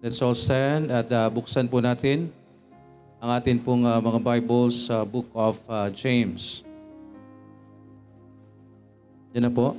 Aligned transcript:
Let's 0.00 0.16
all 0.24 0.32
stand 0.32 0.88
at 0.88 1.12
uh, 1.12 1.28
buksan 1.28 1.68
po 1.68 1.76
natin 1.76 2.32
ang 3.20 3.36
atin 3.36 3.60
pong 3.60 3.84
uh, 3.84 4.00
mga 4.00 4.16
Bibles 4.24 4.88
sa 4.88 5.04
Book 5.04 5.28
of 5.36 5.60
uh, 5.68 5.92
James. 5.92 6.64
Yan 9.36 9.44
na 9.44 9.52
po. 9.52 9.76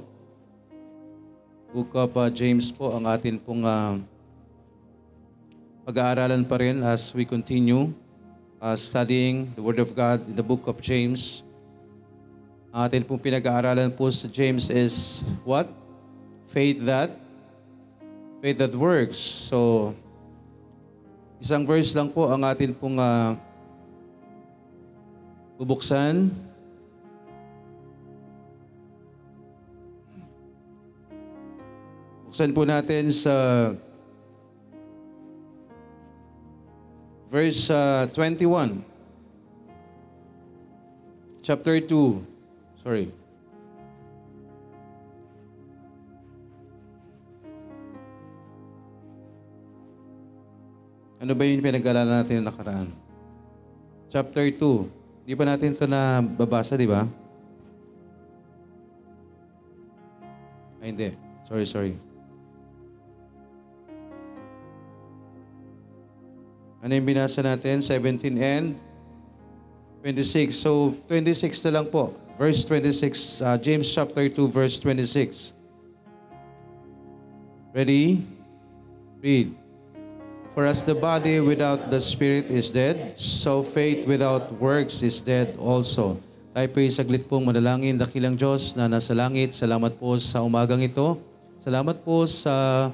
Book 1.74 1.90
of 1.98 2.14
uh, 2.14 2.30
James 2.30 2.70
po 2.70 2.94
ang 2.94 3.10
atin 3.10 3.42
pong 3.42 3.66
uh, 3.66 3.98
pag-aaralan 5.90 6.46
pa 6.46 6.62
rin 6.62 6.86
as 6.86 7.10
we 7.18 7.26
continue 7.26 7.90
uh, 8.62 8.78
studying 8.78 9.50
the 9.58 9.64
Word 9.66 9.82
of 9.82 9.90
God 9.98 10.22
in 10.30 10.38
the 10.38 10.46
Book 10.46 10.70
of 10.70 10.78
James. 10.86 11.42
Ang 12.70 12.86
atin 12.86 13.02
pong 13.10 13.26
pinag-aaralan 13.26 13.90
po 13.90 14.06
sa 14.14 14.30
James 14.30 14.70
is 14.70 15.26
what? 15.42 15.66
Faith 16.46 16.78
that 16.86 17.10
faith 18.38 18.62
that 18.62 18.74
works. 18.78 19.18
So, 19.18 19.94
isang 21.42 21.66
verse 21.66 21.90
lang 21.98 22.06
po 22.06 22.30
ang 22.30 22.46
atin 22.46 22.70
pong 22.70 23.02
uh, 23.02 23.34
bubuksan. 25.58 26.30
Buksan 32.30 32.54
po 32.54 32.62
natin 32.62 33.10
sa 33.10 33.34
verse 37.34 37.74
uh, 37.74 38.06
21. 38.06 38.86
Chapter 41.42 41.82
2. 41.82 42.22
Sorry. 42.86 43.21
Ano 51.22 51.38
ba 51.38 51.46
yung 51.46 51.62
pinag-alalan 51.62 52.26
natin 52.26 52.42
na 52.42 52.50
nakaraan? 52.50 52.90
Chapter 54.10 54.42
2. 54.50 55.30
Di 55.30 55.38
ba 55.38 55.46
natin 55.46 55.70
ito 55.70 55.86
nababasa, 55.86 56.74
di 56.74 56.90
ba? 56.90 57.06
Ay, 60.82 60.90
hindi. 60.90 61.14
Sorry, 61.46 61.62
sorry. 61.70 61.94
Ano 66.82 66.90
yung 66.90 67.06
binasa 67.06 67.46
natin? 67.46 67.86
17 67.86 68.42
and 68.42 68.74
26. 70.02 70.58
So, 70.58 70.98
26 71.06 71.70
na 71.70 71.72
lang 71.78 71.86
po. 71.94 72.18
Verse 72.34 72.66
26, 72.66 73.46
uh, 73.46 73.58
James 73.62 73.86
chapter 73.86 74.26
2, 74.26 74.50
verse 74.50 74.82
26. 74.82 75.54
Ready? 77.78 78.26
Read. 79.22 79.61
For 80.52 80.68
as 80.68 80.84
the 80.84 80.92
body 80.92 81.40
without 81.40 81.88
the 81.88 82.04
spirit 82.04 82.52
is 82.52 82.68
dead, 82.76 83.16
so 83.16 83.64
faith 83.64 84.04
without 84.04 84.52
works 84.60 85.00
is 85.00 85.24
dead 85.24 85.56
also. 85.56 86.20
Tayo 86.52 86.68
po 86.68 86.84
saglit 86.92 87.24
pong 87.24 87.48
manalangin, 87.48 87.96
dakilang 87.96 88.36
Diyos 88.36 88.76
na 88.76 88.92
nasa 88.92 89.16
langit. 89.16 89.56
Salamat 89.56 89.96
po 89.96 90.12
sa 90.20 90.44
umagang 90.44 90.84
ito. 90.84 91.16
Salamat 91.56 92.04
po 92.04 92.28
sa 92.28 92.92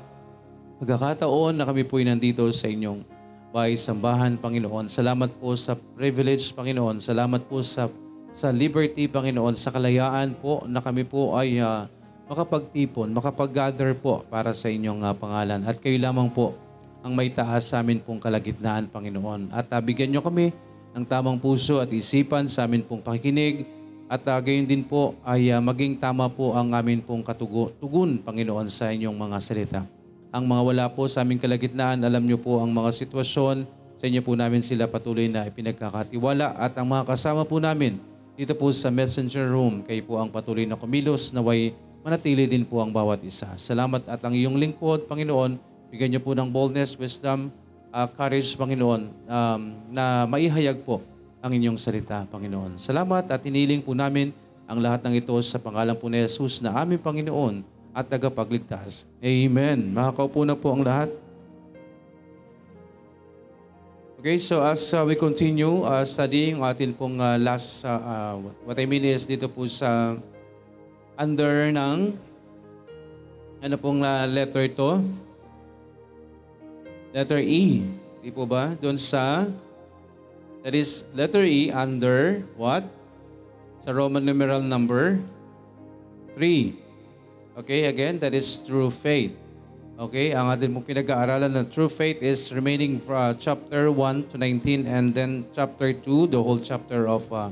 pagkakataon 0.78 1.58
na 1.58 1.66
kami 1.66 1.82
po 1.82 1.98
nandito 1.98 2.46
sa 2.54 2.70
inyong 2.70 3.02
bahay 3.50 3.74
sambahan, 3.74 4.38
Panginoon. 4.38 4.86
Salamat 4.86 5.34
po 5.42 5.58
sa 5.58 5.74
privilege, 5.74 6.54
Panginoon. 6.54 7.02
Salamat 7.02 7.42
po 7.50 7.66
sa 7.66 7.90
sa 8.30 8.54
liberty, 8.54 9.10
Panginoon, 9.10 9.58
sa 9.58 9.74
kalayaan 9.74 10.38
po 10.38 10.62
na 10.70 10.78
kami 10.78 11.10
po 11.10 11.34
ay 11.34 11.58
uh, 11.58 11.90
makapagtipon, 12.30 13.10
makapag-gather 13.10 13.98
po 13.98 14.22
para 14.30 14.54
sa 14.54 14.70
inyong 14.70 15.02
uh, 15.02 15.18
pangalan. 15.18 15.66
At 15.66 15.82
kayo 15.82 15.98
lamang 15.98 16.30
po 16.30 16.67
ang 17.02 17.14
may 17.14 17.30
taas 17.30 17.70
sa 17.70 17.82
amin 17.82 18.02
pong 18.02 18.22
kalagitnaan, 18.22 18.90
Panginoon. 18.90 19.54
At 19.54 19.70
uh, 19.74 19.82
bigyan 19.82 20.14
nyo 20.14 20.22
kami 20.22 20.54
ng 20.98 21.06
tamang 21.06 21.38
puso 21.38 21.78
at 21.78 21.90
isipan 21.94 22.50
sa 22.50 22.66
amin 22.66 22.82
pong 22.86 23.02
pakikinig. 23.02 23.66
At 24.08 24.24
uh, 24.26 24.40
gayon 24.40 24.66
din 24.66 24.88
po 24.88 25.18
ay 25.22 25.52
uh, 25.52 25.60
maging 25.60 26.00
tama 26.00 26.32
po 26.32 26.56
ang 26.56 26.72
amin 26.72 27.04
pong 27.04 27.22
katugo, 27.22 27.76
tugon, 27.78 28.24
Panginoon, 28.24 28.72
sa 28.72 28.90
inyong 28.90 29.16
mga 29.16 29.38
salita. 29.44 29.82
Ang 30.32 30.44
mga 30.48 30.62
wala 30.64 30.86
po 30.92 31.08
sa 31.08 31.24
aming 31.24 31.40
kalagitnaan, 31.40 32.04
alam 32.04 32.24
nyo 32.24 32.40
po 32.40 32.60
ang 32.60 32.72
mga 32.72 32.92
sitwasyon, 32.94 33.68
sa 33.98 34.06
inyo 34.06 34.22
po 34.22 34.38
namin 34.38 34.62
sila 34.62 34.86
patuloy 34.86 35.26
na 35.26 35.50
ipinagkakatiwala 35.50 36.54
at 36.62 36.78
ang 36.78 36.86
mga 36.86 37.10
kasama 37.10 37.42
po 37.50 37.58
namin 37.58 37.98
dito 38.38 38.54
po 38.54 38.70
sa 38.70 38.94
messenger 38.94 39.50
room, 39.50 39.82
kayo 39.82 39.98
po 40.06 40.22
ang 40.22 40.30
patuloy 40.30 40.70
na 40.70 40.78
kumilos 40.78 41.34
na 41.34 41.42
way 41.42 41.74
manatili 42.06 42.46
din 42.46 42.62
po 42.62 42.78
ang 42.86 42.94
bawat 42.94 43.26
isa. 43.26 43.50
Salamat 43.58 44.06
at 44.06 44.22
ang 44.22 44.30
iyong 44.30 44.62
lingkod, 44.62 45.10
Panginoon, 45.10 45.58
Bigyan 45.88 46.16
niyo 46.16 46.22
po 46.22 46.36
ng 46.36 46.52
boldness, 46.52 47.00
wisdom, 47.00 47.48
uh, 47.96 48.08
courage, 48.12 48.60
Panginoon, 48.60 49.08
um, 49.08 49.62
na 49.88 50.28
maihayag 50.28 50.84
po 50.84 51.00
ang 51.40 51.56
inyong 51.56 51.80
salita, 51.80 52.28
Panginoon. 52.28 52.76
Salamat 52.76 53.24
at 53.32 53.40
iniling 53.48 53.80
po 53.80 53.96
namin 53.96 54.36
ang 54.68 54.84
lahat 54.84 55.00
ng 55.08 55.16
ito 55.16 55.32
sa 55.40 55.56
pangalan 55.56 55.96
po 55.96 56.12
ni 56.12 56.20
Jesus 56.20 56.60
na 56.60 56.76
aming 56.76 57.00
Panginoon 57.00 57.64
at 57.96 58.04
tagapagligtas. 58.04 59.08
Amen. 59.24 59.96
Makakaupo 59.96 60.44
na 60.44 60.60
po 60.60 60.76
ang 60.76 60.84
lahat. 60.84 61.08
Okay, 64.20 64.36
so 64.42 64.60
as 64.60 64.82
uh, 64.92 65.08
we 65.08 65.16
continue 65.16 65.88
uh, 65.88 66.04
studying 66.04 66.60
atin 66.60 66.92
pong 66.92 67.16
uh, 67.22 67.40
last, 67.40 67.88
uh, 67.88 67.96
uh, 67.96 68.34
what 68.68 68.76
I 68.76 68.84
mean 68.84 69.08
is 69.08 69.24
dito 69.24 69.48
po 69.48 69.64
sa 69.72 70.20
under 71.16 71.72
ng 71.72 72.12
ano 73.64 73.76
pong 73.80 74.04
uh, 74.04 74.26
letter 74.28 74.68
ito? 74.68 75.00
Letter 77.16 77.40
E. 77.40 77.86
Di 78.24 78.30
po 78.34 78.44
ba? 78.44 78.76
Doon 78.80 79.00
sa, 79.00 79.48
that 80.64 80.76
is 80.76 81.08
letter 81.16 81.44
E 81.48 81.72
under 81.72 82.44
what? 82.60 82.84
Sa 83.80 83.96
Roman 83.96 84.26
numeral 84.26 84.60
number 84.60 85.22
3. 86.36 86.76
Okay, 87.58 87.90
again, 87.90 88.20
that 88.20 88.34
is 88.34 88.62
true 88.62 88.92
faith. 88.92 89.34
Okay, 89.98 90.30
ang 90.30 90.54
atin 90.54 90.70
mong 90.70 90.86
pinag-aaralan 90.86 91.50
na 91.50 91.66
true 91.66 91.90
faith 91.90 92.22
is 92.22 92.54
remaining 92.54 93.02
from 93.02 93.18
uh, 93.18 93.34
chapter 93.34 93.90
1 93.90 94.30
to 94.30 94.38
19 94.38 94.86
and 94.86 95.10
then 95.10 95.42
chapter 95.58 95.90
2, 95.90 96.30
the 96.30 96.38
whole 96.38 96.62
chapter 96.62 97.10
of 97.10 97.26
uh, 97.34 97.50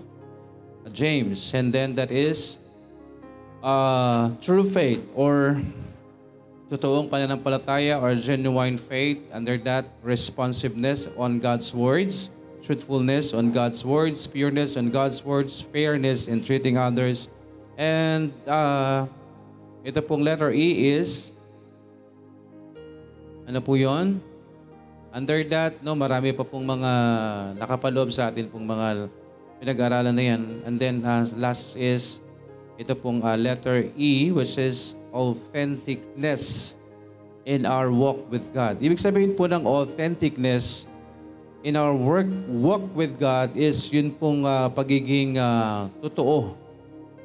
James. 0.93 1.41
And 1.57 1.73
then 1.73 1.97
that 1.97 2.13
is 2.13 2.61
uh, 3.65 4.29
true 4.45 4.61
faith 4.61 5.09
or 5.17 5.57
totoong 6.69 7.09
pananampalataya 7.09 8.01
or 8.01 8.17
genuine 8.17 8.77
faith. 8.77 9.29
Under 9.33 9.57
that, 9.65 9.85
responsiveness 10.01 11.09
on 11.17 11.37
God's 11.37 11.69
words, 11.73 12.33
truthfulness 12.65 13.33
on 13.37 13.53
God's 13.53 13.85
words, 13.85 14.25
pureness 14.25 14.73
on 14.77 14.89
God's 14.89 15.21
words, 15.21 15.61
fairness 15.61 16.25
in 16.25 16.41
treating 16.41 16.77
others. 16.77 17.29
And 17.77 18.33
uh, 18.49 19.05
ito 19.85 20.01
pong 20.01 20.25
letter 20.25 20.49
E 20.49 20.89
is, 20.97 21.29
ano 23.45 23.61
po 23.61 23.77
yon? 23.77 24.17
Under 25.13 25.45
that, 25.47 25.79
no, 25.85 25.93
marami 25.93 26.33
pa 26.35 26.43
pong 26.43 26.65
mga 26.65 26.91
nakapaloob 27.61 28.09
sa 28.11 28.33
atin 28.33 28.49
pong 28.49 28.65
mga 28.65 29.07
pinag-aralan 29.61 30.11
na 30.11 30.25
yan. 30.33 30.41
And 30.65 30.75
then 30.81 31.05
uh, 31.05 31.23
last 31.37 31.77
is, 31.77 32.19
ito 32.75 32.91
pong 32.97 33.21
uh, 33.23 33.37
letter 33.37 33.87
E, 33.95 34.33
which 34.33 34.57
is 34.57 34.97
authenticness 35.15 36.75
in 37.47 37.63
our 37.63 37.87
walk 37.87 38.27
with 38.27 38.51
God. 38.51 38.83
Ibig 38.83 38.99
sabihin 38.99 39.31
po 39.31 39.47
ng 39.47 39.63
authenticness 39.63 40.91
in 41.63 41.79
our 41.79 41.95
work 41.95 42.27
walk 42.51 42.83
with 42.91 43.15
God 43.15 43.55
is 43.55 43.87
yun 43.87 44.11
pong 44.11 44.43
uh, 44.43 44.67
pagiging 44.67 45.39
uh, 45.39 45.87
totoo. 46.03 46.53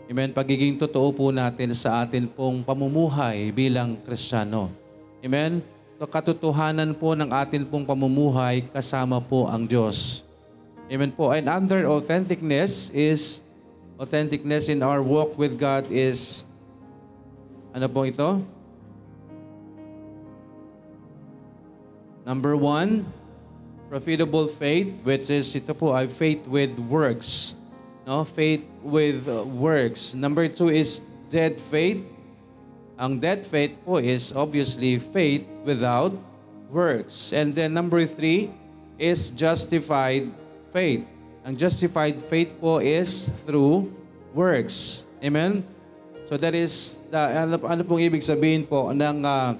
Amen? 0.06 0.30
Pagiging 0.30 0.78
totoo 0.78 1.10
po 1.10 1.34
natin 1.34 1.74
sa 1.74 2.06
atin 2.06 2.30
pong 2.30 2.62
pamumuhay 2.62 3.50
bilang 3.50 3.98
Kristiyano. 4.06 4.70
Amen? 5.20 5.62
Katotohanan 6.00 6.96
po 6.96 7.12
ng 7.12 7.28
atin 7.28 7.68
pong 7.68 7.84
pamumuhay 7.84 8.64
kasama 8.72 9.20
po 9.20 9.44
ang 9.44 9.68
Diyos. 9.68 10.24
Amen 10.90 11.14
po. 11.14 11.30
And 11.30 11.46
under 11.46 11.86
authenticness 11.86 12.90
is, 12.90 13.44
authenticness 14.00 14.66
in 14.66 14.82
our 14.82 14.98
walk 14.98 15.38
with 15.38 15.54
God 15.60 15.86
is 15.92 16.49
ano 17.74 17.86
po 17.86 18.02
ito? 18.06 18.42
Number 22.26 22.54
one, 22.56 23.06
profitable 23.88 24.46
faith, 24.46 25.00
which 25.02 25.30
is 25.30 25.50
ito 25.56 25.74
po 25.74 25.90
ay 25.90 26.06
faith 26.06 26.46
with 26.46 26.74
works. 26.86 27.58
No? 28.06 28.22
Faith 28.22 28.70
with 28.82 29.26
uh, 29.26 29.42
works. 29.42 30.14
Number 30.14 30.46
two 30.46 30.70
is 30.70 31.02
dead 31.30 31.58
faith. 31.58 32.06
Ang 33.00 33.18
dead 33.18 33.46
faith 33.46 33.80
po 33.82 33.96
is 33.96 34.34
obviously 34.36 34.98
faith 35.00 35.48
without 35.64 36.12
works. 36.68 37.32
And 37.32 37.54
then 37.54 37.72
number 37.72 38.04
three 38.04 38.52
is 38.98 39.30
justified 39.30 40.28
faith. 40.68 41.08
Ang 41.42 41.56
justified 41.56 42.20
faith 42.20 42.52
po 42.60 42.78
is 42.78 43.26
through 43.48 43.88
works. 44.36 45.06
Amen? 45.24 45.64
So 46.30 46.38
that 46.38 46.54
is, 46.54 47.02
the, 47.10 47.18
ano, 47.18 47.58
ano 47.66 47.82
pong 47.82 48.06
ibig 48.06 48.22
sabihin 48.22 48.62
po 48.62 48.94
ng 48.94 49.18
uh, 49.26 49.58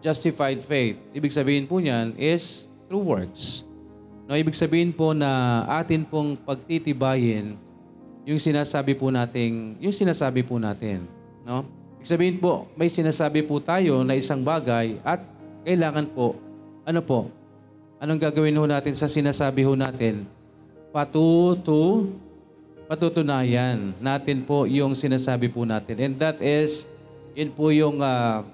justified 0.00 0.64
faith. 0.64 1.04
Ibig 1.12 1.28
sabihin 1.28 1.68
po 1.68 1.76
niyan 1.76 2.16
is 2.16 2.64
through 2.88 3.04
works. 3.04 3.68
No, 4.24 4.32
ibig 4.32 4.56
sabihin 4.56 4.96
po 4.96 5.12
na 5.12 5.60
atin 5.68 6.08
pong 6.08 6.40
pagtitibayin 6.40 7.60
yung 8.24 8.40
sinasabi 8.40 8.96
po 8.96 9.12
nating, 9.12 9.76
yung 9.76 9.92
sinasabi 9.92 10.40
po 10.46 10.56
natin, 10.56 11.04
no? 11.42 11.68
Ibig 11.98 12.08
sabihin 12.08 12.36
po, 12.40 12.70
may 12.78 12.88
sinasabi 12.88 13.44
po 13.44 13.60
tayo 13.60 14.00
na 14.06 14.16
isang 14.16 14.40
bagay 14.40 14.96
at 15.04 15.20
kailangan 15.66 16.06
po, 16.10 16.38
ano 16.86 17.00
po, 17.04 17.28
anong 18.00 18.18
gagawin 18.18 18.56
ho 18.56 18.64
natin 18.64 18.94
sa 18.94 19.10
sinasabi 19.10 19.68
ho 19.68 19.76
natin? 19.76 20.24
Patutu, 20.94 22.14
patutunayan 22.92 23.96
natin 24.04 24.44
po 24.44 24.68
yung 24.68 24.92
sinasabi 24.92 25.48
po 25.48 25.64
natin. 25.64 25.96
And 25.96 26.12
that 26.20 26.36
is, 26.44 26.84
yun 27.32 27.48
po 27.48 27.72
yung, 27.72 28.04
uh, 28.04 28.44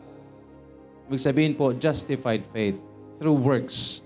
ibig 1.11 1.19
sabihin 1.19 1.59
po, 1.59 1.75
justified 1.75 2.47
faith 2.55 2.79
through 3.19 3.35
works. 3.35 3.99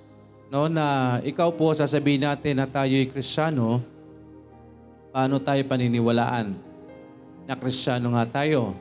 No, 0.49 0.73
na 0.73 1.21
ikaw 1.21 1.53
po 1.53 1.77
sasabihin 1.77 2.25
natin 2.25 2.57
na 2.57 2.65
tayo'y 2.65 3.13
kristyano, 3.13 3.85
paano 5.13 5.37
tayo 5.37 5.61
paniniwalaan 5.69 6.57
na 7.45 7.53
kristyano 7.53 8.17
nga 8.17 8.25
tayo? 8.25 8.73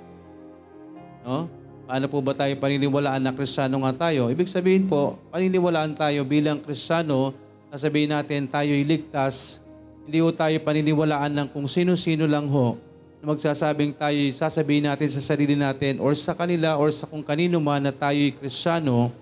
No? 1.27 1.51
Paano 1.83 2.07
po 2.07 2.23
ba 2.23 2.31
tayo 2.31 2.55
paniniwalaan 2.63 3.19
na 3.19 3.35
kristyano 3.35 3.75
nga 3.83 4.07
tayo? 4.07 4.31
Ibig 4.31 4.47
sabihin 4.47 4.87
po, 4.87 5.19
paniniwalaan 5.35 5.99
tayo 5.99 6.23
bilang 6.23 6.63
kristyano, 6.63 7.35
sasabihin 7.67 8.15
natin 8.15 8.47
tayo'y 8.47 8.87
ligtas, 8.87 9.59
hindi 10.05 10.17
po 10.19 10.29
tayo 10.33 10.55
paniniwalaan 10.61 11.31
ng 11.31 11.47
kung 11.53 11.69
sino-sino 11.69 12.25
lang 12.25 12.49
ho 12.49 12.77
na 13.21 13.29
magsasabing 13.29 13.93
tayo, 13.93 14.17
sasabihin 14.33 14.89
natin 14.89 15.09
sa 15.13 15.21
sarili 15.21 15.53
natin 15.53 16.01
or 16.01 16.17
sa 16.17 16.33
kanila 16.33 16.81
or 16.81 16.89
sa 16.89 17.05
kung 17.05 17.21
kanino 17.21 17.61
man 17.61 17.85
na 17.85 17.93
tayo'y 17.93 18.33
kristyano, 18.33 19.13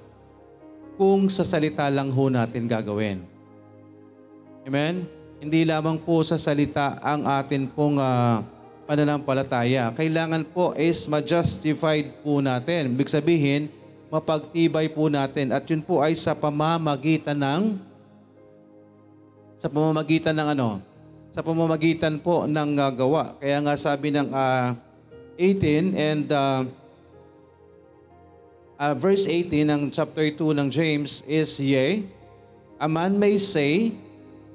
kung 0.96 1.28
sa 1.28 1.44
salita 1.44 1.84
lang 1.92 2.08
ho 2.08 2.26
natin 2.32 2.64
gagawin. 2.64 3.20
Amen? 4.64 5.04
Hindi 5.40 5.64
lamang 5.68 6.00
po 6.00 6.20
sa 6.24 6.36
salita 6.36 7.00
ang 7.00 7.24
atin 7.28 7.68
pong 7.68 8.00
uh, 8.00 8.44
pananampalataya. 8.84 9.92
Kailangan 9.96 10.44
po 10.48 10.76
is 10.76 11.08
ma-justified 11.08 12.20
po 12.20 12.44
natin. 12.44 12.92
Ibig 12.92 13.08
sabihin, 13.08 13.72
mapagtibay 14.12 14.92
po 14.92 15.08
natin. 15.08 15.56
At 15.56 15.64
yun 15.70 15.80
po 15.80 16.04
ay 16.04 16.18
sa 16.20 16.36
pamamagitan 16.36 17.40
ng 17.40 17.89
sa 19.60 19.68
pamamagitan 19.68 20.32
ng 20.40 20.48
ano? 20.56 20.80
Sa 21.36 21.44
pamamagitan 21.44 22.16
po 22.24 22.48
ng 22.48 22.80
uh, 22.80 22.90
gawa. 22.96 23.36
Kaya 23.44 23.60
nga 23.60 23.76
sabi 23.76 24.16
ng 24.16 24.32
uh, 24.32 24.72
18 25.36 26.00
and 26.00 26.26
uh, 26.32 26.64
uh, 28.80 28.96
verse 28.96 29.28
18 29.28 29.68
ng 29.68 29.82
chapter 29.92 30.32
2 30.32 30.56
ng 30.56 30.68
James 30.72 31.28
is, 31.28 31.60
Yea, 31.60 32.08
a 32.80 32.88
man 32.88 33.20
may 33.20 33.36
say, 33.36 33.92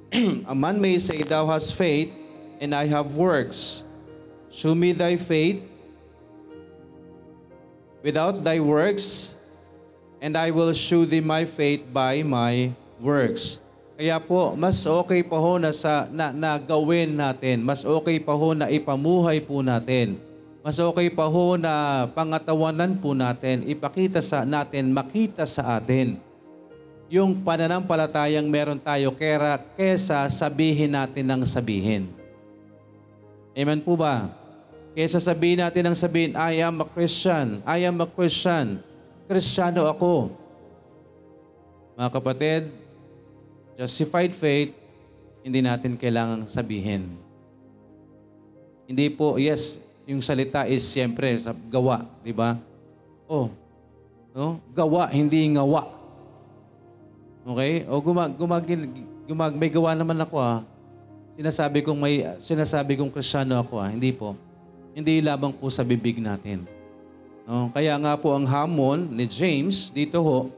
a 0.48 0.56
man 0.56 0.80
may 0.80 0.96
say, 0.96 1.20
Thou 1.20 1.52
hast 1.52 1.76
faith, 1.76 2.08
and 2.56 2.72
I 2.72 2.88
have 2.88 3.12
works. 3.12 3.84
Show 4.48 4.72
me 4.72 4.96
thy 4.96 5.20
faith 5.20 5.68
without 8.00 8.40
thy 8.40 8.56
works, 8.60 9.36
and 10.24 10.32
I 10.32 10.48
will 10.48 10.72
show 10.72 11.04
thee 11.04 11.20
my 11.20 11.44
faith 11.44 11.84
by 11.84 12.24
my 12.24 12.72
works. 13.00 13.63
Kaya 13.94 14.18
po, 14.18 14.58
mas 14.58 14.82
okay 14.82 15.22
pa 15.22 15.38
ho 15.38 15.54
na, 15.58 15.70
sa, 15.70 16.10
na, 16.10 16.34
na 16.34 16.58
gawin 16.58 17.14
natin. 17.14 17.62
Mas 17.62 17.86
okay 17.86 18.18
pa 18.18 18.34
ho 18.34 18.50
na 18.50 18.66
ipamuhay 18.66 19.38
po 19.38 19.62
natin. 19.62 20.18
Mas 20.66 20.82
okay 20.82 21.12
pa 21.12 21.30
ho 21.30 21.54
na 21.54 22.06
pangatawanan 22.10 22.98
po 22.98 23.12
natin, 23.12 23.62
ipakita 23.68 24.18
sa 24.24 24.42
natin, 24.48 24.90
makita 24.90 25.44
sa 25.44 25.76
atin 25.76 26.18
yung 27.14 27.46
pananampalatayang 27.46 28.48
meron 28.48 28.80
tayo 28.80 29.12
kera, 29.14 29.60
kesa 29.78 30.26
sabihin 30.26 30.96
natin 30.96 31.22
ng 31.22 31.42
sabihin. 31.44 32.10
Amen 33.54 33.78
po 33.84 33.94
ba? 33.94 34.32
Kesa 34.98 35.22
sabihin 35.22 35.62
natin 35.62 35.86
ang 35.86 35.96
sabihin, 35.98 36.34
I 36.34 36.58
am 36.58 36.82
a 36.82 36.86
Christian. 36.90 37.62
I 37.62 37.86
am 37.86 38.02
a 38.02 38.08
Christian. 38.08 38.82
Kristiyano 39.30 39.86
ako. 39.86 40.34
Mga 41.94 42.10
kapatid, 42.10 42.62
justified 43.78 44.32
faith, 44.34 44.74
hindi 45.44 45.60
natin 45.60 45.98
kailangang 45.98 46.48
sabihin. 46.48 47.10
Hindi 48.88 49.06
po, 49.12 49.36
yes, 49.36 49.80
yung 50.04 50.20
salita 50.20 50.68
is 50.68 50.84
siyempre 50.84 51.32
sa 51.40 51.52
gawa, 51.52 52.04
di 52.20 52.32
ba? 52.32 52.56
Oh, 53.24 53.48
no? 54.36 54.60
Gawa, 54.72 55.08
hindi 55.08 55.48
ngawa. 55.52 55.88
Okay? 57.44 57.84
O 57.88 58.00
gumag, 58.00 58.32
gumag, 58.36 58.64
gumag, 59.28 59.52
may 59.56 59.68
gawa 59.68 59.92
naman 59.92 60.16
ako 60.20 60.36
ah. 60.40 60.64
Sinasabi 61.34 61.82
kong 61.84 61.98
may, 61.98 62.24
sinasabi 62.40 62.96
kong 62.96 63.12
kristyano 63.12 63.56
ako 63.60 63.80
ah. 63.80 63.88
Hindi 63.92 64.12
po. 64.12 64.36
Hindi 64.96 65.20
lamang 65.20 65.52
po 65.52 65.68
sa 65.68 65.84
bibig 65.84 66.20
natin. 66.20 66.64
No? 67.44 67.68
Kaya 67.72 67.96
nga 68.00 68.16
po 68.16 68.32
ang 68.32 68.48
hamon 68.48 69.12
ni 69.12 69.28
James 69.28 69.92
dito 69.92 70.20
ho, 70.24 70.48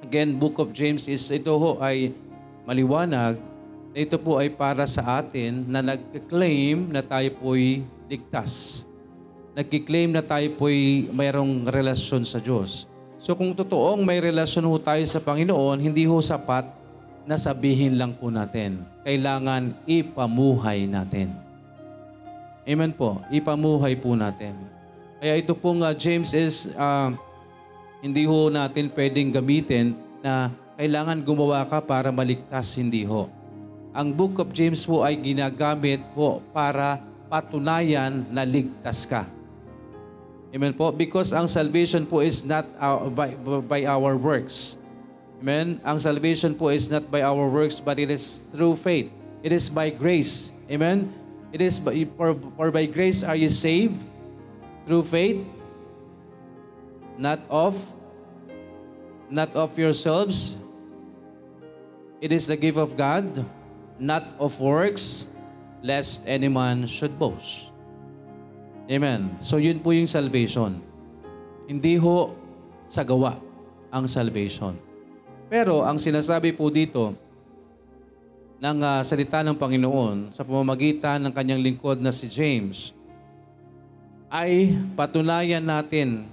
again, 0.00 0.32
Book 0.36 0.56
of 0.60 0.72
James 0.72 1.04
is 1.08 1.28
ito 1.28 1.52
ho 1.52 1.76
ay 1.80 2.12
maliwanag 2.66 3.38
na 3.94 3.98
ito 4.02 4.18
po 4.20 4.36
ay 4.36 4.52
para 4.52 4.84
sa 4.84 5.22
atin 5.22 5.64
na 5.70 5.80
nag-claim 5.80 6.90
na 6.92 7.00
tayo 7.00 7.32
po'y 7.40 7.80
ligtas. 8.10 8.84
Nag-claim 9.56 10.12
na 10.12 10.20
tayo 10.20 10.44
po'y 10.58 11.08
mayroong 11.08 11.64
relasyon 11.64 12.26
sa 12.26 12.36
Diyos. 12.36 12.84
So 13.16 13.32
kung 13.32 13.56
totoong 13.56 14.04
may 14.04 14.20
relasyon 14.20 14.68
ho 14.68 14.76
tayo 14.76 15.00
sa 15.08 15.22
Panginoon, 15.22 15.80
hindi 15.80 16.04
ho 16.04 16.20
sapat 16.20 16.68
na 17.24 17.40
sabihin 17.40 17.96
lang 17.96 18.12
po 18.12 18.28
natin. 18.28 18.84
Kailangan 19.00 19.72
ipamuhay 19.88 20.84
natin. 20.84 21.32
Amen 22.66 22.92
po. 22.92 23.22
Ipamuhay 23.32 23.96
po 23.96 24.12
natin. 24.12 24.54
Kaya 25.22 25.40
ito 25.40 25.56
pong 25.56 25.80
uh, 25.80 25.96
James 25.96 26.36
is 26.36 26.68
uh, 26.76 27.14
hindi 28.04 28.28
ho 28.28 28.52
natin 28.52 28.92
pwedeng 28.92 29.32
gamitin 29.32 29.96
na 30.20 30.52
kailangan 30.76 31.24
gumawa 31.24 31.64
ka 31.64 31.80
para 31.80 32.12
maligtas, 32.12 32.76
hindi 32.76 33.02
ho. 33.08 33.32
Ang 33.96 34.12
Book 34.12 34.44
of 34.44 34.52
James 34.52 34.84
po 34.84 35.00
ay 35.00 35.16
ginagamit 35.16 36.04
po 36.12 36.44
para 36.52 37.00
patunayan 37.32 38.28
na 38.28 38.44
ligtas 38.44 39.08
ka. 39.08 39.24
Amen 40.52 40.76
po? 40.76 40.92
Because 40.92 41.32
ang 41.32 41.48
salvation 41.48 42.04
po 42.04 42.20
is 42.20 42.44
not 42.44 42.68
by, 43.16 43.32
by 43.64 43.88
our 43.88 44.20
works. 44.20 44.76
Amen? 45.40 45.80
Ang 45.84 46.00
salvation 46.00 46.52
po 46.56 46.68
is 46.72 46.88
not 46.92 47.08
by 47.08 47.24
our 47.24 47.48
works, 47.48 47.80
but 47.80 47.96
it 47.96 48.12
is 48.12 48.48
through 48.52 48.76
faith. 48.76 49.08
It 49.40 49.52
is 49.52 49.68
by 49.68 49.92
grace. 49.92 50.52
Amen? 50.68 51.08
It 51.52 51.60
is 51.60 51.80
by, 51.80 52.04
for, 52.16 52.36
for 52.56 52.68
by 52.68 52.84
grace 52.84 53.24
are 53.24 53.36
you 53.36 53.48
saved 53.48 54.00
through 54.84 55.08
faith, 55.08 55.48
not 57.16 57.40
of 57.48 57.76
not 59.28 59.50
of 59.56 59.76
yourselves. 59.78 60.56
It 62.20 62.32
is 62.32 62.48
the 62.48 62.56
gift 62.56 62.80
of 62.80 62.96
God, 62.96 63.44
not 64.00 64.24
of 64.40 64.56
works, 64.56 65.28
lest 65.84 66.24
any 66.24 66.48
man 66.48 66.88
should 66.88 67.14
boast. 67.20 67.68
Amen. 68.88 69.36
So 69.42 69.60
yun 69.60 69.84
po 69.84 69.92
yung 69.92 70.08
salvation. 70.08 70.80
Hindi 71.68 72.00
ho 72.00 72.32
sa 72.86 73.04
gawa 73.04 73.36
ang 73.92 74.08
salvation. 74.08 74.78
Pero 75.50 75.84
ang 75.84 76.00
sinasabi 76.00 76.56
po 76.56 76.72
dito, 76.72 77.12
ng 78.56 78.78
uh, 78.80 79.04
salita 79.04 79.44
ng 79.44 79.52
Panginoon 79.52 80.32
sa 80.32 80.40
pamamagitan 80.40 81.20
ng 81.20 81.32
kanyang 81.32 81.60
lingkod 81.60 82.00
na 82.00 82.08
si 82.08 82.24
James 82.24 82.96
ay 84.32 84.72
patunayan 84.96 85.60
natin 85.60 86.24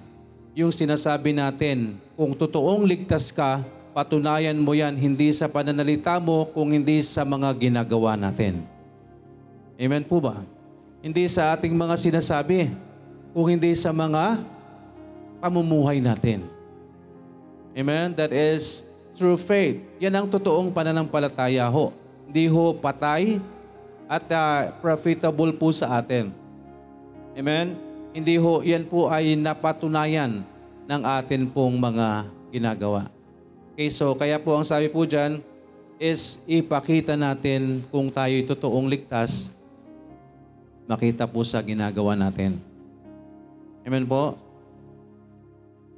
yung 0.55 0.71
sinasabi 0.71 1.35
natin. 1.35 1.99
Kung 2.15 2.31
totoong 2.31 2.87
ligtas 2.87 3.33
ka, 3.33 3.59
patunayan 3.93 4.57
mo 4.57 4.73
yan 4.73 4.97
hindi 4.97 5.31
sa 5.31 5.47
pananalita 5.47 6.19
mo, 6.19 6.49
kung 6.51 6.73
hindi 6.73 6.99
sa 7.05 7.23
mga 7.23 7.53
ginagawa 7.55 8.17
natin. 8.19 8.65
Amen 9.77 10.03
po 10.03 10.19
ba? 10.19 10.41
Hindi 10.99 11.29
sa 11.29 11.53
ating 11.53 11.71
mga 11.71 11.95
sinasabi, 11.95 12.73
kung 13.31 13.47
hindi 13.47 13.71
sa 13.77 13.93
mga 13.93 14.41
pamumuhay 15.39 16.01
natin. 16.01 16.43
Amen? 17.73 18.13
That 18.17 18.33
is 18.33 18.85
through 19.13 19.37
faith. 19.37 19.85
Yan 20.01 20.13
ang 20.13 20.27
totoong 20.29 20.73
pananampalataya 20.73 21.69
ho 21.69 22.03
hindi 22.33 22.49
ho 22.49 22.73
patay 22.73 23.37
at 24.09 24.25
uh, 24.33 24.73
profitable 24.81 25.53
po 25.53 25.69
sa 25.69 26.01
atin. 26.01 26.33
Amen? 27.37 27.77
Hindi 28.09 28.41
ho, 28.41 28.61
yan 28.65 28.89
po 28.89 29.05
ay 29.09 29.37
napatunayan 29.37 30.41
ng 30.89 31.01
atin 31.01 31.45
pong 31.45 31.77
mga 31.77 32.25
ginagawa. 32.49 33.05
Okay, 33.73 33.89
so 33.89 34.13
kaya 34.13 34.37
po 34.37 34.53
ang 34.53 34.61
sabi 34.61 34.85
po 34.85 35.01
dyan 35.01 35.41
is 35.97 36.37
ipakita 36.45 37.17
natin 37.17 37.81
kung 37.89 38.13
tayo 38.13 38.37
totoong 38.45 38.85
ligtas, 38.85 39.49
makita 40.85 41.25
po 41.25 41.41
sa 41.41 41.57
ginagawa 41.65 42.13
natin. 42.13 42.61
Amen 43.81 44.05
po? 44.05 44.37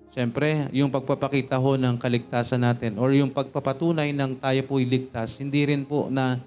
Siyempre, 0.08 0.72
yung 0.72 0.88
pagpapakita 0.88 1.60
ho 1.60 1.76
ng 1.76 2.00
kaligtasan 2.00 2.64
natin 2.64 2.96
or 2.96 3.12
yung 3.12 3.28
pagpapatunay 3.28 4.16
ng 4.16 4.40
tayo 4.40 4.64
po 4.64 4.80
iligtas, 4.80 5.36
hindi 5.44 5.68
rin 5.68 5.84
po 5.84 6.08
na 6.08 6.40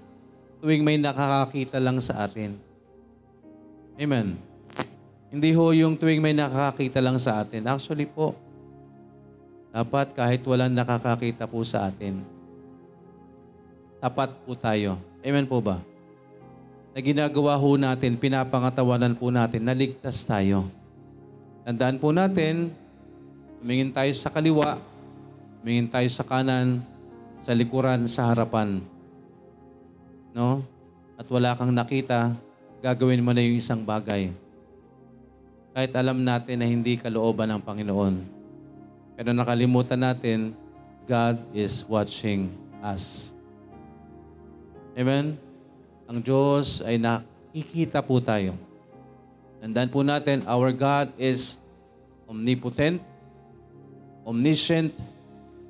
tuwing 0.65 0.81
may 0.81 0.97
nakakakita 0.97 1.77
lang 1.77 2.01
sa 2.01 2.25
atin. 2.25 2.57
Amen. 4.01 4.33
Hindi 5.29 5.53
ho 5.53 5.69
yung 5.77 5.93
tuwing 5.93 6.25
may 6.25 6.33
nakakakita 6.33 6.97
lang 7.05 7.21
sa 7.21 7.45
atin. 7.45 7.69
Actually 7.69 8.09
po, 8.09 8.33
dapat 9.69 10.17
kahit 10.17 10.41
walang 10.45 10.73
nakakakita 10.73 11.45
po 11.45 11.61
sa 11.61 11.89
atin, 11.89 12.25
tapat 14.01 14.33
po 14.43 14.57
tayo. 14.57 14.97
Amen 15.21 15.45
po 15.45 15.61
ba? 15.61 15.77
Na 16.95 16.99
ginagawa 17.03 17.53
ho 17.53 17.69
natin, 17.77 18.17
pinapangatawanan 18.17 19.13
po 19.13 19.29
natin, 19.29 19.61
naligtas 19.61 20.25
tayo. 20.25 20.65
Tandaan 21.67 22.01
po 22.01 22.09
natin, 22.09 22.73
tumingin 23.61 23.93
tayo 23.93 24.09
sa 24.17 24.33
kaliwa, 24.33 24.81
tumingin 25.61 25.85
tayo 25.85 26.09
sa 26.09 26.25
kanan, 26.25 26.81
sa 27.45 27.53
likuran, 27.53 28.09
sa 28.09 28.33
harapan. 28.33 28.81
No? 30.33 30.65
At 31.19 31.27
wala 31.29 31.53
kang 31.53 31.75
nakita, 31.75 32.33
gagawin 32.81 33.21
mo 33.21 33.35
na 33.35 33.43
yung 33.43 33.59
isang 33.59 33.83
bagay. 33.85 34.31
Kahit 35.75 35.93
alam 35.93 36.25
natin 36.25 36.57
na 36.57 36.65
hindi 36.65 36.97
kalooban 36.97 37.53
ng 37.53 37.61
Panginoon. 37.61 38.38
Pero 39.19 39.35
nakalimutan 39.35 39.99
natin, 39.99 40.55
God 41.03 41.43
is 41.51 41.83
watching 41.91 42.47
us. 42.79 43.35
Amen? 44.95 45.35
Ang 46.07 46.23
Diyos 46.23 46.79
ay 46.87 46.95
nakikita 46.95 47.99
po 47.99 48.23
tayo. 48.23 48.55
Tandaan 49.59 49.91
po 49.91 50.07
natin, 50.07 50.47
our 50.47 50.71
God 50.71 51.11
is 51.19 51.59
omnipotent, 52.31 53.03
omniscient, 54.23 54.95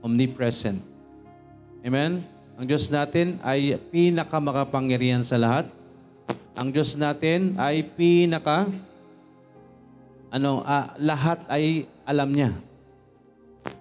omnipresent. 0.06 0.78
Amen? 1.82 2.22
Ang 2.54 2.66
Diyos 2.70 2.86
natin 2.94 3.42
ay 3.42 3.82
pinakamakapangyarihan 3.90 5.26
sa 5.26 5.42
lahat. 5.42 5.66
Ang 6.54 6.70
Diyos 6.70 6.94
natin 7.02 7.58
ay 7.58 7.82
pinaka 7.82 8.70
ano, 10.30 10.62
ah, 10.70 10.94
lahat 11.02 11.42
ay 11.50 11.90
alam 12.06 12.30
niya. 12.30 12.69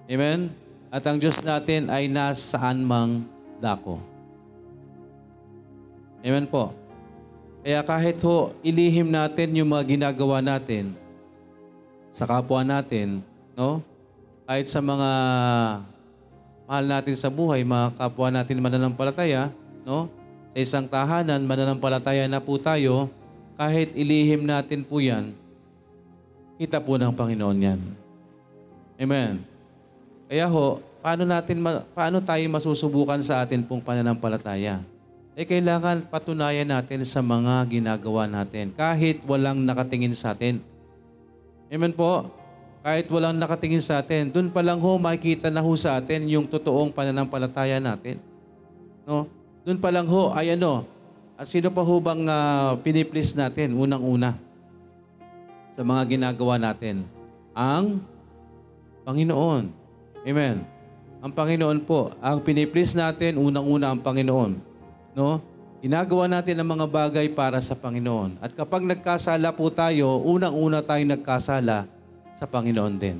Amen? 0.08 0.48
At 0.88 1.04
ang 1.04 1.20
Diyos 1.20 1.36
natin 1.44 1.92
ay 1.92 2.08
nasaan 2.08 2.80
mang 2.80 3.28
dako. 3.60 4.00
Amen 6.24 6.48
po. 6.48 6.72
Kaya 7.60 7.84
kahit 7.84 8.16
ho, 8.24 8.56
ilihim 8.64 9.12
natin 9.12 9.52
yung 9.52 9.68
mga 9.68 9.84
ginagawa 9.84 10.40
natin 10.40 10.96
sa 12.08 12.24
kapwa 12.24 12.64
natin, 12.64 13.20
no? 13.52 13.84
Kahit 14.48 14.64
sa 14.72 14.80
mga 14.80 15.10
mahal 16.64 16.84
natin 16.88 17.12
sa 17.12 17.28
buhay, 17.28 17.60
mga 17.60 17.92
kapwa 18.00 18.32
natin 18.32 18.64
mananampalataya, 18.64 19.52
no? 19.84 20.08
Sa 20.56 20.58
isang 20.58 20.86
tahanan, 20.88 21.44
mananampalataya 21.44 22.24
na 22.24 22.40
po 22.40 22.56
tayo, 22.56 23.12
kahit 23.60 23.92
ilihim 23.92 24.48
natin 24.48 24.80
po 24.80 25.04
yan, 25.04 25.36
kita 26.56 26.80
po 26.80 26.96
ng 26.96 27.12
Panginoon 27.12 27.58
yan. 27.60 27.80
Amen. 28.96 29.57
Kaya 30.28 30.44
ho, 30.44 30.84
paano 31.00 31.24
natin 31.24 31.56
paano 31.96 32.20
tayo 32.20 32.44
masusubukan 32.52 33.16
sa 33.24 33.40
atin 33.40 33.64
pong 33.64 33.80
pananampalataya? 33.80 34.84
Eh 35.32 35.48
kailangan 35.48 36.04
patunayan 36.12 36.68
natin 36.68 37.00
sa 37.08 37.24
mga 37.24 37.64
ginagawa 37.70 38.28
natin 38.28 38.68
kahit 38.76 39.24
walang 39.24 39.64
nakatingin 39.64 40.12
sa 40.12 40.36
atin. 40.36 40.60
Amen 41.72 41.96
po. 41.96 42.28
Kahit 42.84 43.08
walang 43.08 43.40
nakatingin 43.40 43.80
sa 43.80 44.04
atin, 44.04 44.28
doon 44.28 44.52
pa 44.52 44.60
lang 44.60 44.78
ho 44.78 45.00
makikita 45.00 45.48
na 45.48 45.64
ho 45.64 45.72
sa 45.80 45.96
atin 45.96 46.28
yung 46.28 46.44
totoong 46.44 46.92
pananampalataya 46.92 47.80
natin. 47.80 48.20
No? 49.08 49.24
Doon 49.64 49.80
pa 49.80 49.88
lang 49.88 50.04
ho 50.08 50.32
ay 50.36 50.56
ano, 50.56 50.84
at 51.40 51.48
sino 51.48 51.72
pa 51.72 51.80
ho 51.80 51.94
bang 52.00 52.24
uh, 52.28 52.76
piniplis 52.82 53.32
natin 53.32 53.76
unang-una 53.76 54.36
sa 55.72 55.80
mga 55.86 56.02
ginagawa 56.18 56.60
natin? 56.60 57.06
Ang 57.54 58.02
Panginoon. 59.08 59.87
Amen. 60.26 60.66
Ang 61.18 61.32
Panginoon 61.34 61.82
po, 61.82 62.14
ang 62.22 62.38
piniplis 62.38 62.94
natin, 62.94 63.38
unang-una 63.42 63.90
ang 63.90 63.98
Panginoon. 63.98 64.52
No? 65.18 65.42
Ginagawa 65.78 66.26
natin 66.26 66.58
ang 66.58 66.68
mga 66.78 66.86
bagay 66.86 67.26
para 67.34 67.58
sa 67.62 67.74
Panginoon. 67.74 68.38
At 68.42 68.54
kapag 68.54 68.86
nagkasala 68.86 69.50
po 69.54 69.70
tayo, 69.70 70.22
unang-una 70.22 70.82
tayong 70.82 71.18
nagkasala 71.18 71.86
sa 72.34 72.46
Panginoon 72.46 72.94
din. 72.98 73.18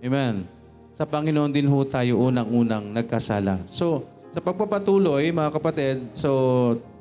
Amen. 0.00 0.48
Sa 0.96 1.04
Panginoon 1.04 1.52
din 1.52 1.68
ho 1.68 1.78
tayo 1.84 2.20
unang-unang 2.20 2.88
nagkasala. 2.92 3.60
So, 3.68 4.04
sa 4.32 4.40
pagpapatuloy, 4.40 5.28
mga 5.28 5.50
kapatid, 5.52 6.08
so 6.16 6.30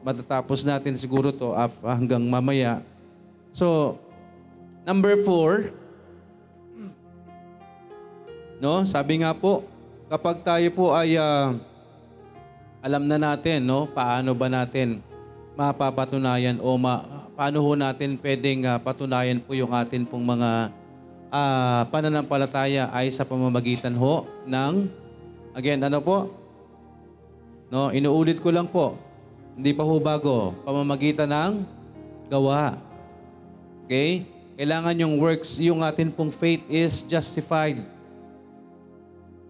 matatapos 0.04 0.64
natin 0.68 0.96
siguro 0.96 1.32
to 1.32 1.56
hanggang 1.84 2.24
mamaya. 2.28 2.84
So, 3.52 3.96
number 4.84 5.20
four, 5.24 5.72
no, 8.60 8.84
sabi 8.86 9.24
nga 9.24 9.34
po, 9.34 9.66
kapag 10.12 10.44
tayo 10.44 10.68
po 10.76 10.92
ay 10.94 11.16
uh, 11.16 11.56
alam 12.80 13.04
na 13.08 13.20
natin, 13.20 13.64
no, 13.64 13.88
paano 13.92 14.32
ba 14.36 14.48
natin 14.48 15.04
mapapatunayan 15.60 16.60
o 16.64 16.80
ma, 16.80 17.04
paano 17.36 17.60
ho 17.60 17.72
natin 17.76 18.16
pwedeng 18.20 18.64
uh, 18.64 18.80
patunayan 18.80 19.40
po 19.44 19.52
yung 19.52 19.76
atin 19.76 20.08
pong 20.08 20.24
mga 20.24 20.72
uh, 21.28 21.82
pananampalataya 21.92 22.88
ay 22.96 23.12
sa 23.12 23.28
pamamagitan 23.28 23.96
ho 23.96 24.24
ng, 24.48 24.88
again, 25.56 25.80
ano 25.84 26.00
po? 26.00 26.32
No, 27.70 27.94
inuulit 27.94 28.42
ko 28.42 28.50
lang 28.50 28.66
po. 28.66 28.98
Hindi 29.54 29.76
pa 29.76 29.84
ho 29.86 29.94
bago. 30.02 30.56
Pamamagitan 30.66 31.30
ng 31.30 31.54
gawa. 32.32 32.80
Okay? 33.86 34.26
Kailangan 34.58 34.96
yung 34.98 35.16
works, 35.22 35.62
yung 35.62 35.86
atin 35.86 36.10
pong 36.10 36.34
faith 36.34 36.66
is 36.72 37.06
justified. 37.06 37.99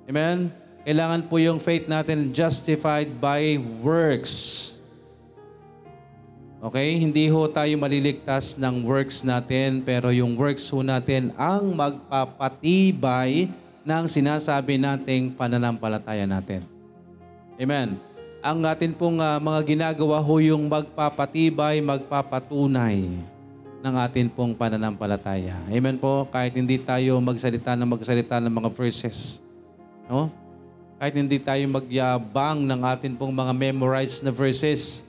Amen? 0.10 0.50
Kailangan 0.82 1.22
po 1.30 1.38
yung 1.38 1.62
faith 1.62 1.86
natin 1.86 2.34
justified 2.34 3.14
by 3.22 3.62
works. 3.86 4.74
Okay? 6.66 6.98
Hindi 6.98 7.30
ho 7.30 7.46
tayo 7.46 7.70
maliligtas 7.78 8.58
ng 8.58 8.90
works 8.90 9.22
natin, 9.22 9.86
pero 9.86 10.10
yung 10.10 10.34
works 10.34 10.66
ho 10.74 10.82
natin 10.82 11.30
ang 11.38 11.78
magpapatibay 11.78 13.54
ng 13.86 14.04
sinasabi 14.10 14.82
nating 14.82 15.30
pananampalataya 15.38 16.26
natin. 16.26 16.66
Amen. 17.62 18.02
Ang 18.42 18.66
atin 18.66 18.98
pong 18.98 19.22
uh, 19.22 19.38
mga 19.38 19.62
ginagawa 19.62 20.18
ho 20.26 20.34
yung 20.42 20.66
magpapatibay, 20.66 21.86
magpapatunay 21.86 23.14
ng 23.80 23.96
atin 24.00 24.26
pong 24.26 24.58
pananampalataya. 24.58 25.54
Amen 25.70 26.02
po. 26.02 26.26
Kahit 26.34 26.58
hindi 26.58 26.82
tayo 26.82 27.22
magsalita 27.22 27.78
ng 27.78 27.94
magsalita 27.94 28.42
ng 28.42 28.54
mga 28.58 28.70
verses. 28.74 29.49
No? 30.10 30.34
Kahit 30.98 31.16
hindi 31.16 31.38
tayo 31.38 31.62
magyabang 31.70 32.66
ng 32.66 32.82
atin 32.84 33.14
pong 33.16 33.32
mga 33.32 33.54
memorized 33.54 34.26
na 34.26 34.34
verses. 34.34 35.06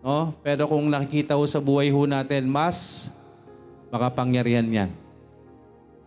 No? 0.00 0.32
Pero 0.40 0.64
kung 0.66 0.88
nakikita 0.88 1.36
ho 1.36 1.44
sa 1.44 1.60
buhay 1.60 1.92
ho 1.92 2.08
natin, 2.08 2.48
mas 2.48 3.12
makapangyarihan 3.92 4.64
yan. 4.64 4.90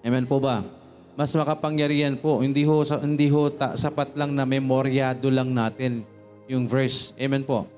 Amen 0.04 0.26
po 0.28 0.42
ba? 0.42 0.66
Mas 1.14 1.30
makapangyarihan 1.32 2.18
po. 2.18 2.42
Hindi 2.42 2.66
ho, 2.66 2.82
hindi 3.00 3.30
ho 3.30 3.48
ta, 3.54 3.78
sapat 3.78 4.18
lang 4.18 4.34
na 4.34 4.44
memoryado 4.50 5.30
lang 5.30 5.54
natin 5.54 6.02
yung 6.50 6.66
verse. 6.66 7.14
Amen 7.22 7.46
po. 7.46 7.70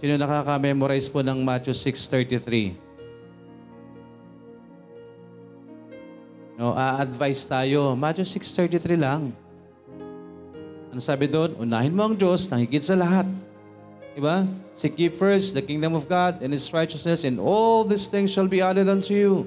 Sino 0.00 0.16
nakaka-memorize 0.16 1.12
po 1.12 1.20
ng 1.20 1.44
Matthew 1.44 1.76
6.33? 1.76 2.89
No, 6.58 6.72
a-advise 6.74 7.42
tayo. 7.46 7.94
Matthew 7.94 8.26
6.33 8.26 8.98
lang. 8.98 9.30
Ano 10.90 10.98
sabi 10.98 11.30
doon? 11.30 11.54
Unahin 11.54 11.94
mo 11.94 12.02
ang 12.02 12.14
Diyos, 12.18 12.50
nangigit 12.50 12.82
sa 12.82 12.98
lahat. 12.98 13.30
Diba? 14.10 14.42
Seek 14.74 14.98
ye 14.98 15.06
first 15.06 15.54
the 15.54 15.62
kingdom 15.62 15.94
of 15.94 16.10
God 16.10 16.42
and 16.42 16.50
His 16.50 16.66
righteousness 16.74 17.22
and 17.22 17.38
all 17.38 17.86
these 17.86 18.10
things 18.10 18.34
shall 18.34 18.50
be 18.50 18.58
added 18.58 18.90
unto 18.90 19.14
you. 19.14 19.46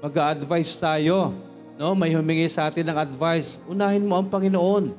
Mag-a-advise 0.00 0.72
tayo. 0.80 1.36
No? 1.76 1.92
May 1.92 2.16
humingi 2.16 2.48
sa 2.48 2.72
atin 2.72 2.88
ng 2.88 2.96
advice. 2.96 3.60
Unahin 3.68 4.08
mo 4.08 4.16
ang 4.16 4.28
Panginoon. 4.28 4.96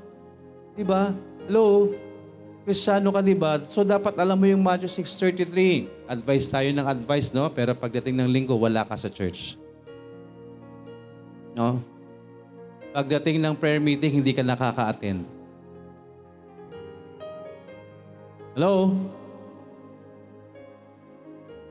Diba? 0.77 1.17
Hello? 1.49 1.89
Kristyano 2.61 3.09
ka, 3.09 3.25
diba? 3.25 3.57
So 3.65 3.81
dapat 3.81 4.13
alam 4.21 4.37
mo 4.37 4.45
yung 4.45 4.61
Matthew 4.61 5.01
6.33. 5.01 5.89
Advice 6.05 6.45
tayo 6.53 6.69
ng 6.69 6.85
advice, 6.85 7.33
no? 7.33 7.49
Pero 7.49 7.73
pagdating 7.73 8.13
ng 8.21 8.29
linggo, 8.29 8.53
wala 8.53 8.85
ka 8.85 8.93
sa 8.93 9.09
church. 9.09 9.57
No? 11.55 11.83
Pagdating 12.91 13.39
ng 13.39 13.55
prayer 13.55 13.79
meeting, 13.79 14.19
hindi 14.19 14.35
ka 14.35 14.43
nakaka-attend. 14.43 15.23
Hello? 18.51 18.91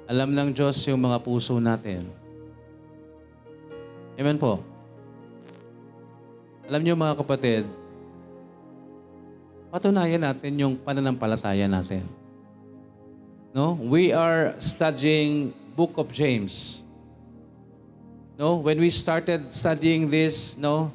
Alam 0.08 0.32
ng 0.32 0.50
Diyos 0.56 0.80
yung 0.88 1.04
mga 1.04 1.20
puso 1.20 1.60
natin. 1.60 2.08
Amen 4.16 4.40
po. 4.40 4.64
Alam 6.66 6.80
niyo 6.82 6.96
mga 6.96 7.20
kapatid, 7.20 7.68
patunayan 9.70 10.24
natin 10.24 10.52
yung 10.56 10.74
pananampalataya 10.74 11.68
natin. 11.70 12.02
No? 13.52 13.76
We 13.76 14.10
are 14.10 14.56
studying 14.56 15.52
Book 15.76 16.00
of 16.00 16.10
James. 16.10 16.82
No? 18.40 18.56
When 18.64 18.80
we 18.80 18.88
started 18.88 19.52
studying 19.52 20.08
this, 20.08 20.56
no? 20.56 20.88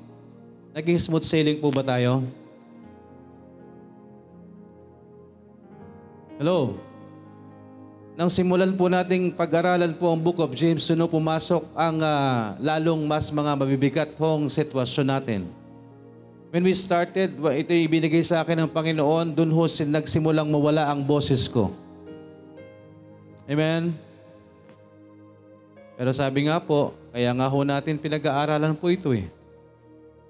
Naging 0.74 0.98
smooth 0.98 1.22
sailing 1.22 1.62
po 1.62 1.70
ba 1.70 1.86
tayo? 1.86 2.26
Hello? 6.42 6.74
Nang 8.18 8.34
simulan 8.34 8.74
po 8.74 8.90
nating 8.90 9.30
pag-aralan 9.30 9.94
po 9.94 10.10
ang 10.10 10.18
Book 10.18 10.42
of 10.42 10.58
James, 10.58 10.90
suno 10.90 11.06
pumasok 11.06 11.70
ang 11.78 12.02
ah, 12.02 12.58
lalong 12.58 13.06
mas 13.06 13.30
mga 13.30 13.52
mabibigat 13.54 14.10
hong 14.18 14.50
sitwasyon 14.50 15.06
natin. 15.06 15.42
When 16.50 16.66
we 16.66 16.74
started, 16.74 17.38
ito 17.38 17.72
ibinigay 17.78 18.26
sa 18.26 18.42
akin 18.42 18.66
ng 18.66 18.72
Panginoon, 18.74 19.38
dun 19.38 19.54
ho 19.54 19.70
nagsimulang 19.70 20.50
mawala 20.50 20.90
ang 20.90 21.06
boses 21.06 21.46
ko. 21.46 21.70
Amen? 23.46 24.05
Pero 25.96 26.12
sabi 26.12 26.52
nga 26.52 26.60
po, 26.60 26.92
kaya 27.16 27.32
nga 27.32 27.48
ho 27.48 27.60
natin 27.64 27.96
pinag-aaralan 27.96 28.76
po 28.76 28.92
ito 28.92 29.16
eh. 29.16 29.28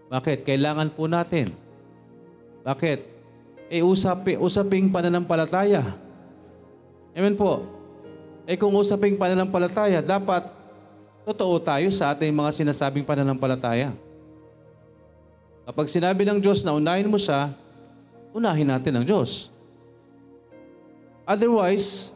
Bakit? 0.09 0.45
Kailangan 0.45 0.93
po 0.93 1.09
natin. 1.09 1.49
Bakit? 2.61 3.05
Eh 3.73 3.81
usapi, 3.81 4.37
usaping 4.37 4.93
pananampalataya. 4.93 5.81
Amen 7.17 7.33
po. 7.33 7.65
Eh 8.45 8.53
kung 8.53 8.69
usaping 8.77 9.17
pananampalataya, 9.17 10.05
dapat 10.05 10.45
totoo 11.25 11.57
tayo 11.57 11.89
sa 11.89 12.13
ating 12.13 12.29
mga 12.29 12.53
sinasabing 12.53 13.01
pananampalataya. 13.01 13.89
Kapag 15.65 15.89
sinabi 15.89 16.21
ng 16.29 16.37
Diyos 16.37 16.61
na 16.61 16.77
unahin 16.77 17.09
mo 17.09 17.17
siya, 17.17 17.49
unahin 18.37 18.69
natin 18.69 19.01
ang 19.01 19.05
Diyos. 19.05 19.49
Otherwise, 21.25 22.13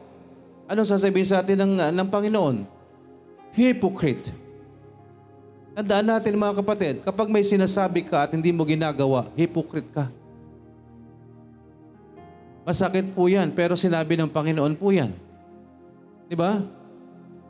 anong 0.70 0.86
sasabihin 0.86 1.26
sa 1.26 1.42
atin 1.42 1.58
ng, 1.58 1.74
ng 1.90 2.06
Panginoon? 2.06 2.79
Hypocrite. 3.54 4.30
Tandaan 5.74 6.06
natin 6.06 6.34
mga 6.34 6.60
kapatid, 6.60 6.94
kapag 7.06 7.30
may 7.30 7.46
sinasabi 7.46 8.02
ka 8.04 8.26
at 8.26 8.34
hindi 8.34 8.50
mo 8.50 8.66
ginagawa, 8.66 9.30
hypocrite 9.38 9.90
ka. 9.90 10.10
Masakit 12.66 13.10
po 13.16 13.30
yan, 13.30 13.50
pero 13.54 13.78
sinabi 13.78 14.18
ng 14.18 14.28
Panginoon 14.28 14.74
po 14.76 14.92
yan. 14.92 15.14
Di 16.28 16.36
ba? 16.36 16.62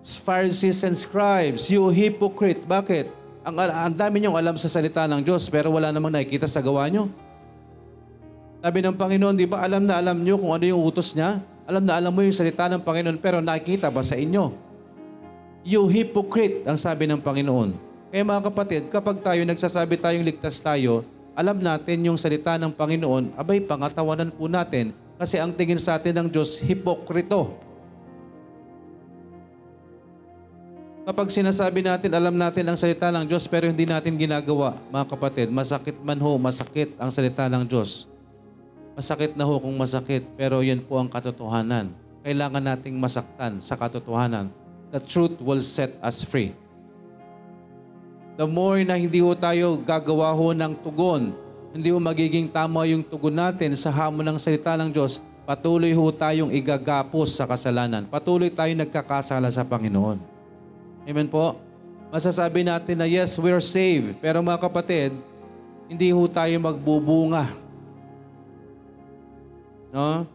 Pharisees 0.00 0.80
and 0.86 0.96
scribes, 0.96 1.68
you 1.68 1.90
hypocrite. 1.92 2.64
Bakit? 2.64 3.12
Ang, 3.44 3.56
ang 3.56 3.96
dami 3.96 4.20
niyong 4.20 4.36
alam 4.36 4.56
sa 4.56 4.68
salita 4.68 5.04
ng 5.04 5.20
Diyos, 5.24 5.48
pero 5.48 5.72
wala 5.72 5.92
namang 5.92 6.12
nakikita 6.12 6.48
sa 6.48 6.64
gawa 6.64 6.88
niyo. 6.88 7.08
Sabi 8.60 8.84
ng 8.84 8.96
Panginoon, 8.96 9.36
di 9.36 9.48
ba 9.48 9.64
alam 9.64 9.84
na 9.88 9.96
alam 9.96 10.20
niyo 10.20 10.36
kung 10.36 10.52
ano 10.52 10.64
yung 10.64 10.80
utos 10.80 11.16
niya? 11.16 11.40
Alam 11.64 11.82
na 11.84 11.96
alam 11.96 12.12
mo 12.12 12.20
yung 12.20 12.36
salita 12.36 12.68
ng 12.68 12.84
Panginoon, 12.84 13.16
pero 13.16 13.40
nakikita 13.40 13.88
ba 13.88 14.04
sa 14.04 14.16
inyo? 14.16 14.69
You 15.60 15.84
hypocrite, 15.92 16.64
ang 16.64 16.80
sabi 16.80 17.04
ng 17.04 17.20
Panginoon. 17.20 17.76
Kaya 18.08 18.24
mga 18.24 18.42
kapatid, 18.48 18.82
kapag 18.88 19.20
tayo 19.20 19.44
nagsasabi 19.44 20.00
tayong 20.00 20.24
ligtas 20.24 20.56
tayo, 20.56 21.04
alam 21.36 21.60
natin 21.60 22.00
yung 22.00 22.16
salita 22.16 22.56
ng 22.56 22.72
Panginoon, 22.72 23.36
abay, 23.36 23.60
pangatawanan 23.60 24.32
po 24.32 24.48
natin 24.48 24.96
kasi 25.20 25.36
ang 25.36 25.52
tingin 25.52 25.76
sa 25.76 26.00
atin 26.00 26.16
ng 26.16 26.28
Diyos, 26.32 26.56
hipokrito. 26.64 27.60
Kapag 31.04 31.28
sinasabi 31.28 31.84
natin, 31.84 32.08
alam 32.16 32.32
natin 32.32 32.64
ang 32.64 32.80
salita 32.80 33.12
ng 33.12 33.28
Diyos 33.28 33.44
pero 33.44 33.68
hindi 33.68 33.84
natin 33.84 34.16
ginagawa, 34.16 34.80
mga 34.88 35.06
kapatid, 35.12 35.48
masakit 35.52 35.96
man 36.00 36.16
ho, 36.24 36.40
masakit 36.40 36.96
ang 36.96 37.12
salita 37.12 37.52
ng 37.52 37.68
Diyos. 37.68 38.08
Masakit 38.96 39.36
na 39.36 39.44
ho 39.44 39.60
kung 39.60 39.76
masakit, 39.76 40.24
pero 40.40 40.64
yan 40.64 40.80
po 40.80 40.96
ang 40.96 41.08
katotohanan. 41.08 41.92
Kailangan 42.24 42.64
nating 42.64 42.96
masaktan 42.96 43.60
sa 43.60 43.76
katotohanan. 43.76 44.59
The 44.90 44.98
truth 44.98 45.38
will 45.38 45.62
set 45.62 45.94
us 46.02 46.26
free. 46.26 46.50
The 48.34 48.46
more 48.46 48.82
na 48.82 48.98
hindi 48.98 49.22
ho 49.22 49.30
tayo 49.38 49.78
gagawa 49.78 50.34
ho 50.34 50.50
ng 50.50 50.74
tugon, 50.82 51.30
hindi 51.70 51.94
ho 51.94 51.98
magiging 52.02 52.50
tama 52.50 52.82
yung 52.90 53.06
tugon 53.06 53.38
natin 53.38 53.70
sa 53.78 53.94
hamon 53.94 54.26
ng 54.26 54.38
salita 54.40 54.74
ng 54.74 54.90
Diyos, 54.90 55.22
patuloy 55.46 55.94
ho 55.94 56.06
tayong 56.10 56.50
igagapos 56.50 57.38
sa 57.38 57.46
kasalanan. 57.46 58.08
Patuloy 58.10 58.50
tayong 58.50 58.82
nagkakasala 58.82 59.46
sa 59.54 59.62
Panginoon. 59.62 60.18
Amen 61.06 61.28
po? 61.30 61.54
Masasabi 62.10 62.66
natin 62.66 62.98
na 62.98 63.06
yes, 63.06 63.38
we're 63.38 63.62
saved. 63.62 64.18
Pero 64.18 64.42
mga 64.42 64.58
kapatid, 64.58 65.14
hindi 65.86 66.10
ho 66.10 66.22
tayo 66.26 66.54
magbubunga. 66.58 67.46
No? 69.94 70.26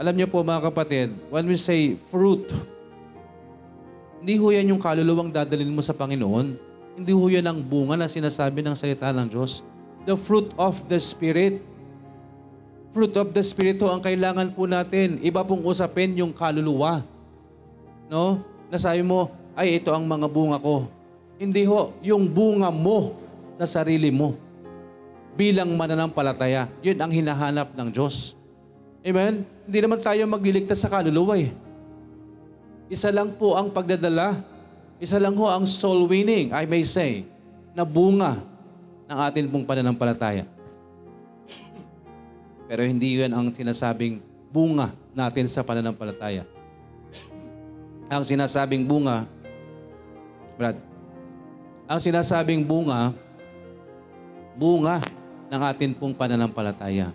Alam 0.00 0.16
niyo 0.16 0.28
po 0.32 0.40
mga 0.40 0.72
kapatid, 0.72 1.12
when 1.28 1.44
we 1.44 1.60
say 1.60 1.92
fruit, 2.08 2.48
hindi 4.20 4.36
ho 4.36 4.52
yan 4.52 4.76
yung 4.76 4.80
kaluluwang 4.80 5.32
dadalhin 5.32 5.72
mo 5.72 5.80
sa 5.80 5.96
Panginoon. 5.96 6.52
Hindi 7.00 7.12
ho 7.16 7.24
yan 7.32 7.48
ang 7.48 7.56
bunga 7.64 7.96
na 7.96 8.04
sinasabi 8.04 8.60
ng 8.60 8.76
salita 8.76 9.08
ng 9.16 9.32
Diyos. 9.32 9.64
The 10.04 10.12
fruit 10.12 10.52
of 10.60 10.84
the 10.92 11.00
Spirit. 11.00 11.56
Fruit 12.92 13.16
of 13.16 13.32
the 13.32 13.40
Spirit 13.40 13.80
ho 13.80 13.88
ang 13.88 14.04
kailangan 14.04 14.52
po 14.52 14.68
natin. 14.68 15.16
Iba 15.24 15.40
pong 15.40 15.64
usapin 15.64 16.12
yung 16.20 16.36
kaluluwa. 16.36 17.00
No? 18.12 18.44
Nasabi 18.68 19.00
mo, 19.00 19.32
ay 19.56 19.80
ito 19.80 19.88
ang 19.88 20.04
mga 20.04 20.28
bunga 20.28 20.60
ko. 20.60 20.84
Hindi 21.40 21.64
ho, 21.64 21.96
yung 22.04 22.28
bunga 22.28 22.68
mo 22.68 23.16
sa 23.56 23.80
sarili 23.80 24.12
mo. 24.12 24.36
Bilang 25.32 25.72
mananampalataya. 25.72 26.68
Yun 26.84 27.00
ang 27.00 27.08
hinahanap 27.08 27.72
ng 27.72 27.88
Diyos. 27.88 28.36
Amen? 29.00 29.48
Hindi 29.64 29.78
naman 29.80 29.96
tayo 30.04 30.20
magliligtas 30.28 30.76
sa 30.76 30.92
kaluluwa 30.92 31.40
eh. 31.40 31.48
Isa 32.90 33.14
lang 33.14 33.30
po 33.38 33.54
ang 33.54 33.70
pagdadala. 33.70 34.42
Isa 34.98 35.16
lang 35.22 35.38
ho 35.38 35.46
ang 35.46 35.62
soul 35.64 36.10
winning, 36.10 36.50
I 36.50 36.66
may 36.66 36.82
say, 36.82 37.22
na 37.72 37.86
bunga 37.86 38.36
ng 39.06 39.18
atin 39.30 39.46
pong 39.46 39.64
pananampalataya. 39.64 40.44
Pero 42.66 42.82
hindi 42.82 43.16
yun 43.16 43.30
ang 43.30 43.48
sinasabing 43.54 44.18
bunga 44.50 44.90
natin 45.14 45.46
sa 45.46 45.62
pananampalataya. 45.62 46.44
Ang 48.10 48.26
sinasabing 48.26 48.82
bunga, 48.82 49.24
Brad, 50.58 50.76
ang 51.86 51.98
sinasabing 52.02 52.66
bunga, 52.66 53.14
bunga 54.58 54.98
ng 55.46 55.62
atin 55.62 55.94
pong 55.94 56.12
pananampalataya. 56.12 57.14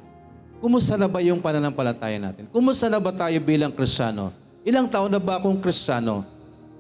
Kumusta 0.64 0.96
na 0.96 1.12
ba 1.12 1.20
yung 1.20 1.44
pananampalataya 1.44 2.16
natin? 2.16 2.48
Kumusta 2.48 2.88
na 2.88 2.98
ba 2.98 3.12
tayo 3.12 3.36
bilang 3.44 3.76
Kristiyano? 3.76 4.45
Ilang 4.66 4.90
taon 4.90 5.14
na 5.14 5.22
ba 5.22 5.38
akong 5.38 5.62
Kristiyano? 5.62 6.26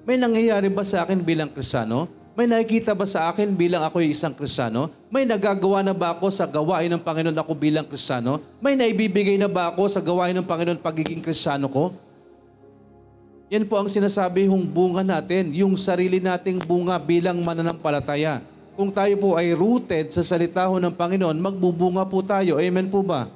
May 0.10 0.18
nangyayari 0.18 0.74
ba 0.74 0.82
sa 0.82 1.06
akin 1.06 1.22
bilang 1.22 1.54
Kristiyano? 1.54 2.10
May 2.34 2.50
nakikita 2.50 2.98
ba 2.98 3.06
sa 3.06 3.30
akin 3.30 3.54
bilang 3.54 3.86
ako 3.86 4.02
isang 4.02 4.34
Kristiyano? 4.34 4.90
May 5.14 5.22
nagagawa 5.22 5.86
na 5.86 5.94
ba 5.94 6.18
ako 6.18 6.34
sa 6.34 6.50
gawain 6.50 6.90
ng 6.90 6.98
Panginoon 6.98 7.38
ako 7.38 7.54
bilang 7.54 7.86
Kristiyano? 7.86 8.42
May 8.58 8.74
naibibigay 8.74 9.38
na 9.38 9.46
ba 9.46 9.70
ako 9.70 9.86
sa 9.86 10.02
gawain 10.02 10.34
ng 10.34 10.50
Panginoon 10.50 10.82
pagiging 10.82 11.22
Kristiyano 11.22 11.70
ko? 11.70 11.94
Yan 13.54 13.70
po 13.70 13.78
ang 13.78 13.86
sinasabi 13.86 14.50
hong 14.50 14.66
bunga 14.66 15.06
natin, 15.06 15.54
yung 15.54 15.78
sarili 15.78 16.18
nating 16.18 16.66
bunga 16.66 16.98
bilang 16.98 17.38
mananampalataya. 17.46 18.42
Kung 18.74 18.90
tayo 18.90 19.14
po 19.22 19.38
ay 19.38 19.54
rooted 19.54 20.10
sa 20.10 20.26
salita 20.26 20.66
ng 20.66 20.90
Panginoon, 20.90 21.38
magbubunga 21.38 22.02
po 22.10 22.26
tayo. 22.26 22.58
Amen 22.58 22.90
po 22.90 23.06
ba? 23.06 23.30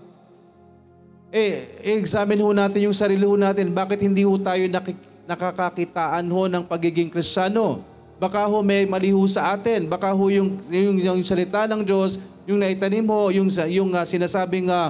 Eh, 1.29 1.77
examine 2.01 2.41
ho 2.41 2.49
natin 2.49 2.89
yung 2.89 2.97
sarili 2.97 3.21
ho 3.21 3.37
natin. 3.37 3.69
Bakit 3.69 4.01
hindi 4.01 4.25
ho 4.25 4.33
tayo 4.41 4.65
nakik- 4.65 5.05
nakakakitaan 5.29 6.25
ho 6.25 6.49
ng 6.49 6.65
pagiging 6.65 7.13
kristyano? 7.13 7.85
Baka 8.17 8.49
ho 8.49 8.65
may 8.65 8.89
mali 8.89 9.13
ho 9.13 9.21
sa 9.29 9.53
atin. 9.53 9.85
Baka 9.85 10.09
ho 10.09 10.23
yung, 10.33 10.57
yung, 10.73 10.97
yung 10.97 11.21
salita 11.21 11.69
ng 11.69 11.85
Diyos, 11.85 12.17
yung 12.49 12.57
naitanim 12.57 13.05
ho, 13.05 13.29
yung, 13.29 13.45
yung 13.69 13.93
uh, 13.93 14.01
sinasabing 14.01 14.73
uh, 14.73 14.89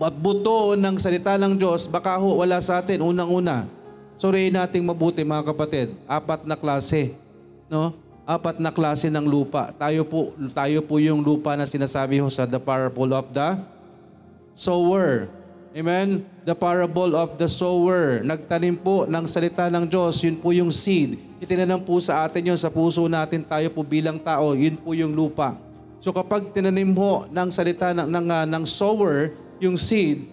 buto 0.00 0.72
ng 0.72 0.96
salita 0.96 1.36
ng 1.36 1.52
Diyos, 1.52 1.84
baka 1.84 2.16
ho 2.16 2.40
wala 2.40 2.56
sa 2.64 2.80
atin 2.80 3.04
unang-una. 3.04 3.68
Suriin 4.16 4.56
nating 4.56 4.80
mabuti 4.80 5.20
mga 5.20 5.52
kapatid. 5.52 5.92
Apat 6.08 6.48
na 6.48 6.56
klase, 6.56 7.12
no? 7.68 7.92
Apat 8.24 8.56
na 8.56 8.72
klase 8.72 9.12
ng 9.12 9.22
lupa. 9.22 9.70
Tayo 9.76 10.02
po 10.02 10.32
tayo 10.56 10.80
po 10.80 10.96
yung 10.96 11.20
lupa 11.20 11.54
na 11.54 11.68
sinasabi 11.68 12.18
ho 12.24 12.26
sa 12.32 12.48
the 12.48 12.58
parable 12.58 13.12
of 13.12 13.28
the 13.30 13.75
sower. 14.56 15.28
Amen? 15.76 16.24
The 16.48 16.56
parable 16.56 17.12
of 17.12 17.36
the 17.36 17.44
sower. 17.44 18.24
Nagtanim 18.24 18.80
po 18.80 19.04
ng 19.04 19.28
salita 19.28 19.68
ng 19.68 19.84
Diyos. 19.84 20.24
Yun 20.24 20.40
po 20.40 20.56
yung 20.56 20.72
seed. 20.72 21.20
Itinanam 21.36 21.84
po 21.84 22.00
sa 22.00 22.24
atin 22.24 22.48
yun 22.48 22.56
sa 22.56 22.72
puso 22.72 23.04
natin. 23.04 23.44
Tayo 23.44 23.68
po 23.68 23.84
bilang 23.84 24.16
tao. 24.16 24.56
Yun 24.56 24.80
po 24.80 24.96
yung 24.96 25.12
lupa. 25.12 25.52
So 26.00 26.16
kapag 26.16 26.56
tinanim 26.56 26.88
mo 26.88 27.28
ng 27.28 27.48
salita 27.52 27.92
ng, 27.92 28.08
ng, 28.08 28.26
uh, 28.32 28.46
ng 28.48 28.64
sower, 28.64 29.36
yung 29.60 29.76
seed, 29.76 30.24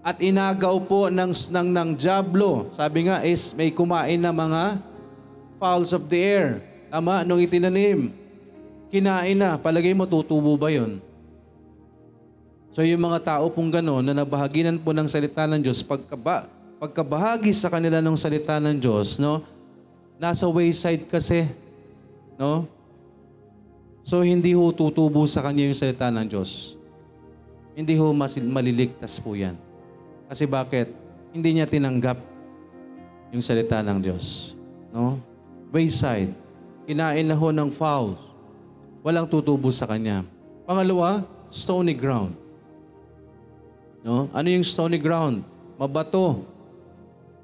at 0.00 0.16
inagaw 0.22 0.80
po 0.80 1.12
ng, 1.12 1.34
ng, 1.34 1.68
ng 1.74 1.88
Diablo, 1.98 2.70
sabi 2.72 3.10
nga 3.10 3.20
is 3.20 3.52
may 3.52 3.68
kumain 3.68 4.16
na 4.16 4.32
mga 4.32 4.80
fowls 5.60 5.92
of 5.92 6.08
the 6.08 6.16
air. 6.16 6.48
Tama, 6.88 7.26
nung 7.26 7.42
itinanim, 7.42 8.08
kinain 8.88 9.36
na, 9.36 9.60
palagay 9.60 9.92
mo 9.92 10.08
tutubo 10.08 10.56
ba 10.56 10.72
yun? 10.72 11.02
So 12.70 12.86
yung 12.86 13.02
mga 13.02 13.18
tao 13.26 13.50
pong 13.50 13.70
gano'n 13.70 14.06
na 14.06 14.14
nabahaginan 14.14 14.78
po 14.78 14.94
ng 14.94 15.10
salita 15.10 15.42
ng 15.50 15.58
Diyos, 15.58 15.82
pagkaba, 15.82 16.46
pagkabahagi 16.78 17.50
sa 17.50 17.66
kanila 17.66 17.98
ng 17.98 18.14
salita 18.14 18.62
ng 18.62 18.78
Diyos, 18.78 19.18
no? 19.18 19.42
Nasa 20.22 20.46
wayside 20.46 21.10
kasi, 21.10 21.50
no? 22.38 22.70
So 24.06 24.22
hindi 24.22 24.54
ho 24.54 24.70
tutubo 24.70 25.26
sa 25.26 25.42
kanya 25.42 25.66
yung 25.66 25.74
salita 25.74 26.08
ng 26.14 26.26
Diyos. 26.30 26.78
Hindi 27.74 27.98
ho 27.98 28.14
masil- 28.14 28.46
maliligtas 28.46 29.18
po 29.18 29.34
yan. 29.34 29.58
Kasi 30.30 30.46
bakit? 30.46 30.94
Hindi 31.34 31.58
niya 31.58 31.66
tinanggap 31.66 32.18
yung 33.34 33.42
salita 33.42 33.82
ng 33.82 33.98
Diyos. 33.98 34.54
No? 34.94 35.18
Wayside. 35.74 36.30
Kinain 36.86 37.26
na 37.26 37.34
ho 37.34 37.48
ng 37.50 37.70
fowls. 37.70 38.18
Walang 39.02 39.26
tutubo 39.30 39.70
sa 39.70 39.86
kanya. 39.86 40.26
Pangalawa, 40.66 41.22
stony 41.50 41.94
ground. 41.94 42.39
No? 44.00 44.32
Ano 44.32 44.48
yung 44.48 44.64
stony 44.64 44.96
ground? 44.96 45.44
Mabato. 45.76 46.44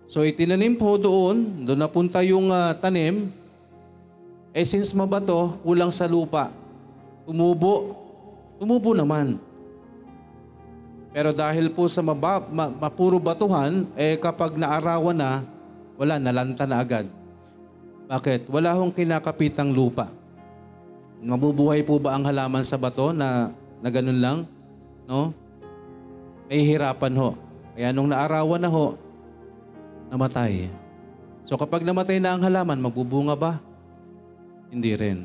So 0.06 0.22
itinanim 0.22 0.78
po 0.78 0.96
doon, 0.96 1.66
doon 1.66 1.80
napunta 1.80 2.22
yung 2.22 2.48
ah, 2.48 2.72
tanim. 2.76 3.28
Eh 4.56 4.64
since 4.64 4.94
mabato, 4.96 5.58
kulang 5.60 5.92
sa 5.92 6.08
lupa. 6.08 6.48
Tumubo. 7.28 7.92
Tumubo 8.56 8.96
naman. 8.96 9.36
Pero 11.16 11.32
dahil 11.32 11.72
po 11.72 11.88
sa 11.88 12.04
maba, 12.04 12.44
ma, 12.44 12.68
mapuro 12.68 13.16
batuhan, 13.16 13.88
eh 13.96 14.20
kapag 14.20 14.52
naarawan 14.56 15.16
na, 15.16 15.40
wala, 15.96 16.20
nalanta 16.20 16.68
na 16.68 16.76
agad. 16.80 17.08
Bakit? 18.04 18.52
Wala 18.52 18.76
hong 18.76 18.92
kinakapitang 18.92 19.72
lupa. 19.72 20.12
Mabubuhay 21.24 21.80
po 21.88 21.96
ba 21.96 22.12
ang 22.14 22.24
halaman 22.28 22.62
sa 22.62 22.76
bato 22.76 23.16
na, 23.16 23.48
na 23.80 23.88
ganun 23.88 24.20
lang? 24.20 24.38
No? 25.08 25.32
May 26.46 26.62
hirapan 26.62 27.14
ho. 27.18 27.28
Kaya 27.74 27.90
nung 27.90 28.08
naarawan 28.08 28.62
na 28.62 28.70
ho, 28.70 28.94
namatay. 30.08 30.70
So 31.46 31.58
kapag 31.58 31.82
namatay 31.82 32.18
na 32.18 32.34
ang 32.34 32.42
halaman, 32.42 32.78
magbubunga 32.78 33.34
ba? 33.34 33.58
Hindi 34.70 34.94
rin. 34.98 35.18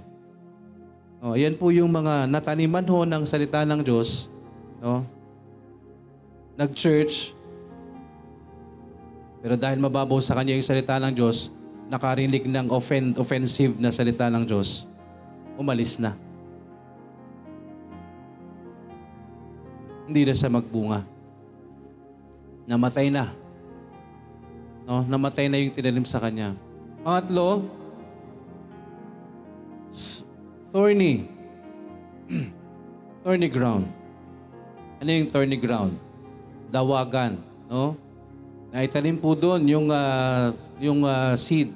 Oh, 1.21 1.37
yan 1.37 1.53
po 1.53 1.69
yung 1.69 1.89
mga 1.93 2.25
nataniman 2.25 2.85
ho 2.89 3.05
ng 3.05 3.23
salita 3.29 3.61
ng 3.61 3.85
Diyos. 3.85 4.25
No? 4.81 5.05
Nag-church. 6.57 7.37
Pero 9.41 9.53
dahil 9.57 9.77
mababaw 9.81 10.17
sa 10.21 10.33
kanya 10.37 10.57
yung 10.57 10.65
salita 10.65 10.97
ng 10.97 11.13
Diyos, 11.13 11.53
nakarinig 11.89 12.45
ng 12.45 12.69
offen- 12.73 13.17
offensive 13.17 13.77
na 13.77 13.93
salita 13.93 14.29
ng 14.29 14.45
Diyos, 14.45 14.89
umalis 15.57 15.97
na. 15.97 16.17
Hindi 20.11 20.27
na 20.27 20.35
siya 20.35 20.51
magbunga. 20.51 21.07
Namatay 22.67 23.07
na. 23.07 23.31
No, 24.83 25.07
namatay 25.07 25.47
na 25.47 25.55
yung 25.55 25.71
tinanim 25.71 26.03
sa 26.03 26.19
kanya. 26.19 26.51
Pangatlo, 26.99 27.63
thorny. 30.67 31.31
thorny 33.23 33.47
ground. 33.47 33.87
Ano 34.99 35.09
yung 35.15 35.31
thorny 35.31 35.55
ground? 35.55 35.95
Dawagan, 36.67 37.39
no? 37.71 37.95
Naitanim 38.75 39.15
po 39.15 39.31
doon 39.31 39.63
yung 39.63 39.87
ah, 39.87 40.51
yung 40.75 41.07
ah, 41.07 41.39
seed. 41.39 41.71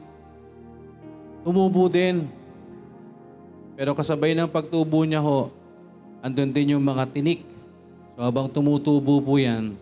Tumubo 1.47 1.87
din. 1.87 2.27
Pero 3.79 3.95
kasabay 3.95 4.35
ng 4.35 4.51
pagtubo 4.51 5.07
niya 5.07 5.23
ho, 5.23 5.55
andun 6.19 6.51
din 6.51 6.75
yung 6.75 6.83
mga 6.83 7.07
tinik. 7.15 7.54
So 8.15 8.23
habang 8.23 8.47
tumutubo 8.47 9.19
po 9.19 9.35
yan, 9.35 9.75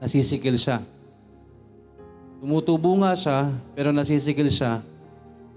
nasisikil 0.00 0.56
siya. 0.56 0.80
Tumutubo 2.40 2.96
nga 3.04 3.12
siya, 3.12 3.52
pero 3.76 3.92
nasisikil 3.92 4.48
siya, 4.48 4.80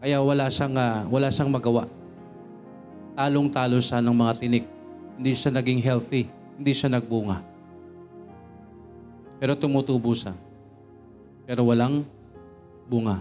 kaya 0.04 0.20
wala 0.20 0.52
siyang, 0.52 0.76
ah, 0.76 1.08
wala 1.08 1.32
siyang 1.32 1.52
magawa. 1.52 1.88
Talong-talo 3.16 3.80
siya 3.80 4.00
ng 4.00 4.16
mga 4.16 4.34
tinik. 4.40 4.66
Hindi 5.20 5.32
siya 5.36 5.52
naging 5.52 5.80
healthy. 5.84 6.24
Hindi 6.56 6.72
siya 6.72 6.88
nagbunga. 6.88 7.44
Pero 9.40 9.56
tumutubo 9.60 10.16
siya. 10.16 10.32
Pero 11.44 11.68
walang 11.68 12.04
bunga. 12.88 13.20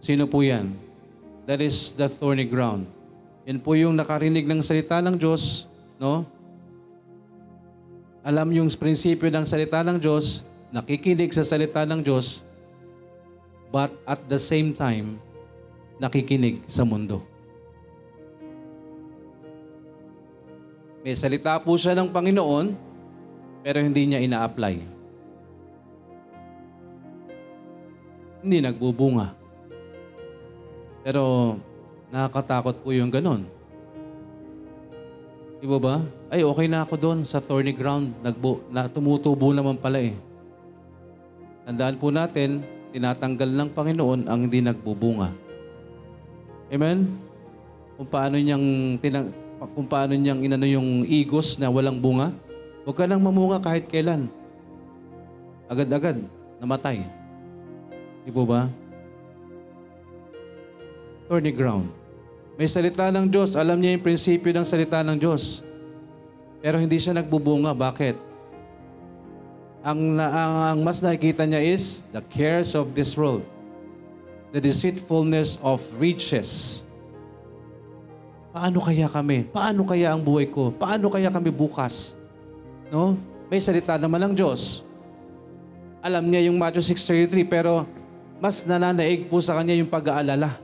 Sino 0.00 0.24
po 0.28 0.40
yan? 0.40 0.72
That 1.44 1.60
is 1.60 1.92
the 1.96 2.08
thorny 2.08 2.48
ground. 2.48 2.88
Yan 3.44 3.60
po 3.60 3.76
yung 3.76 3.96
nakarinig 3.96 4.48
ng 4.48 4.64
salita 4.64 5.04
ng 5.04 5.20
Diyos, 5.20 5.68
no? 5.98 6.26
Alam 8.24 8.48
yung 8.56 8.68
prinsipyo 8.72 9.28
ng 9.28 9.44
salita 9.44 9.84
ng 9.84 10.00
Diyos, 10.00 10.42
nakikinig 10.72 11.30
sa 11.36 11.44
salita 11.44 11.84
ng 11.84 12.00
Diyos, 12.00 12.40
but 13.68 13.92
at 14.08 14.22
the 14.26 14.40
same 14.40 14.72
time, 14.72 15.20
nakikinig 16.00 16.64
sa 16.64 16.82
mundo. 16.82 17.20
May 21.04 21.12
salita 21.12 21.60
po 21.60 21.76
siya 21.76 21.92
ng 21.92 22.08
Panginoon, 22.08 22.72
pero 23.60 23.76
hindi 23.76 24.08
niya 24.08 24.24
ina-apply. 24.24 24.74
Hindi 28.40 28.64
nagbubunga. 28.64 29.36
Pero 31.04 31.56
nakakatakot 32.08 32.80
po 32.80 32.88
yung 32.96 33.12
ganon. 33.12 33.44
Di 35.64 35.68
ba? 35.80 35.96
Ay, 36.28 36.44
okay 36.44 36.68
na 36.68 36.84
ako 36.84 36.94
doon 37.00 37.18
sa 37.24 37.40
thorny 37.40 37.72
ground. 37.72 38.12
Nagbu 38.20 38.68
na, 38.68 38.84
tumutubo 38.84 39.48
naman 39.48 39.80
pala 39.80 39.96
eh. 39.96 40.12
Tandaan 41.64 41.96
po 41.96 42.12
natin, 42.12 42.60
tinatanggal 42.92 43.48
ng 43.48 43.70
Panginoon 43.72 44.28
ang 44.28 44.44
hindi 44.44 44.60
nagbubunga. 44.60 45.32
Amen? 46.68 47.08
Kung 47.96 48.04
paano 48.04 48.36
niyang, 48.36 49.00
tinang, 49.00 49.32
kung 49.72 49.88
paano 49.88 50.12
niyang 50.12 50.44
inano 50.44 50.68
yung 50.68 51.00
igos 51.08 51.56
na 51.56 51.72
walang 51.72 51.96
bunga, 51.96 52.28
huwag 52.84 52.96
ka 53.00 53.08
nang 53.08 53.24
mamunga 53.24 53.56
kahit 53.56 53.88
kailan. 53.88 54.28
Agad-agad, 55.64 56.20
namatay. 56.60 57.08
Di 58.20 58.28
po 58.28 58.44
ba? 58.44 58.68
Thorny 61.24 61.56
ground. 61.56 62.03
May 62.54 62.70
salita 62.70 63.10
ng 63.10 63.26
Diyos. 63.26 63.58
Alam 63.58 63.82
niya 63.82 63.98
yung 63.98 64.04
prinsipyo 64.04 64.54
ng 64.54 64.66
salita 64.66 65.02
ng 65.02 65.18
Diyos. 65.18 65.66
Pero 66.62 66.78
hindi 66.78 66.96
siya 67.02 67.18
nagbubunga. 67.18 67.74
Bakit? 67.74 68.14
Ang, 69.84 70.16
ang, 70.16 70.54
ang 70.72 70.78
mas 70.80 71.02
nakikita 71.02 71.44
niya 71.44 71.60
is 71.60 72.06
the 72.14 72.22
cares 72.30 72.78
of 72.78 72.94
this 72.94 73.18
world. 73.18 73.42
The 74.54 74.62
deceitfulness 74.62 75.58
of 75.66 75.82
riches. 75.98 76.82
Paano 78.54 78.78
kaya 78.78 79.10
kami? 79.10 79.50
Paano 79.50 79.82
kaya 79.82 80.14
ang 80.14 80.22
buhay 80.22 80.46
ko? 80.46 80.70
Paano 80.70 81.10
kaya 81.10 81.26
kami 81.26 81.50
bukas? 81.50 82.14
No? 82.86 83.18
May 83.50 83.58
salita 83.58 83.98
naman 83.98 84.30
ng 84.30 84.34
Diyos. 84.38 84.86
Alam 85.98 86.30
niya 86.30 86.46
yung 86.46 86.54
Matthew 86.54 86.94
6.33 86.94 87.50
pero 87.50 87.82
mas 88.38 88.62
nananaig 88.62 89.26
po 89.26 89.42
sa 89.42 89.58
kanya 89.58 89.74
yung 89.74 89.90
pag-aalala. 89.90 90.54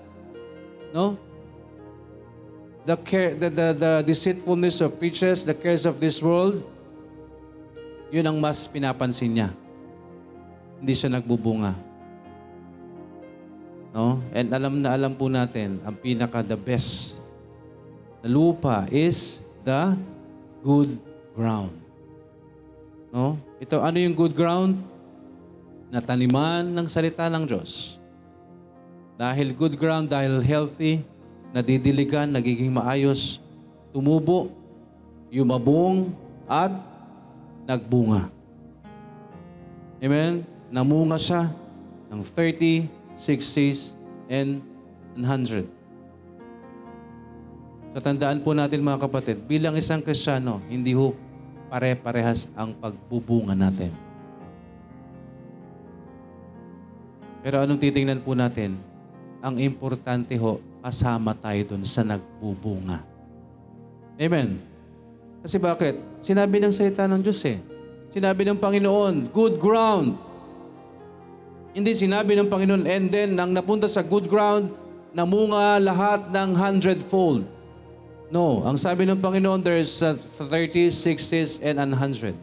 No? 0.94 1.18
The, 2.88 2.96
care, 2.96 3.36
the, 3.36 3.48
the, 3.52 3.68
the 3.76 3.92
deceitfulness 4.06 4.80
of 4.80 4.96
riches, 5.00 5.44
the 5.44 5.54
cares 5.54 5.84
of 5.84 6.00
this 6.00 6.22
world, 6.22 6.64
yun 8.10 8.26
ang 8.26 8.40
mas 8.40 8.66
pinapansin 8.66 9.30
niya. 9.36 9.48
Hindi 10.80 10.94
siya 10.96 11.12
nagbubunga. 11.12 11.76
No? 13.92 14.22
And 14.34 14.48
alam 14.50 14.80
na 14.80 14.94
alam 14.94 15.12
po 15.14 15.28
natin, 15.28 15.82
ang 15.82 15.94
pinaka 15.98 16.42
the 16.42 16.56
best 16.56 17.20
na 18.22 18.28
lupa 18.30 18.86
is 18.88 19.44
the 19.62 19.94
good 20.64 20.96
ground. 21.34 21.74
No? 23.10 23.36
Ito, 23.58 23.82
ano 23.82 23.98
yung 23.98 24.14
good 24.14 24.32
ground? 24.32 24.78
Nataniman 25.90 26.70
ng 26.70 26.86
salita 26.86 27.26
ng 27.26 27.44
Diyos. 27.44 27.98
Dahil 29.18 29.52
good 29.52 29.74
ground, 29.74 30.08
dahil 30.08 30.38
healthy, 30.40 31.02
nadidiligan, 31.50 32.30
nagiging 32.30 32.70
maayos, 32.70 33.42
tumubo, 33.90 34.50
yumabong, 35.30 36.10
at 36.50 36.74
nagbunga. 37.66 38.26
Amen? 40.02 40.42
Namunga 40.70 41.18
siya 41.18 41.50
ng 42.10 42.22
30, 42.22 42.90
60s, 43.14 43.94
and 44.26 44.62
100. 45.14 45.66
So 47.90 47.98
tandaan 47.98 48.42
po 48.42 48.54
natin 48.54 48.86
mga 48.86 49.02
kapatid, 49.06 49.42
bilang 49.46 49.74
isang 49.74 50.02
Kristiyano, 50.02 50.62
hindi 50.70 50.94
ho 50.94 51.14
pare-parehas 51.70 52.50
ang 52.54 52.74
pagbubunga 52.74 53.54
natin. 53.54 53.90
Pero 57.42 57.62
anong 57.62 57.82
titingnan 57.82 58.22
po 58.22 58.34
natin? 58.34 58.90
ang 59.40 59.56
importante 59.56 60.36
ho, 60.36 60.60
kasama 60.80 61.36
tayo 61.36 61.60
dun 61.76 61.84
sa 61.84 62.00
nagbubunga. 62.02 63.04
Amen. 64.20 64.60
Kasi 65.40 65.56
bakit? 65.56 65.96
Sinabi 66.20 66.60
ng 66.60 66.72
salita 66.72 67.08
ng 67.08 67.20
Diyos 67.24 67.40
eh. 67.48 67.56
Sinabi 68.12 68.44
ng 68.44 68.58
Panginoon, 68.58 69.32
good 69.32 69.56
ground. 69.56 70.18
Hindi 71.70 71.94
sinabi 71.94 72.34
ng 72.34 72.50
Panginoon, 72.50 72.82
and 72.84 73.06
then, 73.08 73.38
nang 73.38 73.54
napunta 73.54 73.86
sa 73.86 74.02
good 74.02 74.26
ground, 74.26 74.74
namunga 75.14 75.78
lahat 75.78 76.28
ng 76.28 76.50
hundredfold. 76.58 77.46
No, 78.30 78.66
ang 78.66 78.74
sabi 78.74 79.06
ng 79.06 79.18
Panginoon, 79.18 79.62
there's 79.62 80.02
uh, 80.02 80.14
30, 80.14 80.90
60s, 80.90 81.62
and 81.62 81.78
100. 81.78 82.34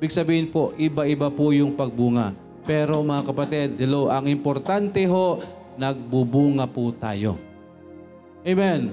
Ibig 0.00 0.12
sabihin 0.12 0.48
po, 0.50 0.72
iba-iba 0.76 1.28
po 1.30 1.52
yung 1.52 1.76
pagbunga. 1.76 2.32
Pero 2.64 3.04
mga 3.04 3.22
kapatid, 3.28 3.68
hello, 3.76 4.08
ang 4.08 4.24
importante 4.28 5.04
ho, 5.04 5.40
nagbubunga 5.76 6.64
po 6.64 6.92
tayo. 6.96 7.53
Amen. 8.44 8.92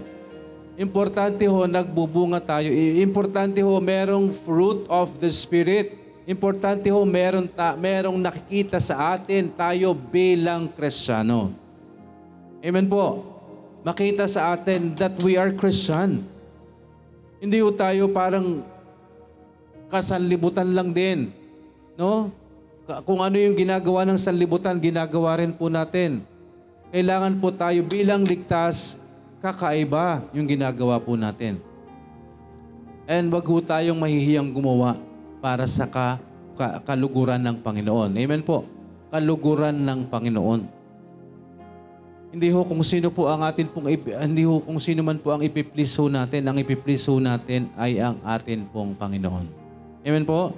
Importante 0.79 1.43
ho, 1.43 1.67
nagbubunga 1.67 2.39
tayo. 2.39 2.71
Importante 2.97 3.59
ho, 3.59 3.75
merong 3.83 4.31
fruit 4.31 4.87
of 4.87 5.11
the 5.19 5.27
Spirit. 5.27 5.91
Importante 6.23 6.87
ho, 6.87 7.03
meron 7.03 7.51
ta, 7.51 7.75
merong 7.75 8.15
nakikita 8.15 8.79
sa 8.79 9.19
atin 9.19 9.51
tayo 9.51 9.91
bilang 9.91 10.71
Kristiyano. 10.71 11.51
Amen 12.63 12.87
po. 12.87 13.27
Makita 13.83 14.29
sa 14.29 14.55
atin 14.55 14.93
that 14.95 15.17
we 15.19 15.35
are 15.35 15.51
Christian. 15.51 16.21
Hindi 17.41 17.57
ho 17.59 17.73
tayo 17.73 18.07
parang 18.13 18.61
kasanlibutan 19.89 20.69
lang 20.71 20.93
din. 20.93 21.33
No? 21.97 22.29
Kung 23.03 23.19
ano 23.19 23.35
yung 23.35 23.57
ginagawa 23.57 24.05
ng 24.05 24.21
sanlibutan, 24.21 24.77
ginagawa 24.77 25.41
rin 25.41 25.51
po 25.51 25.67
natin. 25.67 26.21
Kailangan 26.93 27.41
po 27.41 27.49
tayo 27.49 27.81
bilang 27.81 28.21
ligtas, 28.21 29.01
kakaiba 29.41 30.21
yung 30.31 30.45
ginagawa 30.45 31.01
po 31.01 31.17
natin. 31.17 31.57
And 33.09 33.27
wag 33.33 33.43
ho 33.43 33.57
tayong 33.59 33.97
mahihiyang 33.97 34.53
gumawa 34.53 34.95
para 35.41 35.65
sa 35.65 35.89
ka, 35.89 36.21
ka- 36.55 36.79
kaluguran 36.85 37.41
ng 37.41 37.57
Panginoon. 37.59 38.13
Amen 38.13 38.45
po. 38.45 38.63
Kaluguran 39.09 39.75
ng 39.75 40.07
Panginoon. 40.07 40.61
Hindi 42.31 42.47
ho 42.47 42.63
kung 42.63 42.79
sino 42.79 43.11
po 43.11 43.27
ang 43.27 43.43
atin 43.43 43.67
pong 43.67 43.91
hindi 43.91 44.47
ho 44.47 44.63
kung 44.63 44.79
sino 44.79 45.03
man 45.03 45.19
po 45.19 45.35
ang 45.35 45.43
ipiplease 45.43 45.99
ho 45.99 46.07
natin, 46.07 46.47
ang 46.47 46.55
ipiplease 46.55 47.11
ho 47.11 47.19
natin 47.19 47.67
ay 47.75 47.99
ang 47.99 48.15
atin 48.23 48.63
pong 48.71 48.95
Panginoon. 48.95 49.51
Amen 50.07 50.23
po. 50.23 50.55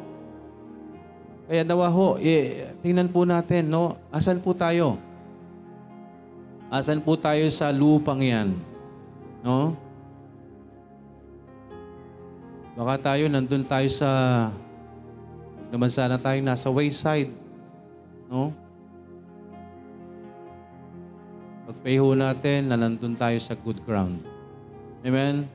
Kaya 1.49 1.65
nawa 1.65 1.89
ho, 1.89 2.21
eh, 2.21 2.71
tingnan 2.85 3.09
po 3.09 3.25
natin, 3.25 3.73
no? 3.73 3.97
Asan 4.13 4.39
po 4.39 4.53
tayo? 4.53 5.01
Asan 6.69 7.01
po 7.01 7.17
tayo 7.17 7.43
sa 7.49 7.73
lupang 7.73 8.21
yan? 8.21 8.72
No? 9.43 9.75
Baka 12.73 13.13
tayo, 13.13 13.29
nandun 13.29 13.61
tayo 13.61 13.85
sa, 13.91 14.09
naman 15.69 15.91
sana 15.91 16.17
tayo 16.17 16.39
nasa 16.41 16.71
wayside. 16.71 17.29
No? 18.31 18.55
Pagpay 21.69 21.99
ho 21.99 22.15
natin 22.17 22.71
na 22.71 22.79
nandun 22.79 23.13
tayo 23.13 23.37
sa 23.37 23.53
good 23.53 23.77
ground. 23.85 24.23
Amen? 25.03 25.45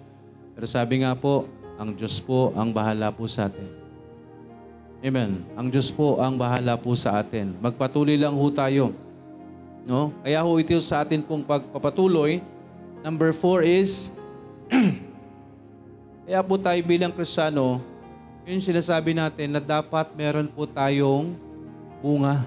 Pero 0.54 0.66
sabi 0.68 1.02
nga 1.02 1.16
po, 1.16 1.48
ang 1.80 1.96
Diyos 1.96 2.20
po 2.20 2.52
ang 2.52 2.70
bahala 2.70 3.08
po 3.08 3.24
sa 3.24 3.48
atin. 3.48 3.66
Amen. 4.98 5.46
Ang 5.54 5.70
Diyos 5.70 5.94
po 5.94 6.18
ang 6.18 6.34
bahala 6.34 6.74
po 6.74 6.90
sa 6.98 7.22
atin. 7.22 7.54
Magpatuloy 7.62 8.18
lang 8.18 8.34
ho 8.34 8.46
tayo. 8.50 8.90
No? 9.86 10.10
Kaya 10.26 10.42
ho 10.42 10.50
ito 10.58 10.74
sa 10.82 11.06
atin 11.06 11.22
pong 11.22 11.46
pagpapatuloy. 11.46 12.42
Number 13.02 13.30
four 13.30 13.62
is, 13.62 14.10
kaya 16.26 16.40
po 16.42 16.58
tayo 16.58 16.80
bilang 16.82 17.14
Kristiyano, 17.14 17.78
yun 18.48 18.58
sinasabi 18.58 19.14
natin 19.14 19.54
na 19.54 19.60
dapat 19.62 20.10
meron 20.16 20.48
po 20.50 20.66
tayong 20.66 21.36
bunga. 22.00 22.42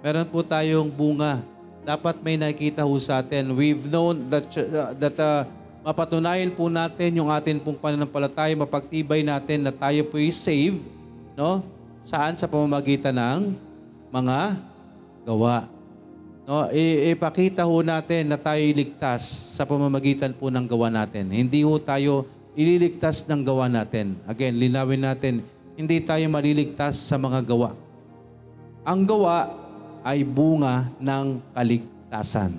Meron 0.00 0.28
po 0.30 0.40
tayong 0.40 0.88
bunga. 0.88 1.42
Dapat 1.84 2.22
may 2.24 2.40
nakikita 2.40 2.86
ho 2.86 2.94
sa 2.96 3.20
atin. 3.20 3.52
We've 3.52 3.84
known 3.90 4.24
that, 4.32 4.46
uh, 4.56 4.94
that 4.96 5.16
uh, 5.20 5.44
mapatunayan 5.84 6.48
po 6.48 6.72
natin 6.72 7.20
yung 7.20 7.28
atin 7.28 7.60
pong 7.60 7.76
pananampalataya, 7.76 8.56
mapagtibay 8.56 9.20
natin 9.20 9.68
na 9.68 9.72
tayo 9.72 10.00
po 10.08 10.16
is 10.16 10.38
saved, 10.38 10.86
no? 11.36 11.60
Saan? 12.00 12.32
Sa 12.40 12.48
pamamagitan 12.48 13.12
ng 13.12 13.52
mga 14.08 14.56
gawa. 15.28 15.73
No, 16.44 16.68
ipakita 17.08 17.64
ho 17.64 17.80
natin 17.80 18.28
na 18.28 18.36
tayo 18.36 18.60
ligtas 18.60 19.24
sa 19.56 19.64
pamamagitan 19.64 20.28
po 20.36 20.52
ng 20.52 20.68
gawa 20.68 20.92
natin. 20.92 21.32
Hindi 21.32 21.64
ho 21.64 21.80
tayo 21.80 22.28
ililigtas 22.52 23.24
ng 23.24 23.40
gawa 23.40 23.64
natin. 23.64 24.12
Again, 24.28 24.60
linawin 24.60 25.08
natin, 25.08 25.40
hindi 25.72 26.04
tayo 26.04 26.28
maliligtas 26.28 27.00
sa 27.00 27.16
mga 27.16 27.40
gawa. 27.48 27.72
Ang 28.84 29.08
gawa 29.08 29.48
ay 30.04 30.20
bunga 30.20 30.84
ng 31.00 31.40
kaligtasan. 31.56 32.52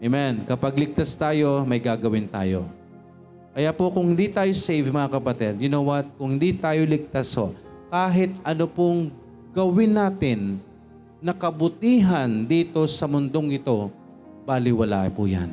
Amen. 0.00 0.40
Kapag 0.48 0.72
ligtas 0.72 1.12
tayo, 1.12 1.60
may 1.68 1.84
gagawin 1.84 2.24
tayo. 2.24 2.64
Kaya 3.52 3.70
po 3.76 3.92
kung 3.92 4.16
hindi 4.16 4.32
tayo 4.32 4.50
save 4.56 4.88
mga 4.88 5.12
kapatid, 5.12 5.60
you 5.60 5.68
know 5.68 5.84
what? 5.84 6.08
Kung 6.16 6.40
hindi 6.40 6.56
tayo 6.56 6.80
ligtas 6.88 7.36
ho, 7.36 7.52
kahit 7.92 8.32
ano 8.42 8.64
pong 8.64 9.12
gawin 9.52 9.92
natin 9.92 10.56
na 11.24 11.32
kabutihan 11.32 12.28
dito 12.44 12.84
sa 12.84 13.08
mundong 13.08 13.56
ito, 13.56 13.88
baliwala 14.44 15.08
po 15.08 15.24
yan. 15.24 15.48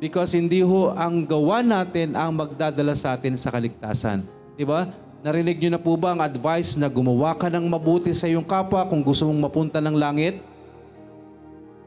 Because 0.00 0.32
hindi 0.32 0.64
ho 0.64 0.96
ang 0.96 1.28
gawa 1.28 1.60
natin 1.60 2.16
ang 2.16 2.32
magdadala 2.32 2.96
sa 2.96 3.12
atin 3.12 3.36
sa 3.36 3.52
kaligtasan. 3.52 4.24
Di 4.56 4.64
ba? 4.64 4.88
Narinig 5.20 5.60
niyo 5.60 5.76
na 5.76 5.82
po 5.82 5.92
ba 6.00 6.16
ang 6.16 6.24
advice 6.24 6.80
na 6.80 6.88
gumawa 6.88 7.36
ka 7.36 7.52
ng 7.52 7.68
mabuti 7.68 8.16
sa 8.16 8.32
iyong 8.32 8.48
kapwa 8.48 8.88
kung 8.88 9.04
gusto 9.04 9.28
mong 9.28 9.44
mapunta 9.44 9.76
ng 9.76 9.92
langit? 9.92 10.40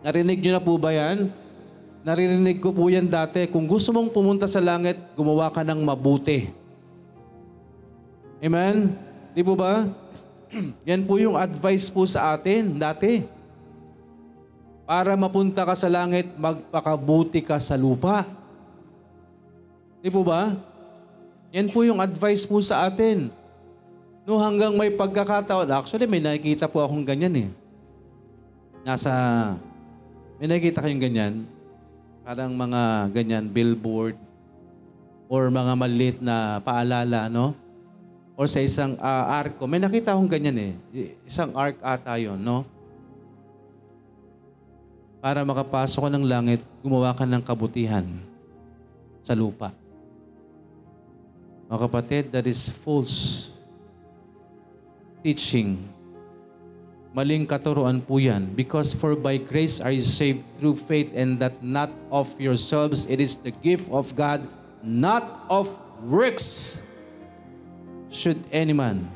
Narinig 0.05 0.37
niyo 0.37 0.53
na 0.53 0.61
po 0.61 0.77
ba 0.77 0.93
yan? 0.93 1.33
Naririnig 2.05 2.61
ko 2.61 2.69
po 2.69 2.85
yan 2.85 3.09
dati. 3.09 3.49
Kung 3.49 3.65
gusto 3.65 3.89
mong 3.93 4.13
pumunta 4.13 4.45
sa 4.45 4.61
langit, 4.61 4.97
gumawa 5.17 5.49
ka 5.49 5.65
ng 5.65 5.81
mabuti. 5.81 6.53
Amen? 8.41 8.93
Di 9.33 9.41
po 9.41 9.57
ba? 9.57 9.89
yan 10.89 11.07
po 11.07 11.17
yung 11.17 11.39
advice 11.39 11.87
po 11.87 12.03
sa 12.03 12.35
atin 12.35 12.75
dati. 12.75 13.23
Para 14.83 15.15
mapunta 15.15 15.63
ka 15.63 15.71
sa 15.71 15.87
langit, 15.87 16.27
magpakabuti 16.35 17.39
ka 17.39 17.55
sa 17.63 17.79
lupa. 17.79 18.27
Di 20.03 20.11
po 20.11 20.25
ba? 20.27 20.51
Yan 21.55 21.71
po 21.71 21.83
yung 21.87 22.03
advice 22.03 22.43
po 22.43 22.59
sa 22.59 22.87
atin. 22.87 23.31
No 24.27 24.37
hanggang 24.37 24.75
may 24.75 24.91
pagkakataon, 24.93 25.71
actually 25.73 26.05
may 26.05 26.21
nakikita 26.21 26.69
po 26.69 26.83
akong 26.83 27.03
ganyan 27.03 27.47
eh. 27.47 27.49
Nasa, 28.85 29.11
may 30.37 30.49
nakikita 30.49 30.81
kayong 30.81 31.03
ganyan, 31.03 31.33
parang 32.21 32.53
mga 32.53 33.13
ganyan, 33.13 33.45
billboard, 33.49 34.17
or 35.31 35.49
mga 35.49 35.73
maliit 35.73 36.17
na 36.21 36.61
paalala, 36.61 37.29
no? 37.29 37.57
Or 38.39 38.47
sa 38.47 38.63
isang 38.63 38.97
ah, 38.97 39.39
arko. 39.41 39.67
May 39.67 39.77
nakita 39.77 40.15
akong 40.15 40.31
ganyan 40.31 40.57
eh. 40.57 40.73
Isang 41.27 41.53
ark 41.53 41.77
ata 41.83 42.17
yun, 42.17 42.39
no? 42.39 42.65
Para 45.21 45.45
makapasok 45.45 46.09
ka 46.09 46.09
ng 46.09 46.25
langit, 46.25 46.65
gumawa 46.81 47.13
ka 47.13 47.29
ng 47.29 47.45
kabutihan 47.45 48.07
sa 49.21 49.37
lupa. 49.37 49.69
Mga 51.69 51.79
kapatid, 51.87 52.23
that 52.33 52.49
is 52.49 52.67
false 52.67 53.47
teaching. 55.21 55.77
Maling 57.13 57.45
katuruan 57.45 58.01
po 58.01 58.17
yan. 58.17 58.49
Because 58.51 58.91
for 58.97 59.13
by 59.13 59.37
grace 59.37 59.79
are 59.79 59.93
you 59.93 60.03
saved 60.03 60.41
through 60.57 60.75
faith 60.75 61.13
and 61.13 61.37
that 61.37 61.61
not 61.61 61.93
of 62.09 62.27
yourselves. 62.41 63.05
It 63.05 63.21
is 63.21 63.37
the 63.37 63.53
gift 63.53 63.87
of 63.93 64.17
God, 64.17 64.41
not 64.81 65.45
of 65.47 65.69
works. 66.01 66.81
Should 68.11 68.43
any 68.51 68.75
man 68.75 69.07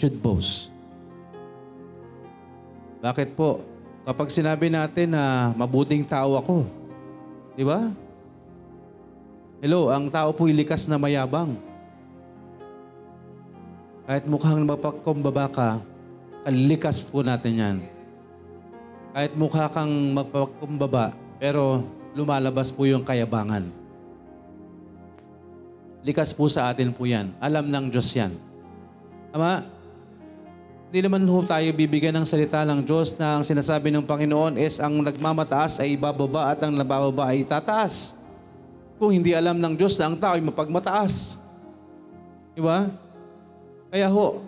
should 0.00 0.16
boast. 0.16 0.72
Bakit 3.04 3.36
po? 3.36 3.60
Kapag 4.08 4.32
sinabi 4.32 4.72
natin 4.72 5.12
na 5.12 5.52
mabuting 5.52 6.00
tao 6.08 6.40
ako, 6.40 6.64
di 7.52 7.62
ba? 7.68 7.92
Hello, 9.60 9.92
ang 9.92 10.08
tao 10.08 10.32
po'y 10.32 10.56
likas 10.56 10.88
na 10.88 10.96
mayabang. 10.96 11.52
Kahit 14.08 14.24
mukhang 14.24 14.64
mapagkumbaba 14.64 15.46
ka, 15.52 15.68
kalikas 16.48 17.04
po 17.04 17.20
natin 17.20 17.60
yan. 17.60 17.76
Kahit 19.12 19.36
mukha 19.36 19.68
kang 19.68 19.92
magpagkumbaba, 20.16 21.12
pero 21.36 21.84
lumalabas 22.16 22.72
po 22.72 22.88
yung 22.88 23.04
kayabangan. 23.04 23.79
Likas 26.00 26.32
po 26.32 26.48
sa 26.48 26.72
atin 26.72 26.96
po 26.96 27.04
yan. 27.04 27.28
Alam 27.36 27.68
ng 27.68 27.92
Diyos 27.92 28.08
yan. 28.16 28.32
Tama? 29.30 29.64
Hindi 30.90 31.06
naman 31.06 31.22
ho 31.28 31.38
tayo 31.46 31.68
bibigyan 31.76 32.16
ng 32.18 32.26
salita 32.26 32.66
ng 32.66 32.82
Diyos 32.82 33.14
na 33.14 33.38
ang 33.38 33.44
sinasabi 33.46 33.94
ng 33.94 34.02
Panginoon 34.02 34.58
is 34.58 34.82
ang 34.82 35.06
nagmamataas 35.06 35.84
ay 35.84 35.94
ibababa 35.94 36.50
at 36.50 36.58
ang 36.66 36.74
nabababa 36.74 37.30
ay 37.30 37.46
tataas. 37.46 38.16
Kung 38.98 39.14
hindi 39.14 39.30
alam 39.36 39.60
ng 39.60 39.78
Diyos 39.78 39.94
na 40.00 40.10
ang 40.10 40.16
tao 40.18 40.34
ay 40.34 40.42
mapagmataas. 40.42 41.38
Di 42.56 42.64
ba? 42.64 42.90
Kaya 43.92 44.08
ho, 44.10 44.42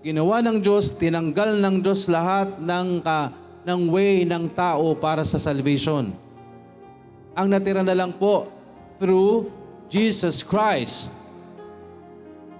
ginawa 0.00 0.40
ng 0.40 0.62
Diyos, 0.62 0.94
tinanggal 0.94 1.58
ng 1.58 1.76
Diyos 1.84 2.08
lahat 2.08 2.54
ng, 2.62 3.04
ka, 3.04 3.34
ng 3.66 3.80
way 3.90 4.24
ng 4.24 4.48
tao 4.56 4.96
para 4.96 5.20
sa 5.26 5.36
salvation. 5.36 6.14
Ang 7.34 7.46
natira 7.50 7.82
na 7.82 7.98
lang 7.98 8.14
po 8.14 8.46
through 8.96 9.63
Jesus 9.94 10.42
Christ. 10.42 11.14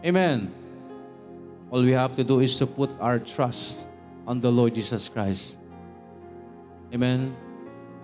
Amen. 0.07 0.47
All 1.67 1.83
we 1.83 1.91
have 1.91 2.15
to 2.15 2.23
do 2.23 2.39
is 2.39 2.55
to 2.63 2.67
put 2.71 2.95
our 3.03 3.19
trust 3.19 3.91
on 4.23 4.39
the 4.39 4.47
Lord 4.47 4.71
Jesus 4.71 5.11
Christ. 5.11 5.59
Amen. 6.95 7.35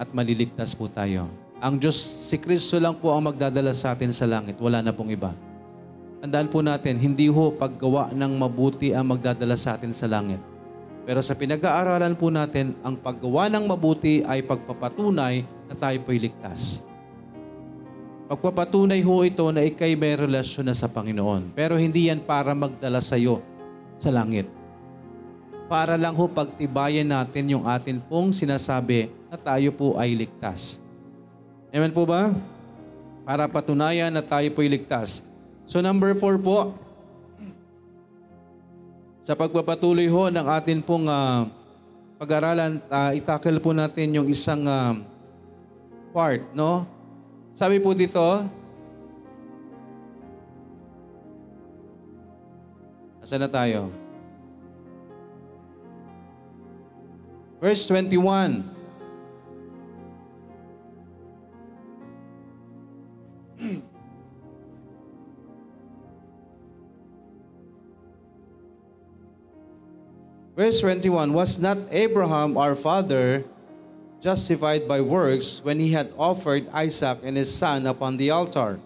At 0.03 0.11
maliligtas 0.11 0.75
po 0.75 0.91
tayo. 0.91 1.31
Ang 1.63 1.79
Diyos, 1.79 1.95
si 1.95 2.43
Kristo 2.43 2.75
lang 2.83 2.99
po 2.99 3.15
ang 3.15 3.31
magdadala 3.31 3.71
sa 3.71 3.95
atin 3.95 4.11
sa 4.11 4.27
langit. 4.27 4.59
Wala 4.59 4.83
na 4.83 4.91
pong 4.91 5.15
iba. 5.15 5.31
Tandaan 6.19 6.51
po 6.51 6.59
natin, 6.59 6.99
hindi 6.99 7.31
ho 7.31 7.55
paggawa 7.55 8.11
ng 8.11 8.33
mabuti 8.35 8.91
ang 8.91 9.15
magdadala 9.15 9.55
sa 9.55 9.79
atin 9.79 9.95
sa 9.95 10.11
langit. 10.11 10.43
Pero 11.07 11.23
sa 11.23 11.39
pinag-aaralan 11.39 12.19
po 12.19 12.35
natin, 12.35 12.75
ang 12.83 12.99
paggawa 12.99 13.47
ng 13.47 13.63
mabuti 13.63 14.27
ay 14.27 14.43
pagpapatunay 14.43 15.47
na 15.71 15.75
tayo 15.79 16.03
po'y 16.03 16.19
ligtas. 16.19 16.90
Pagpapatunay 18.31 19.03
ho 19.03 19.27
ito 19.27 19.43
na 19.51 19.67
ikay 19.67 19.99
may 19.99 20.15
relasyon 20.15 20.71
na 20.71 20.77
sa 20.79 20.87
Panginoon. 20.87 21.51
Pero 21.51 21.75
hindi 21.75 22.07
yan 22.07 22.23
para 22.23 22.55
magdala 22.55 23.03
sa 23.03 23.19
iyo 23.19 23.43
sa 23.99 24.15
langit. 24.15 24.47
Para 25.67 25.99
lang 25.99 26.15
ho 26.15 26.31
pagtibayan 26.31 27.11
natin 27.11 27.59
yung 27.59 27.67
atin 27.67 27.99
pong 27.99 28.31
sinasabi 28.31 29.11
na 29.27 29.35
tayo 29.35 29.75
po 29.75 29.99
ay 29.99 30.15
ligtas. 30.15 30.79
Amen 31.75 31.91
po 31.91 32.07
ba? 32.07 32.31
Para 33.27 33.51
patunayan 33.51 34.15
na 34.15 34.23
tayo 34.23 34.47
po 34.55 34.63
ay 34.63 34.79
ligtas. 34.79 35.27
So 35.67 35.83
number 35.83 36.15
four 36.15 36.39
po, 36.39 36.79
sa 39.27 39.35
pagpapatuloy 39.35 40.07
ho 40.07 40.31
ng 40.31 40.47
atin 40.47 40.79
pong 40.87 41.11
uh, 41.11 41.51
pag-aralan, 42.15 42.79
uh, 42.95 43.11
itakil 43.11 43.59
po 43.59 43.75
natin 43.75 44.23
yung 44.23 44.31
isang 44.31 44.63
uh, 44.71 44.95
part, 46.15 46.47
no? 46.55 47.00
Sabi 47.61 47.77
po 47.77 47.93
dito, 47.93 48.17
Asan 53.21 53.45
na 53.45 53.53
tayo? 53.53 53.93
Verse 57.61 57.85
21. 57.85 58.65
Verse 70.57 70.81
21, 70.81 71.37
Was 71.37 71.61
not 71.61 71.77
Abraham 71.93 72.57
our 72.57 72.73
father 72.73 73.45
justified 74.21 74.87
by 74.87 75.01
works 75.01 75.65
when 75.65 75.81
he 75.81 75.93
had 75.93 76.13
offered 76.17 76.69
Isaac 76.73 77.19
and 77.23 77.37
his 77.37 77.53
son 77.53 77.87
upon 77.87 78.17
the 78.17 78.31
altar? 78.31 78.79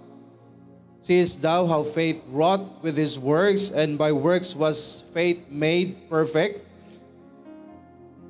Seest 1.03 1.43
thou 1.43 1.67
how 1.67 1.83
faith 1.83 2.25
wrought 2.31 2.83
with 2.83 2.97
his 2.97 3.19
works, 3.19 3.69
and 3.69 3.99
by 3.99 4.13
works 4.13 4.57
was 4.57 5.05
faith 5.13 5.45
made 5.51 6.09
perfect? 6.09 6.67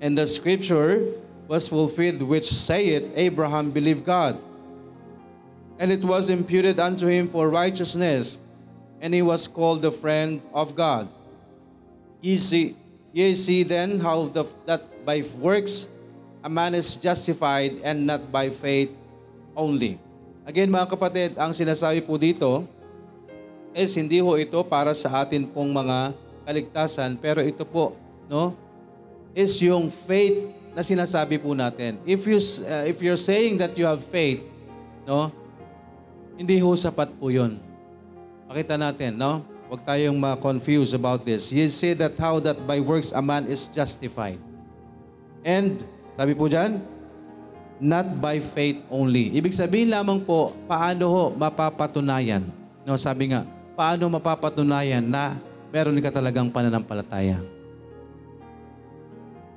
And 0.01 0.19
the 0.19 0.27
scripture 0.27 1.07
was 1.47 1.69
fulfilled 1.69 2.21
which 2.23 2.45
saith, 2.51 3.13
Abraham 3.15 3.71
believed 3.71 4.05
God, 4.05 4.41
and 5.79 5.93
it 5.93 6.03
was 6.03 6.31
imputed 6.31 6.81
unto 6.81 7.07
him 7.07 7.29
for 7.29 7.49
righteousness, 7.49 8.39
and 9.01 9.15
he 9.15 9.23
was 9.23 9.47
called 9.47 9.83
the 9.83 9.93
friend 9.93 10.43
of 10.53 10.75
God. 10.75 11.09
Ye 12.21 12.39
see, 12.39 12.75
Ye 13.15 13.33
see 13.35 13.63
then 13.63 14.01
how 14.01 14.27
the, 14.27 14.45
that 14.67 15.07
by 15.07 15.23
works 15.39 15.87
a 16.45 16.51
man 16.53 16.77
is 16.77 17.01
justified 17.01 17.81
and 17.81 18.05
not 18.05 18.21
by 18.29 18.53
faith 18.53 18.93
only. 19.57 19.97
Again 20.45 20.69
mga 20.69 20.93
kapatid, 20.93 21.33
ang 21.41 21.57
sinasabi 21.57 22.05
po 22.05 22.21
dito 22.21 22.69
is 23.73 23.97
hindi 23.97 24.21
ho 24.21 24.37
ito 24.37 24.61
para 24.69 24.93
sa 24.93 25.25
atin 25.25 25.49
pong 25.49 25.73
mga 25.73 26.13
kaligtasan, 26.45 27.17
pero 27.17 27.41
ito 27.41 27.65
po, 27.65 27.97
no, 28.29 28.53
is 29.33 29.57
yung 29.65 29.89
faith 29.89 30.53
na 30.77 30.85
sinasabi 30.85 31.41
po 31.41 31.57
natin. 31.57 31.97
If 32.05 32.29
you 32.29 32.37
uh, 32.37 32.85
if 32.85 33.01
you're 33.01 33.19
saying 33.19 33.57
that 33.65 33.73
you 33.81 33.89
have 33.89 34.05
faith, 34.05 34.45
no, 35.09 35.33
hindi 36.37 36.61
ho 36.61 36.77
sapat 36.77 37.17
po 37.17 37.33
'yon. 37.33 37.57
Pakita 38.45 38.77
natin, 38.77 39.17
no? 39.17 39.41
Huwag 39.73 39.81
tayong 39.81 40.21
ma-confuse 40.21 40.93
about 40.93 41.25
this. 41.25 41.49
He 41.49 41.65
said 41.73 41.97
that 42.05 42.13
how 42.21 42.37
that 42.45 42.61
by 42.69 42.85
works 42.85 43.17
a 43.17 43.25
man 43.25 43.49
is 43.49 43.65
justified. 43.65 44.37
And, 45.41 45.81
sabi 46.15 46.33
po 46.39 46.47
dyan, 46.47 46.79
not 47.83 48.07
by 48.23 48.39
faith 48.39 48.87
only. 48.87 49.35
Ibig 49.35 49.51
sabihin 49.51 49.91
lamang 49.91 50.23
po, 50.23 50.55
paano 50.71 51.05
ho 51.11 51.25
mapapatunayan? 51.35 52.47
No, 52.87 52.95
sabi 52.95 53.35
nga, 53.35 53.43
paano 53.75 54.07
mapapatunayan 54.07 55.03
na 55.03 55.35
meron 55.75 55.99
ka 55.99 56.15
talagang 56.15 56.47
pananampalataya? 56.55 57.43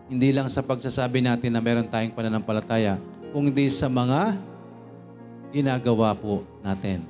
Hindi 0.10 0.30
lang 0.34 0.50
sa 0.50 0.65
pagsasabi 0.65 1.22
natin 1.22 1.54
na 1.54 1.62
meron 1.62 1.86
tayong 1.86 2.15
pananampalataya, 2.15 2.98
kundi 3.30 3.70
sa 3.70 3.86
mga 3.86 4.39
ginagawa 5.54 6.17
po 6.17 6.41
natin. 6.65 7.06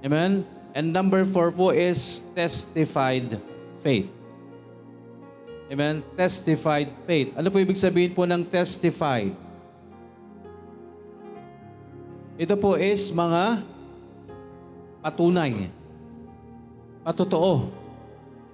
Amen? 0.00 0.48
And 0.72 0.96
number 0.96 1.28
four 1.28 1.52
po 1.52 1.76
is 1.76 2.24
testified 2.32 3.36
faith. 3.84 4.15
Amen? 5.66 6.04
Testified 6.14 6.90
faith. 7.04 7.34
Ano 7.34 7.50
po 7.50 7.58
ibig 7.58 7.78
sabihin 7.78 8.14
po 8.14 8.22
ng 8.22 8.42
testified? 8.46 9.34
Ito 12.36 12.54
po 12.54 12.76
is 12.76 13.10
mga 13.10 13.64
patunay. 15.02 15.72
Patotoo. 17.02 17.70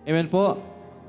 Amen 0.09 0.29
po? 0.31 0.57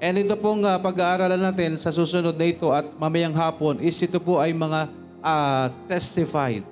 And 0.04 0.20
ito 0.20 0.36
pong 0.36 0.68
uh, 0.68 0.76
pag-aaralan 0.82 1.40
natin 1.40 1.80
sa 1.80 1.94
susunod 1.94 2.36
na 2.36 2.48
ito 2.50 2.68
at 2.74 2.92
mamayang 3.00 3.34
hapon 3.34 3.80
is 3.80 3.96
ito 4.04 4.20
po 4.20 4.42
ay 4.42 4.52
mga 4.52 4.92
uh, 5.24 5.72
testified 5.88 6.66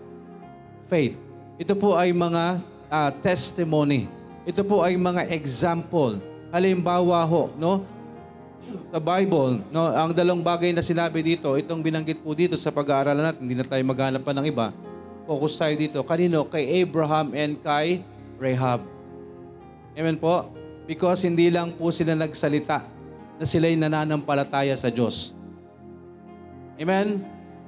faith. 0.92 1.16
Ito 1.56 1.78
po 1.78 1.96
ay 1.96 2.12
mga 2.12 2.60
uh, 2.92 3.10
testimony 3.24 4.22
ito 4.42 4.66
po 4.66 4.82
ay 4.82 4.98
mga 4.98 5.30
example. 5.30 6.18
Halimbawa 6.50 7.22
ho, 7.30 7.54
no? 7.62 7.86
Sa 8.92 9.00
Bible, 9.00 9.64
no, 9.72 9.82
ang 9.92 10.12
dalawang 10.12 10.44
bagay 10.44 10.72
na 10.72 10.84
sinabi 10.84 11.24
dito, 11.24 11.54
itong 11.56 11.82
binanggit 11.84 12.20
po 12.22 12.32
dito 12.36 12.56
sa 12.56 12.70
pag-aaralan 12.70 13.32
natin, 13.32 13.44
hindi 13.44 13.58
na 13.58 13.68
tayo 13.68 13.82
maghanap 13.84 14.22
pa 14.22 14.32
ng 14.36 14.46
iba. 14.48 14.72
Focus 15.26 15.58
tayo 15.60 15.74
dito. 15.78 16.00
Kanino? 16.04 16.44
Kay 16.48 16.84
Abraham 16.84 17.32
and 17.38 17.60
kay 17.62 18.02
Rahab. 18.42 18.84
Amen 19.96 20.18
po? 20.18 20.50
Because 20.90 21.24
hindi 21.24 21.48
lang 21.52 21.72
po 21.76 21.94
sila 21.94 22.18
nagsalita 22.18 22.84
na 23.38 23.46
sila'y 23.46 23.78
nananampalataya 23.78 24.74
sa 24.76 24.90
Diyos. 24.92 25.32
Amen? 26.76 27.22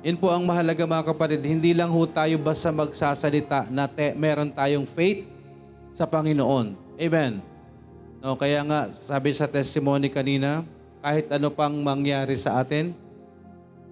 Yun 0.04 0.18
po 0.20 0.28
ang 0.34 0.44
mahalaga 0.44 0.84
mga 0.84 1.16
kapatid. 1.16 1.42
Hindi 1.46 1.72
lang 1.72 1.94
ho 1.94 2.04
tayo 2.10 2.36
basta 2.42 2.74
magsasalita 2.74 3.72
na 3.72 3.88
te- 3.88 4.18
meron 4.18 4.52
tayong 4.52 4.84
faith, 4.84 5.34
sa 5.94 6.10
Panginoon. 6.10 6.74
Amen. 6.98 7.40
No, 8.20 8.34
kaya 8.34 8.66
nga 8.66 8.90
sabi 8.92 9.30
sa 9.32 9.46
testimony 9.46 10.10
kanina, 10.10 10.66
kahit 11.04 11.28
ano 11.36 11.52
pang 11.52 11.76
mangyari 11.84 12.32
sa 12.40 12.64
atin, 12.64 12.96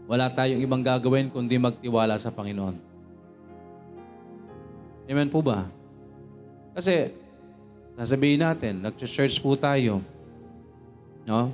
wala 0.07 0.32
tayong 0.32 0.64
ibang 0.64 0.80
gagawin 0.80 1.28
kundi 1.28 1.59
magtiwala 1.59 2.16
sa 2.16 2.32
Panginoon. 2.32 2.80
Amen 5.12 5.28
po 5.28 5.43
ba? 5.43 5.68
Kasi, 6.72 7.12
nasabihin 7.99 8.39
natin, 8.39 8.80
nag-church 8.80 9.43
po 9.43 9.59
tayo. 9.59 9.99
No? 11.28 11.51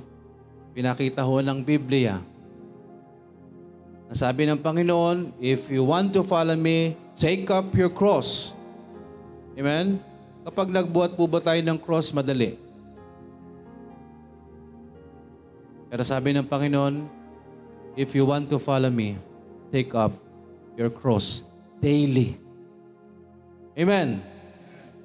Pinakita 0.78 1.26
ho 1.26 1.42
ng 1.42 1.58
Biblia. 1.58 2.22
Nasabi 4.06 4.46
ng 4.46 4.62
Panginoon, 4.62 5.34
if 5.42 5.66
you 5.74 5.82
want 5.82 6.14
to 6.14 6.22
follow 6.22 6.54
me, 6.54 6.94
take 7.18 7.50
up 7.50 7.66
your 7.74 7.90
cross. 7.90 8.54
Amen? 9.58 9.98
Kapag 10.46 10.70
nagbuhat 10.70 11.18
po 11.18 11.26
ba 11.26 11.42
tayo 11.42 11.58
ng 11.58 11.82
cross, 11.82 12.14
madali. 12.14 12.67
Pero 15.88 16.04
sabi 16.04 16.36
ng 16.36 16.44
Panginoon, 16.44 17.08
if 17.96 18.12
you 18.12 18.28
want 18.28 18.48
to 18.52 18.60
follow 18.60 18.92
me, 18.92 19.16
take 19.72 19.92
up 19.96 20.12
your 20.76 20.92
cross 20.92 21.42
daily. 21.80 22.36
Amen. 23.72 24.20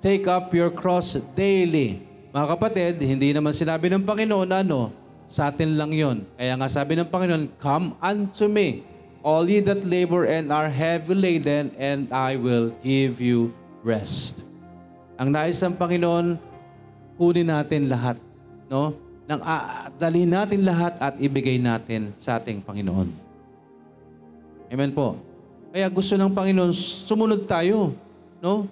Take 0.04 0.28
up 0.28 0.52
your 0.52 0.70
cross 0.70 1.16
daily. 1.34 2.04
Mga 2.36 2.48
kapatid, 2.58 2.94
hindi 3.00 3.32
naman 3.32 3.56
sinabi 3.56 3.88
ng 3.88 4.04
Panginoon 4.04 4.52
ano, 4.52 4.92
Sa 5.24 5.48
atin 5.48 5.80
lang 5.80 5.96
yon. 5.96 6.28
Kaya 6.36 6.54
nga 6.60 6.68
sabi 6.68 7.00
ng 7.00 7.08
Panginoon, 7.08 7.56
Come 7.56 7.96
unto 8.04 8.52
me, 8.52 8.84
all 9.24 9.48
ye 9.48 9.64
that 9.64 9.88
labor 9.88 10.28
and 10.28 10.52
are 10.52 10.68
heavy 10.68 11.16
laden, 11.16 11.72
and 11.80 12.12
I 12.12 12.36
will 12.36 12.76
give 12.84 13.24
you 13.24 13.56
rest. 13.86 14.44
Ang 15.16 15.32
nais 15.32 15.62
ng 15.64 15.80
Panginoon, 15.80 16.36
kunin 17.16 17.48
natin 17.48 17.88
lahat. 17.88 18.20
No? 18.68 18.98
Nang 19.24 19.40
dalhin 19.96 20.28
natin 20.28 20.68
lahat 20.68 21.00
at 21.00 21.16
ibigay 21.16 21.56
natin 21.56 22.12
sa 22.20 22.40
ating 22.40 22.60
Panginoon. 22.60 23.08
Amen 24.68 24.92
po. 24.92 25.16
Kaya 25.72 25.88
gusto 25.88 26.14
ng 26.20 26.34
Panginoon, 26.34 26.72
sumunod 26.76 27.48
tayo. 27.48 27.96
No? 28.44 28.68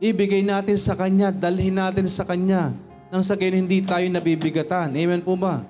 Ibigay 0.00 0.40
natin 0.46 0.78
sa 0.78 0.94
Kanya, 0.96 1.34
dalhin 1.34 1.76
natin 1.76 2.06
sa 2.06 2.24
Kanya 2.24 2.72
nang 3.10 3.26
sa 3.26 3.34
gayon 3.34 3.66
hindi 3.66 3.82
tayo 3.82 4.06
nabibigatan. 4.06 4.94
Amen 4.94 5.20
po 5.20 5.34
ba? 5.34 5.66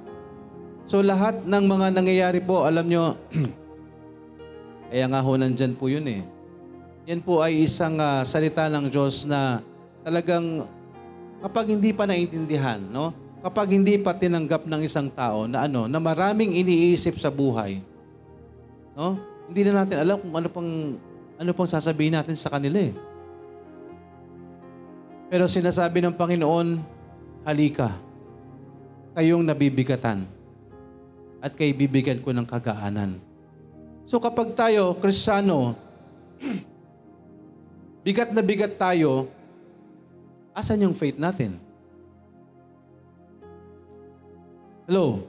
So 0.84 1.00
lahat 1.00 1.40
ng 1.48 1.64
mga 1.64 1.86
nangyayari 1.96 2.40
po, 2.44 2.68
alam 2.68 2.84
nyo, 2.84 3.16
kaya 4.92 5.08
nga 5.08 5.24
ho 5.24 5.30
nandyan 5.40 5.72
po 5.72 5.88
yun 5.88 6.04
eh. 6.04 6.20
Yan 7.08 7.24
po 7.24 7.40
ay 7.40 7.64
isang 7.64 7.96
uh, 7.96 8.20
salita 8.28 8.68
ng 8.68 8.92
Diyos 8.92 9.24
na 9.24 9.64
talagang 10.04 10.68
kapag 11.40 11.72
hindi 11.72 11.96
pa 11.96 12.04
naintindihan, 12.04 12.76
no? 12.92 13.16
Kapag 13.40 13.72
hindi 13.72 13.96
pa 13.96 14.12
tinanggap 14.12 14.68
ng 14.68 14.84
isang 14.84 15.08
tao 15.08 15.48
na 15.48 15.64
ano, 15.64 15.88
na 15.88 15.96
maraming 15.96 16.60
iniisip 16.60 17.16
sa 17.16 17.32
buhay, 17.32 17.80
no? 18.92 19.16
Hindi 19.48 19.60
na 19.66 19.82
natin 19.82 19.96
alam 19.96 20.20
kung 20.20 20.34
ano 20.36 20.48
pang 20.52 20.70
ano 21.40 21.50
pang 21.56 21.68
sasabihin 21.68 22.14
natin 22.20 22.36
sa 22.36 22.52
kanila 22.52 22.76
eh. 22.76 22.92
Pero 25.32 25.48
sinasabi 25.48 26.04
ng 26.04 26.12
Panginoon, 26.12 26.68
halika, 27.48 27.96
kayong 29.16 29.48
nabibigatan 29.48 30.28
at 31.40 31.56
kay 31.56 31.72
bibigyan 31.72 32.20
ko 32.20 32.36
ng 32.36 32.44
kagaanan. 32.44 33.16
So 34.04 34.20
kapag 34.20 34.52
tayo, 34.52 34.92
Kristiyano, 35.00 35.78
bigat 38.04 38.36
na 38.36 38.44
bigat 38.44 38.76
tayo, 38.76 39.32
asan 40.52 40.84
yung 40.84 40.92
faith 40.92 41.16
natin? 41.16 41.69
Hello? 44.90 45.22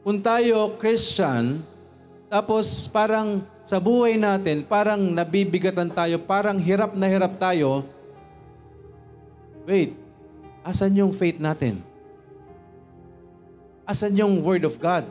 Kung 0.00 0.24
tayo, 0.24 0.80
Christian, 0.80 1.60
tapos 2.32 2.88
parang 2.88 3.44
sa 3.60 3.76
buhay 3.76 4.16
natin, 4.16 4.64
parang 4.64 5.04
nabibigatan 5.04 5.92
tayo, 5.92 6.16
parang 6.24 6.56
hirap 6.56 6.96
na 6.96 7.04
hirap 7.04 7.36
tayo, 7.36 7.84
wait, 9.68 10.00
Asan 10.64 10.96
yung 10.96 11.12
faith 11.12 11.36
natin? 11.40 11.80
Asan 13.88 14.16
yung 14.16 14.44
Word 14.44 14.68
of 14.68 14.76
God? 14.76 15.08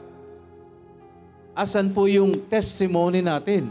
Asan 1.57 1.93
po 1.93 2.05
yung 2.05 2.49
testimony 2.49 3.21
natin? 3.21 3.69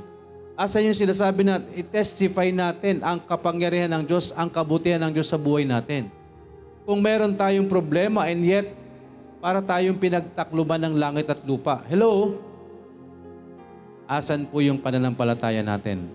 Asan 0.59 0.91
yung 0.91 0.95
sinasabi 0.95 1.43
na 1.43 1.63
i-testify 1.75 2.51
natin 2.51 2.99
ang 3.03 3.23
kapangyarihan 3.23 3.91
ng 3.95 4.05
Diyos, 4.07 4.31
ang 4.35 4.51
kabutihan 4.51 5.03
ng 5.07 5.13
Diyos 5.15 5.31
sa 5.31 5.39
buhay 5.39 5.67
natin? 5.67 6.07
Kung 6.87 6.99
meron 6.99 7.39
tayong 7.39 7.67
problema 7.67 8.27
and 8.27 8.43
yet 8.43 8.78
para 9.39 9.63
tayong 9.63 9.99
pinagtakluban 9.99 10.83
ng 10.83 10.95
langit 10.99 11.31
at 11.31 11.41
lupa. 11.47 11.83
Hello? 11.87 12.39
Asan 14.09 14.49
po 14.49 14.59
yung 14.59 14.83
pananampalataya 14.83 15.63
natin? 15.63 16.11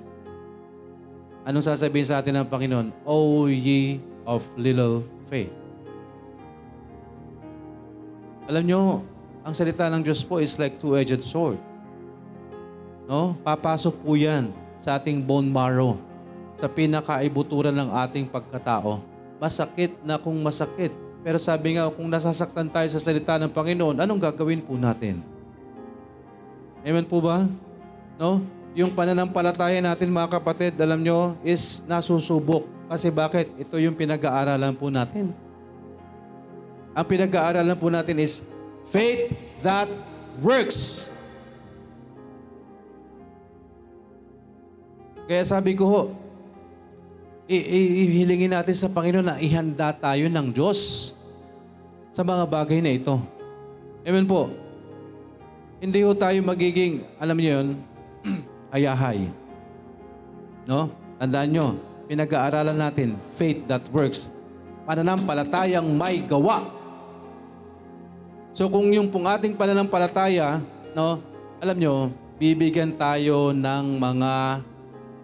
Anong 1.43 1.63
sasabihin 1.63 2.07
sa 2.07 2.19
atin 2.19 2.39
ng 2.39 2.47
Panginoon? 2.47 2.87
O 3.03 3.47
ye 3.51 3.99
of 4.23 4.43
little 4.55 5.03
faith. 5.27 5.51
Alam 8.47 8.63
nyo, 8.63 8.81
ang 9.43 9.51
salita 9.55 9.87
ng 9.91 10.03
Diyos 10.03 10.23
po 10.23 10.39
is 10.39 10.55
like 10.55 10.79
two-edged 10.79 11.23
sword. 11.23 11.59
No? 13.07 13.35
Papasok 13.43 13.95
po 14.03 14.15
yan 14.15 14.51
sa 14.79 14.99
ating 14.99 15.23
bone 15.23 15.47
marrow, 15.47 15.95
sa 16.59 16.67
pinakaibuturan 16.67 17.75
ng 17.75 17.89
ating 18.07 18.27
pagkatao. 18.27 18.99
Masakit 19.39 19.95
na 20.03 20.15
kung 20.19 20.35
masakit. 20.39 20.95
Pero 21.23 21.39
sabi 21.39 21.79
nga, 21.79 21.87
kung 21.87 22.11
nasasaktan 22.11 22.67
tayo 22.67 22.87
sa 22.91 22.99
salita 22.99 23.39
ng 23.39 23.47
Panginoon, 23.47 24.03
anong 24.03 24.19
gagawin 24.19 24.59
po 24.59 24.75
natin? 24.75 25.23
Amen 26.83 27.07
po 27.07 27.23
ba? 27.23 27.47
No? 28.19 28.43
Yung 28.75 28.91
pananampalataya 28.91 29.79
natin 29.79 30.11
mga 30.11 30.35
kapatid, 30.35 30.75
alam 30.75 30.99
nyo, 30.99 31.39
is 31.39 31.79
nasusubok. 31.87 32.67
Kasi 32.91 33.07
bakit? 33.07 33.47
Ito 33.55 33.79
yung 33.79 33.95
pinag-aaralan 33.95 34.75
po 34.75 34.91
natin. 34.91 35.31
Ang 36.91 37.05
pinag-aaralan 37.07 37.79
po 37.79 37.87
natin 37.87 38.19
is 38.19 38.43
faith 38.91 39.31
that 39.63 39.87
works. 40.43 41.07
Kaya 45.23 45.47
sabi 45.47 45.71
ko 45.71 45.85
ho, 45.87 46.01
ihilingin 47.47 48.51
natin 48.51 48.75
sa 48.75 48.91
Panginoon 48.91 49.23
na 49.23 49.39
ihanda 49.39 49.95
tayo 49.95 50.27
ng 50.27 50.47
Diyos 50.51 51.12
sa 52.13 52.21
mga 52.21 52.45
bagay 52.45 52.79
na 52.79 52.93
ito. 52.93 53.17
Amen 54.05 54.29
po. 54.29 54.53
Hindi 55.81 56.05
ho 56.05 56.13
tayo 56.13 56.37
magiging, 56.45 57.01
alam 57.17 57.35
niyo 57.35 57.51
yun, 57.59 57.67
ayahay. 58.77 59.27
No? 60.69 60.93
Tandaan 61.17 61.49
nyo, 61.49 61.67
pinag-aaralan 62.05 62.77
natin, 62.77 63.17
faith 63.35 63.65
that 63.65 63.83
works. 63.89 64.29
Pananampalatayang 64.85 65.89
may 65.89 66.21
gawa. 66.21 66.69
So 68.53 68.69
kung 68.69 68.93
yung 68.93 69.09
pong 69.09 69.25
ating 69.27 69.57
pananampalataya, 69.57 70.61
no, 70.93 71.17
alam 71.57 71.77
nyo, 71.81 72.13
bibigyan 72.37 72.93
tayo 72.93 73.49
ng 73.49 73.97
mga 73.97 74.61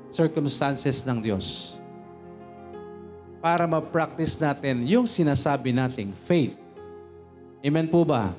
circumstances 0.10 1.06
ng 1.06 1.22
Diyos 1.22 1.78
para 3.40 3.64
ma-practice 3.64 4.36
natin 4.36 4.84
yung 4.84 5.08
sinasabi 5.08 5.72
nating 5.72 6.12
faith. 6.12 6.60
Amen 7.60 7.92
po 7.92 8.08
ba? 8.08 8.32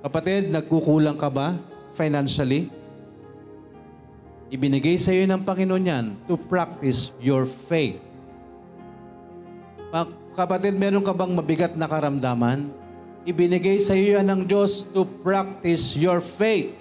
Kapatid, 0.00 0.48
nagkukulang 0.48 1.20
ka 1.20 1.28
ba 1.28 1.52
financially? 1.92 2.72
Ibinigay 4.48 4.96
sa 4.96 5.12
iyo 5.12 5.28
ng 5.28 5.44
Panginoon 5.44 5.84
yan 5.84 6.06
to 6.24 6.40
practice 6.40 7.12
your 7.20 7.44
faith. 7.44 8.00
Kapatid, 10.32 10.80
meron 10.80 11.04
ka 11.04 11.12
bang 11.12 11.32
mabigat 11.36 11.76
na 11.76 11.84
karamdaman? 11.84 12.72
Ibinigay 13.28 13.76
sa 13.84 13.92
iyo 13.92 14.16
yan 14.16 14.32
ng 14.32 14.42
Diyos 14.48 14.88
to 14.96 15.04
practice 15.20 15.92
your 16.00 16.24
faith. 16.24 16.72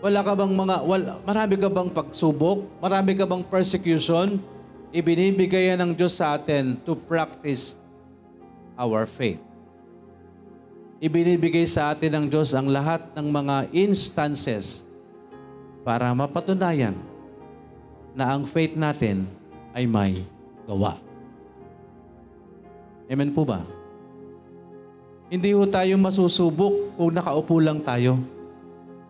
Wala 0.00 0.24
ka 0.24 0.32
bang 0.32 0.52
mga, 0.56 0.76
wala, 0.88 1.20
marami 1.28 1.54
ka 1.60 1.68
bang 1.68 1.92
pagsubok? 1.92 2.64
Marami 2.80 3.12
ka 3.12 3.28
bang 3.28 3.44
persecution? 3.44 4.40
Ibinibigay 4.88 5.76
yan 5.76 5.84
ng 5.84 5.92
Diyos 5.92 6.16
sa 6.16 6.40
atin 6.40 6.80
to 6.88 6.96
practice 6.96 7.76
our 8.80 9.04
faith. 9.04 9.49
Ibinibigay 11.00 11.64
sa 11.64 11.96
atin 11.96 12.12
ng 12.12 12.26
Diyos 12.28 12.52
ang 12.52 12.68
lahat 12.68 13.00
ng 13.16 13.24
mga 13.24 13.72
instances 13.72 14.84
para 15.80 16.12
mapatunayan 16.12 16.92
na 18.12 18.36
ang 18.36 18.44
faith 18.44 18.76
natin 18.76 19.24
ay 19.72 19.88
may 19.88 20.20
gawa. 20.68 21.00
Amen 23.08 23.32
po 23.32 23.48
ba? 23.48 23.64
Hindi 25.32 25.56
ho 25.56 25.64
tayo 25.64 25.96
masusubok 25.96 26.92
kung 27.00 27.16
nakaupo 27.16 27.56
lang 27.64 27.80
tayo. 27.80 28.20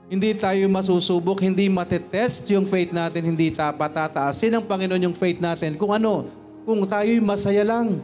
Hindi 0.07 0.31
tayo 0.39 0.71
masusubok, 0.71 1.43
hindi 1.43 1.67
matetest 1.67 2.47
yung 2.55 2.71
faith 2.71 2.95
natin, 2.95 3.35
hindi 3.35 3.51
ta 3.51 3.75
patataasin 3.75 4.55
ng 4.59 4.65
Panginoon 4.67 5.11
yung 5.11 5.17
faith 5.19 5.43
natin. 5.43 5.75
Kung 5.75 5.91
ano, 5.91 6.27
kung 6.63 6.87
tayo'y 6.87 7.19
masaya 7.19 7.67
lang. 7.67 7.99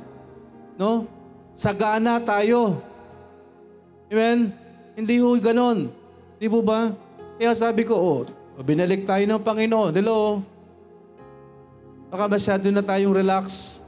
No? 0.74 1.06
Sagana 1.54 2.18
tayo. 2.18 2.82
Amen? 4.12 4.54
Hindi 4.94 5.20
ho 5.20 5.34
ganon. 5.38 5.90
Di 6.38 6.46
po 6.46 6.62
ba? 6.62 6.94
Kaya 7.36 7.52
sabi 7.52 7.84
ko, 7.84 7.94
oh, 7.94 8.20
binalik 8.62 9.04
tayo 9.04 9.22
ng 9.24 9.42
Panginoon. 9.42 9.92
Hello? 9.92 10.40
Baka 12.08 12.30
masyado 12.30 12.66
na 12.72 12.80
tayong 12.80 13.12
relax. 13.12 13.78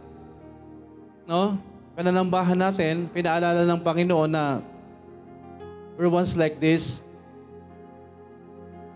No? 1.29 1.57
pananambahan 1.99 2.55
natin, 2.55 3.11
pinaalala 3.11 3.67
ng 3.67 3.83
Panginoon 3.83 4.31
na 4.31 4.63
we're 5.99 6.07
once 6.07 6.39
like 6.39 6.55
this. 6.63 7.03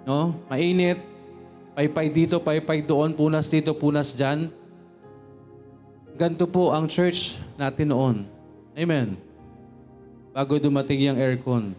No? 0.06 0.38
Mainit. 0.46 1.02
Paypay 1.74 2.14
dito, 2.14 2.38
paypay 2.38 2.86
doon, 2.86 3.10
punas 3.10 3.50
dito, 3.50 3.74
punas 3.74 4.14
dyan. 4.14 4.46
Ganto 6.14 6.46
po 6.46 6.70
ang 6.70 6.86
church 6.86 7.42
natin 7.58 7.90
noon. 7.90 8.16
Amen. 8.78 9.18
Bago 10.33 10.57
dumating 10.57 11.12
yung 11.12 11.20
aircon. 11.20 11.76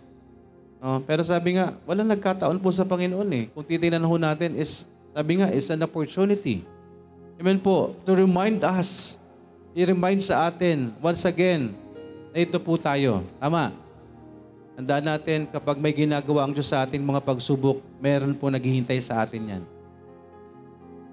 No? 0.77 1.01
Pero 1.03 1.25
sabi 1.25 1.57
nga, 1.57 1.73
wala 1.89 2.05
nagkataon 2.05 2.61
po 2.61 2.69
sa 2.69 2.85
Panginoon 2.85 3.29
eh. 3.33 3.45
Kung 3.49 3.65
titingnan 3.65 4.05
ho 4.05 4.15
natin 4.21 4.53
is, 4.53 4.85
sabi 5.11 5.41
nga, 5.41 5.49
is 5.49 5.69
an 5.73 5.81
opportunity. 5.81 6.61
Amen 7.41 7.57
po. 7.57 7.97
To 8.05 8.13
remind 8.13 8.61
us 8.61 9.17
i-remind 9.73 10.21
sa 10.21 10.47
atin 10.47 10.93
once 11.01 11.25
again 11.25 11.73
na 12.29 12.45
ito 12.45 12.57
po 12.61 12.77
tayo. 12.77 13.25
Tama. 13.41 13.73
Tandaan 14.73 15.05
natin, 15.05 15.45
kapag 15.49 15.77
may 15.77 15.93
ginagawa 15.93 16.45
ang 16.45 16.53
Diyos 16.53 16.69
sa 16.69 16.81
ating 16.85 17.01
mga 17.01 17.21
pagsubok, 17.21 17.77
meron 18.01 18.33
po 18.33 18.49
naghihintay 18.49 18.97
sa 19.01 19.21
atin 19.21 19.57
yan. 19.57 19.63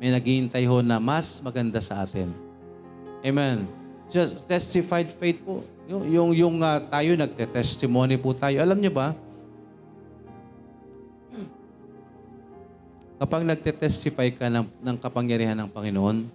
May 0.01 0.17
naghihintay 0.17 0.65
ho 0.65 0.81
na 0.81 0.97
mas 0.97 1.45
maganda 1.45 1.77
sa 1.77 2.01
atin. 2.01 2.33
Amen. 3.21 3.69
Just 4.09 4.49
testified 4.49 5.13
faith 5.13 5.45
po. 5.45 5.61
Yung, 5.91 6.05
yung, 6.07 6.31
yung 6.31 6.57
ah, 6.63 6.79
tayo, 6.79 7.19
nagte-testimony 7.19 8.15
po 8.15 8.31
tayo. 8.31 8.63
Alam 8.63 8.79
niyo 8.79 8.95
ba, 8.95 9.11
kapag 13.19 13.43
nagte-testify 13.43 14.31
ka 14.31 14.47
ng, 14.47 14.71
ng 14.71 14.97
kapangyarihan 15.03 15.59
ng 15.59 15.67
Panginoon, 15.67 16.31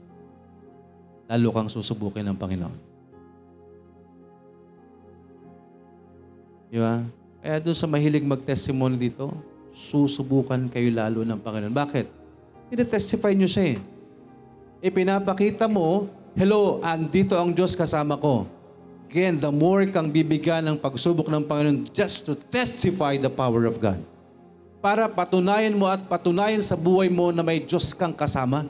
lalo 1.32 1.47
kang 1.56 1.72
susubukin 1.72 2.28
ng 2.28 2.36
Panginoon. 2.36 2.78
Di 6.68 6.76
ba? 6.84 6.99
Kaya 7.39 7.56
doon 7.64 7.78
sa 7.80 7.88
mahilig 7.88 8.28
mag-testimony 8.28 8.99
dito, 8.99 9.32
susubukan 9.72 10.68
kayo 10.68 10.91
lalo 10.91 11.24
ng 11.24 11.39
Panginoon. 11.39 11.72
Bakit? 11.72 12.06
Tinetestify 12.76 13.32
nyo 13.32 13.47
siya 13.47 13.72
eh. 13.72 13.78
Ipinapakita 14.84 15.72
mo, 15.72 16.12
hello, 16.36 16.84
andito 16.84 17.39
ang 17.39 17.56
Diyos 17.56 17.72
kasama 17.72 18.20
ko. 18.20 18.51
Again, 19.16 19.39
the 19.39 19.47
more 19.47 19.88
kang 19.88 20.11
bibigyan 20.11 20.59
ng 20.68 20.76
pagsubok 20.76 21.32
ng 21.32 21.39
Panginoon 21.47 21.88
just 21.95 22.28
to 22.28 22.36
testify 22.36 23.16
the 23.16 23.32
power 23.32 23.63
of 23.63 23.80
God. 23.80 23.95
Para 24.84 25.07
patunayan 25.07 25.72
mo 25.72 25.88
at 25.88 26.03
patunayan 26.03 26.59
sa 26.59 26.76
buhay 26.76 27.07
mo 27.07 27.32
na 27.32 27.39
may 27.39 27.63
Diyos 27.63 27.95
kang 27.95 28.11
kasama. 28.11 28.68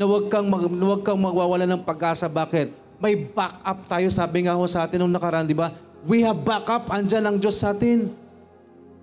Na 0.00 0.08
huwag 0.08 0.32
kang, 0.32 0.48
mag, 0.48 0.64
huwag 0.64 1.04
kang 1.04 1.20
magwawala 1.20 1.68
ng 1.68 1.84
pag-asa. 1.84 2.24
Bakit? 2.24 2.72
May 2.96 3.20
backup 3.20 3.84
tayo. 3.84 4.08
Sabi 4.08 4.48
nga 4.48 4.56
ho 4.56 4.64
sa 4.64 4.88
atin 4.88 5.04
nung 5.04 5.12
nakaraan, 5.12 5.44
di 5.44 5.52
ba? 5.52 5.68
We 6.08 6.24
have 6.24 6.40
backup. 6.40 6.88
Andyan 6.88 7.28
ang 7.28 7.36
Diyos 7.36 7.60
sa 7.60 7.76
atin. 7.76 8.08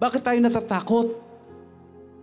Bakit 0.01 0.25
tayo 0.25 0.41
natatakot? 0.41 1.07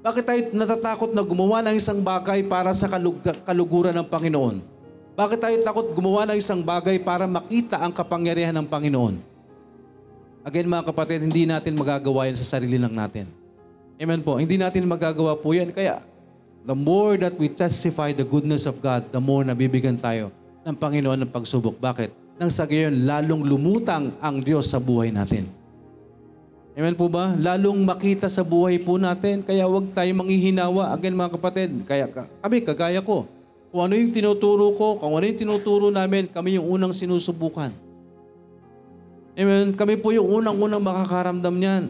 Bakit 0.02 0.24
tayo 0.26 0.40
natatakot 0.58 1.14
na 1.14 1.22
gumawa 1.22 1.62
ng 1.70 1.78
isang 1.78 2.02
bagay 2.02 2.42
para 2.50 2.74
sa 2.74 2.90
kalug- 2.90 3.22
kaluguran 3.46 3.94
ng 3.94 4.10
Panginoon? 4.10 4.69
Bakit 5.20 5.36
tayo 5.36 5.56
takot 5.60 5.92
gumawa 5.92 6.24
ng 6.32 6.40
isang 6.40 6.64
bagay 6.64 6.96
para 6.96 7.28
makita 7.28 7.76
ang 7.76 7.92
kapangyarihan 7.92 8.56
ng 8.56 8.64
Panginoon? 8.64 9.20
Again 10.40 10.64
mga 10.64 10.88
kapatid, 10.88 11.20
hindi 11.20 11.44
natin 11.44 11.76
magagawa 11.76 12.24
yan 12.24 12.40
sa 12.40 12.56
sarili 12.56 12.80
lang 12.80 12.96
natin. 12.96 13.28
Amen 14.00 14.24
po. 14.24 14.40
Hindi 14.40 14.56
natin 14.56 14.88
magagawa 14.88 15.36
po 15.36 15.52
yan. 15.52 15.76
Kaya, 15.76 16.00
the 16.64 16.72
more 16.72 17.20
that 17.20 17.36
we 17.36 17.52
testify 17.52 18.16
the 18.16 18.24
goodness 18.24 18.64
of 18.64 18.80
God, 18.80 19.12
the 19.12 19.20
more 19.20 19.44
nabibigyan 19.44 20.00
tayo 20.00 20.32
ng 20.64 20.72
Panginoon 20.72 21.20
ng 21.20 21.28
pagsubok. 21.28 21.76
Bakit? 21.76 22.40
Nang 22.40 22.48
sa 22.48 22.64
gayon, 22.64 23.04
lalong 23.04 23.44
lumutang 23.44 24.16
ang 24.24 24.40
Diyos 24.40 24.72
sa 24.72 24.80
buhay 24.80 25.12
natin. 25.12 25.44
Amen 26.72 26.96
po 26.96 27.12
ba? 27.12 27.36
Lalong 27.36 27.76
makita 27.84 28.24
sa 28.32 28.40
buhay 28.40 28.80
po 28.80 28.96
natin. 28.96 29.44
Kaya 29.44 29.68
huwag 29.68 29.92
tayo 29.92 30.08
manghihinawa. 30.16 30.96
Again 30.96 31.12
mga 31.12 31.36
kapatid, 31.36 31.68
kaya 31.84 32.08
ka- 32.08 32.32
kami, 32.40 32.64
kagaya 32.64 33.04
ko. 33.04 33.28
Kung 33.70 33.86
ano 33.86 33.94
yung 33.94 34.10
tinuturo 34.10 34.74
ko, 34.74 34.98
kung 34.98 35.14
ano 35.14 35.22
yung 35.22 35.38
tinuturo 35.38 35.94
namin, 35.94 36.26
kami 36.26 36.58
yung 36.58 36.66
unang 36.66 36.90
sinusubukan. 36.90 37.70
Amen? 39.38 39.70
Kami 39.78 39.94
po 39.94 40.10
yung 40.10 40.26
unang-unang 40.42 40.82
makakaramdam 40.82 41.54
niyan. 41.54 41.84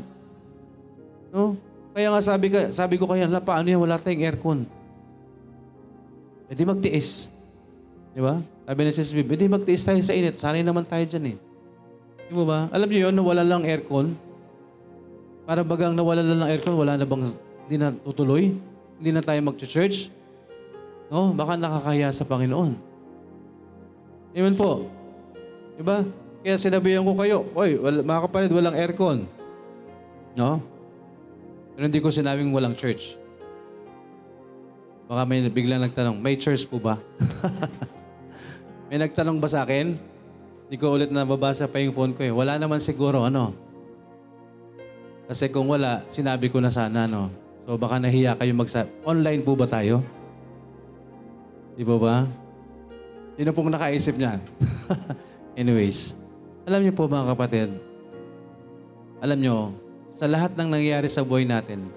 No? 1.33 1.57
Kaya 1.97 2.13
nga 2.13 2.21
sabi, 2.21 2.53
ka, 2.53 2.69
sabi 2.71 3.01
ko 3.01 3.09
kaya, 3.09 3.25
la, 3.27 3.41
paano 3.41 3.67
yan? 3.67 3.81
Wala 3.81 3.97
tayong 3.97 4.23
aircon. 4.23 4.61
E 6.47 6.53
di 6.53 6.69
magtiis. 6.69 7.33
Di 8.13 8.21
ba? 8.21 8.39
Sabi 8.69 8.81
ni 8.85 8.93
Sis 8.93 9.11
Bib, 9.17 9.33
e 9.33 9.37
di 9.41 9.49
magtiis 9.49 9.81
tayo 9.81 9.99
sa 10.05 10.13
init. 10.13 10.37
Sanay 10.37 10.61
naman 10.61 10.85
tayo 10.85 11.03
dyan 11.03 11.35
eh. 11.35 11.37
Di 12.29 12.33
mo 12.37 12.45
ba? 12.45 12.69
Alam 12.71 12.87
niyo 12.93 13.09
yun, 13.09 13.15
na 13.17 13.25
wala 13.25 13.41
lang 13.41 13.65
aircon. 13.65 14.15
Para 15.49 15.65
bagang 15.65 15.97
nawala 15.97 16.21
lang 16.21 16.45
ng 16.45 16.51
aircon, 16.53 16.77
wala 16.77 16.95
na 16.95 17.09
bang, 17.09 17.25
hindi 17.67 17.77
na 17.81 17.91
tutuloy? 17.91 18.55
Hindi 19.01 19.11
na 19.11 19.25
tayo 19.25 19.41
mag-church? 19.43 20.20
No? 21.11 21.35
Baka 21.35 21.59
nakakahiya 21.59 22.15
sa 22.15 22.25
Panginoon. 22.25 22.73
Amen 24.31 24.55
po. 24.55 24.87
Di 25.75 25.83
ba? 25.83 26.07
Kaya 26.41 26.57
sinabihan 26.57 27.03
ko 27.03 27.13
kayo, 27.19 27.45
Oy, 27.53 27.77
wala, 27.77 28.01
mga 28.01 28.21
kapatid, 28.31 28.51
walang 28.55 28.79
aircon. 28.79 29.27
No? 30.39 30.63
Pero 31.75 31.83
hindi 31.91 32.01
ko 32.01 32.09
sinabing 32.09 32.55
walang 32.55 32.79
church. 32.79 33.19
Baka 35.11 35.27
may 35.27 35.43
biglang 35.51 35.83
nagtanong, 35.83 36.17
may 36.23 36.39
church 36.39 36.71
po 36.71 36.79
ba? 36.79 36.95
may 38.89 39.03
nagtanong 39.03 39.43
ba 39.43 39.51
sa 39.51 39.67
akin? 39.67 39.99
Hindi 40.71 40.77
ko 40.79 40.95
ulit 40.95 41.11
nababasa 41.11 41.67
pa 41.67 41.83
yung 41.83 41.91
phone 41.91 42.15
ko 42.15 42.23
eh. 42.23 42.31
Wala 42.31 42.55
naman 42.55 42.79
siguro, 42.79 43.27
ano? 43.27 43.51
Kasi 45.27 45.51
kung 45.51 45.67
wala, 45.67 46.07
sinabi 46.07 46.47
ko 46.47 46.63
na 46.63 46.71
sana, 46.71 47.11
no? 47.11 47.27
So 47.67 47.75
baka 47.75 47.99
nahiya 47.99 48.39
kayo 48.39 48.55
magsa... 48.55 48.87
Online 49.03 49.43
po 49.43 49.59
ba 49.59 49.67
tayo? 49.67 50.07
Di 51.81 51.85
ba 51.89 51.97
ba? 51.97 52.29
Sino 53.41 53.57
pong 53.57 53.73
nakaisip 53.73 54.21
niyan? 54.21 54.37
Anyways, 55.61 56.13
alam 56.69 56.85
niyo 56.85 56.93
po 56.93 57.09
mga 57.09 57.33
kapatid, 57.33 57.73
alam 59.17 59.41
niyo, 59.41 59.73
sa 60.13 60.29
lahat 60.29 60.53
ng 60.61 60.77
nangyayari 60.77 61.09
sa 61.09 61.25
buhay 61.25 61.49
natin, 61.49 61.89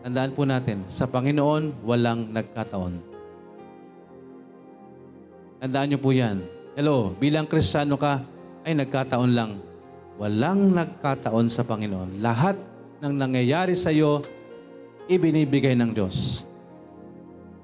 tandaan 0.00 0.32
po 0.32 0.48
natin, 0.48 0.88
sa 0.88 1.04
Panginoon, 1.04 1.84
walang 1.84 2.32
nagkataon. 2.32 2.96
Tandaan 5.60 5.88
niyo 5.92 6.00
po 6.00 6.16
yan. 6.16 6.40
Hello, 6.72 7.12
bilang 7.20 7.44
kristyano 7.44 8.00
ka, 8.00 8.24
ay 8.64 8.72
nagkataon 8.72 9.36
lang. 9.36 9.60
Walang 10.16 10.72
nagkataon 10.72 11.52
sa 11.52 11.60
Panginoon. 11.60 12.24
Lahat 12.24 12.56
ng 13.04 13.12
nangyayari 13.12 13.76
sa 13.76 13.92
iyo, 13.92 14.24
ibinibigay 15.12 15.76
ng 15.76 15.92
Diyos. 15.92 16.45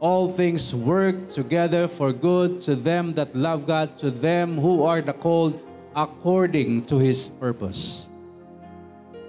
All 0.03 0.26
things 0.26 0.74
work 0.74 1.30
together 1.30 1.86
for 1.86 2.11
good 2.11 2.59
to 2.66 2.74
them 2.74 3.14
that 3.14 3.38
love 3.38 3.70
God, 3.70 3.94
to 4.03 4.11
them 4.11 4.59
who 4.59 4.82
are 4.82 4.98
the 4.98 5.14
called 5.14 5.55
according 5.94 6.82
to 6.90 6.98
His 6.98 7.30
purpose. 7.30 8.11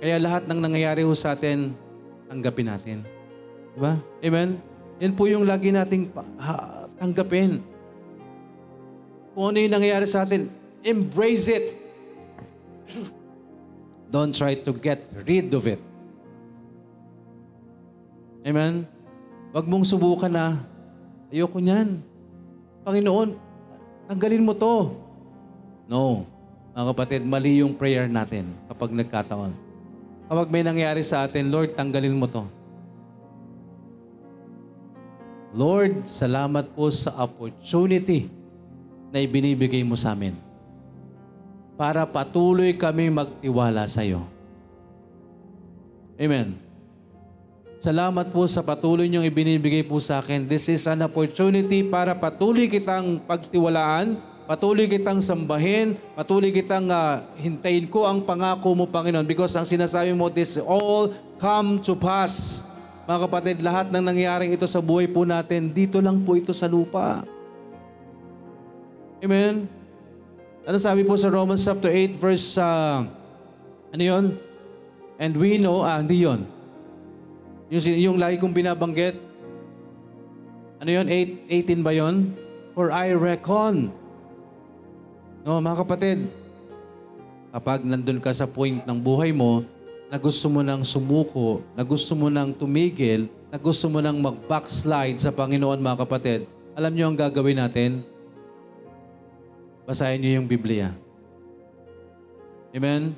Kaya 0.01 0.17
lahat 0.17 0.49
ng 0.49 0.57
nangyayari 0.57 1.05
ho 1.05 1.13
sa 1.13 1.38
atin, 1.38 1.78
tanggapin 2.26 2.74
natin. 2.74 2.97
Di 3.78 3.80
ba? 3.80 4.01
Amen? 4.26 4.57
Yan 4.97 5.13
po 5.13 5.30
yung 5.30 5.45
lagi 5.45 5.69
nating 5.69 6.09
tanggapin. 6.97 7.61
Kung 9.38 9.45
ano 9.53 9.57
yung 9.61 9.74
nangyayari 9.78 10.09
sa 10.09 10.26
atin, 10.26 10.49
embrace 10.82 11.53
it. 11.53 11.65
Don't 14.13 14.34
try 14.34 14.57
to 14.57 14.71
get 14.74 15.05
rid 15.21 15.53
of 15.53 15.69
it. 15.69 15.82
Amen? 18.41 18.92
Huwag 19.53 19.69
mong 19.69 19.85
subukan 19.85 20.33
na, 20.33 20.57
ayoko 21.29 21.61
niyan. 21.61 22.01
Panginoon, 22.81 23.37
tanggalin 24.09 24.41
mo 24.41 24.57
to. 24.57 24.97
No. 25.85 26.25
Mga 26.73 26.89
kapatid, 26.89 27.21
mali 27.21 27.61
yung 27.61 27.77
prayer 27.77 28.09
natin 28.09 28.49
kapag 28.65 28.89
nagkataon. 28.89 29.53
Kapag 30.25 30.49
may 30.49 30.65
nangyari 30.65 31.05
sa 31.05 31.29
atin, 31.29 31.53
Lord, 31.53 31.77
tanggalin 31.77 32.17
mo 32.17 32.25
to. 32.25 32.41
Lord, 35.53 36.09
salamat 36.09 36.73
po 36.73 36.89
sa 36.89 37.13
opportunity 37.21 38.25
na 39.13 39.21
ibinibigay 39.21 39.85
mo 39.85 39.93
sa 39.93 40.17
amin 40.17 40.33
para 41.77 42.09
patuloy 42.09 42.73
kami 42.73 43.13
magtiwala 43.13 43.85
sa 43.85 44.01
iyo. 44.01 44.25
Amen. 46.17 46.62
Salamat 47.84 48.31
po 48.31 48.47
sa 48.47 48.63
patuloy 48.63 49.11
niyong 49.11 49.27
ibinibigay 49.27 49.84
po 49.84 49.99
sa 49.99 50.23
akin. 50.23 50.47
This 50.47 50.71
is 50.71 50.88
an 50.88 51.03
opportunity 51.03 51.84
para 51.84 52.15
patuloy 52.15 52.71
kitang 52.71 53.19
pagtiwalaan, 53.27 54.15
patuloy 54.47 54.88
kitang 54.88 55.19
sambahin, 55.19 55.99
patuloy 56.15 56.47
kitang 56.55 56.88
ah, 56.88 57.27
hintayin 57.36 57.84
ko 57.91 58.07
ang 58.07 58.23
pangako 58.23 58.71
mo, 58.71 58.88
Panginoon. 58.88 59.27
Because 59.27 59.51
ang 59.59 59.67
sinasabi 59.67 60.15
mo, 60.15 60.31
this 60.31 60.55
all 60.63 61.11
come 61.36 61.75
to 61.84 61.91
pass. 61.99 62.63
Mga 63.03 63.19
kapatid, 63.27 63.55
lahat 63.59 63.91
ng 63.91 63.99
nangyaring 63.99 64.55
ito 64.55 64.63
sa 64.63 64.79
buhay 64.79 65.11
po 65.11 65.27
natin, 65.27 65.67
dito 65.67 65.99
lang 65.99 66.23
po 66.23 66.39
ito 66.39 66.55
sa 66.55 66.71
lupa. 66.71 67.27
Amen? 69.19 69.67
Ano 70.63 70.79
sabi 70.79 71.03
po 71.03 71.19
sa 71.19 71.27
Romans 71.27 71.59
chapter 71.59 71.91
8 71.91 72.15
verse, 72.15 72.55
ah, 72.63 73.03
ano 73.91 74.03
yun? 74.07 74.39
And 75.19 75.36
we 75.36 75.59
know, 75.59 75.84
ah, 75.84 75.99
hindi 75.99 76.23
yun. 76.23 76.52
Yung, 77.74 77.82
yung 78.13 78.17
lagi 78.21 78.38
kong 78.38 78.53
binabanggit, 78.53 79.17
ano 80.78 80.89
yun? 80.93 81.09
8, 81.09 81.74
18 81.74 81.82
ba 81.82 81.89
yun? 81.89 82.30
For 82.78 82.93
I 82.93 83.17
reckon. 83.17 83.89
No, 85.41 85.57
mga 85.57 85.82
kapatid, 85.82 86.30
kapag 87.49 87.82
nandun 87.82 88.21
ka 88.21 88.30
sa 88.30 88.45
point 88.45 88.78
ng 88.86 88.97
buhay 89.01 89.34
mo, 89.34 89.65
na 90.13 90.21
gusto 90.21 90.45
mo 90.53 90.61
nang 90.61 90.86
sumuko, 90.86 91.65
na 91.74 91.82
gusto 91.82 92.13
mo 92.13 92.30
nang 92.30 92.53
tumigil, 92.53 93.26
na 93.49 93.57
gusto 93.57 93.89
mo 93.89 93.97
nang 93.97 94.21
mag-backslide 94.21 95.17
sa 95.17 95.34
Panginoon, 95.34 95.82
mga 95.82 96.05
kapatid, 96.05 96.45
alam 96.78 96.93
niyo 96.93 97.09
ang 97.09 97.17
gagawin 97.17 97.57
natin? 97.57 98.05
Basahin 99.89 100.21
niyo 100.21 100.38
yung 100.38 100.45
Biblia. 100.45 100.93
Amen? 102.69 103.17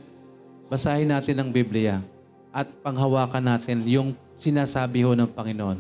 Basahin 0.72 1.12
natin 1.12 1.36
ang 1.44 1.52
Biblia 1.52 2.00
at 2.56 2.72
panghawakan 2.80 3.44
natin 3.44 3.84
yung 3.84 4.16
sinasabi 4.36 5.04
ho 5.04 5.16
ng 5.16 5.30
Panginoon. 5.32 5.80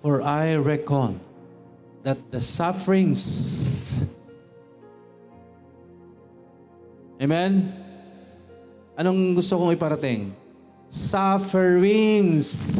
For 0.00 0.20
I 0.20 0.56
reckon 0.60 1.18
that 2.04 2.20
the 2.28 2.40
sufferings 2.40 3.22
Amen? 7.14 7.70
Anong 8.98 9.38
gusto 9.38 9.54
kong 9.58 9.74
iparating? 9.74 10.34
Sufferings. 10.90 12.78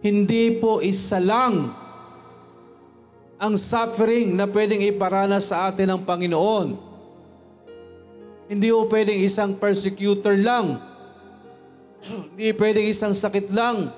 Hindi 0.00 0.56
po 0.56 0.80
isa 0.80 1.20
lang 1.20 1.72
ang 3.36 3.54
suffering 3.54 4.32
na 4.32 4.48
pwedeng 4.48 4.80
iparanas 4.80 5.52
sa 5.52 5.68
atin 5.68 5.92
ng 5.92 6.00
Panginoon. 6.04 6.85
Hindi 8.46 8.70
po 8.70 8.86
pwedeng 8.86 9.18
isang 9.18 9.58
persecutor 9.58 10.38
lang. 10.38 10.78
Hindi 12.32 12.54
pwedeng 12.54 12.86
isang 12.86 13.10
sakit 13.10 13.50
lang. 13.50 13.90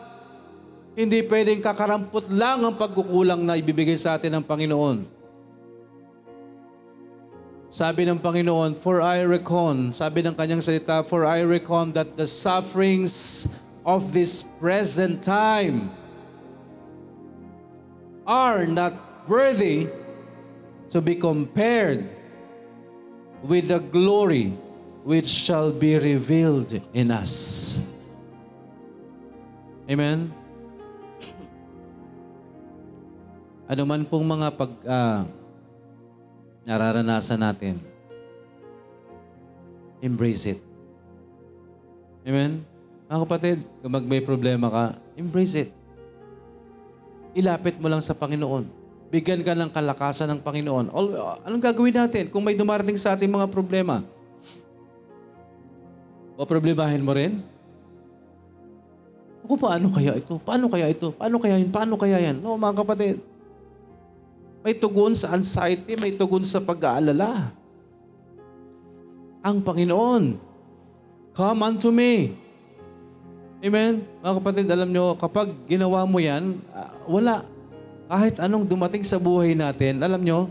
Hindi 0.98 1.22
pwedeng 1.28 1.60
kakarampot 1.62 2.32
lang 2.32 2.64
ang 2.64 2.74
pagkukulang 2.74 3.44
na 3.44 3.60
ibibigay 3.60 3.94
sa 3.94 4.16
atin 4.16 4.34
ng 4.34 4.44
Panginoon. 4.44 5.06
Sabi 7.68 8.08
ng 8.08 8.16
Panginoon, 8.16 8.80
For 8.80 9.04
I 9.04 9.28
reckon, 9.28 9.92
sabi 9.92 10.24
ng 10.24 10.32
kanyang 10.32 10.64
salita, 10.64 11.04
For 11.04 11.28
I 11.28 11.44
reckon 11.44 11.92
that 11.92 12.16
the 12.16 12.24
sufferings 12.24 13.44
of 13.84 14.16
this 14.16 14.40
present 14.56 15.20
time 15.20 15.92
are 18.24 18.64
not 18.64 18.96
worthy 19.28 19.92
to 20.88 21.04
be 21.04 21.14
compared 21.14 22.17
with 23.42 23.70
the 23.70 23.78
glory 23.78 24.54
which 25.06 25.28
shall 25.28 25.70
be 25.72 25.96
revealed 25.96 26.76
in 26.92 27.08
us. 27.10 27.78
Amen? 29.88 30.28
Ano 33.68 33.82
man 33.84 34.04
pong 34.04 34.24
mga 34.24 34.48
pag 34.52 34.72
ah, 34.84 35.24
nararanasan 36.64 37.40
natin, 37.40 37.80
embrace 40.04 40.56
it. 40.56 40.60
Amen? 42.28 42.60
Mga 43.08 43.20
kapatid, 43.24 43.58
kapag 43.80 44.04
may 44.04 44.20
problema 44.20 44.68
ka, 44.68 44.84
embrace 45.16 45.68
it. 45.68 45.70
Ilapit 47.32 47.80
mo 47.80 47.88
lang 47.88 48.04
sa 48.04 48.12
Panginoon. 48.12 48.77
Bigyan 49.08 49.40
ka 49.40 49.56
ng 49.56 49.72
kalakasan 49.72 50.28
ng 50.36 50.40
Panginoon. 50.44 50.92
All, 50.92 51.40
anong 51.48 51.64
gagawin 51.64 51.96
natin 51.96 52.28
kung 52.28 52.44
may 52.44 52.52
dumarating 52.52 53.00
sa 53.00 53.16
ating 53.16 53.32
mga 53.32 53.48
problema? 53.48 54.04
O 56.36 56.44
problemahin 56.44 57.00
mo 57.00 57.16
rin? 57.16 57.40
Ako, 59.48 59.56
paano 59.56 59.88
kaya 59.88 60.12
ito? 60.12 60.36
Paano 60.44 60.68
kaya 60.68 60.86
ito? 60.92 61.08
Paano 61.16 61.40
kaya 61.40 61.56
yun? 61.56 61.72
Paano 61.72 61.96
kaya 61.96 62.20
yan? 62.20 62.36
No, 62.36 62.60
mga 62.60 62.84
kapatid. 62.84 63.16
May 64.60 64.76
tugon 64.76 65.16
sa 65.16 65.32
anxiety, 65.32 65.96
may 65.96 66.12
tugon 66.12 66.44
sa 66.44 66.60
pag-aalala. 66.60 67.56
Ang 69.40 69.64
Panginoon, 69.64 70.36
come 71.32 71.60
unto 71.64 71.88
me. 71.88 72.36
Amen? 73.64 74.04
Mga 74.20 74.34
kapatid, 74.36 74.66
alam 74.68 74.92
nyo, 74.92 75.16
kapag 75.16 75.48
ginawa 75.64 76.04
mo 76.04 76.20
yan, 76.20 76.60
ah, 76.76 76.92
wala. 77.08 77.48
Kahit 78.08 78.40
anong 78.40 78.64
dumating 78.64 79.04
sa 79.04 79.20
buhay 79.20 79.52
natin, 79.52 80.00
alam 80.00 80.24
nyo, 80.24 80.48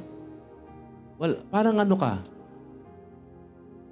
well, 1.18 1.42
parang 1.50 1.82
ano 1.82 1.98
ka, 1.98 2.22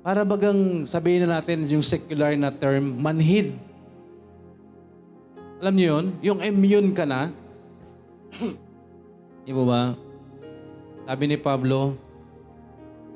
para 0.05 0.21
bagang 0.21 0.85
sabihin 0.85 1.25
na 1.25 1.41
natin 1.41 1.65
yung 1.65 1.81
secular 1.81 2.37
na 2.37 2.53
term, 2.53 2.93
manhid. 3.01 3.57
Alam 5.57 5.73
niyo 5.73 5.87
yun? 5.97 6.05
Yung 6.21 6.39
immune 6.45 6.93
ka 6.93 7.09
na. 7.09 7.33
Di 9.41 9.49
mo 9.49 9.65
ba? 9.65 9.97
Sabi 11.09 11.23
ni 11.25 11.37
Pablo, 11.41 11.97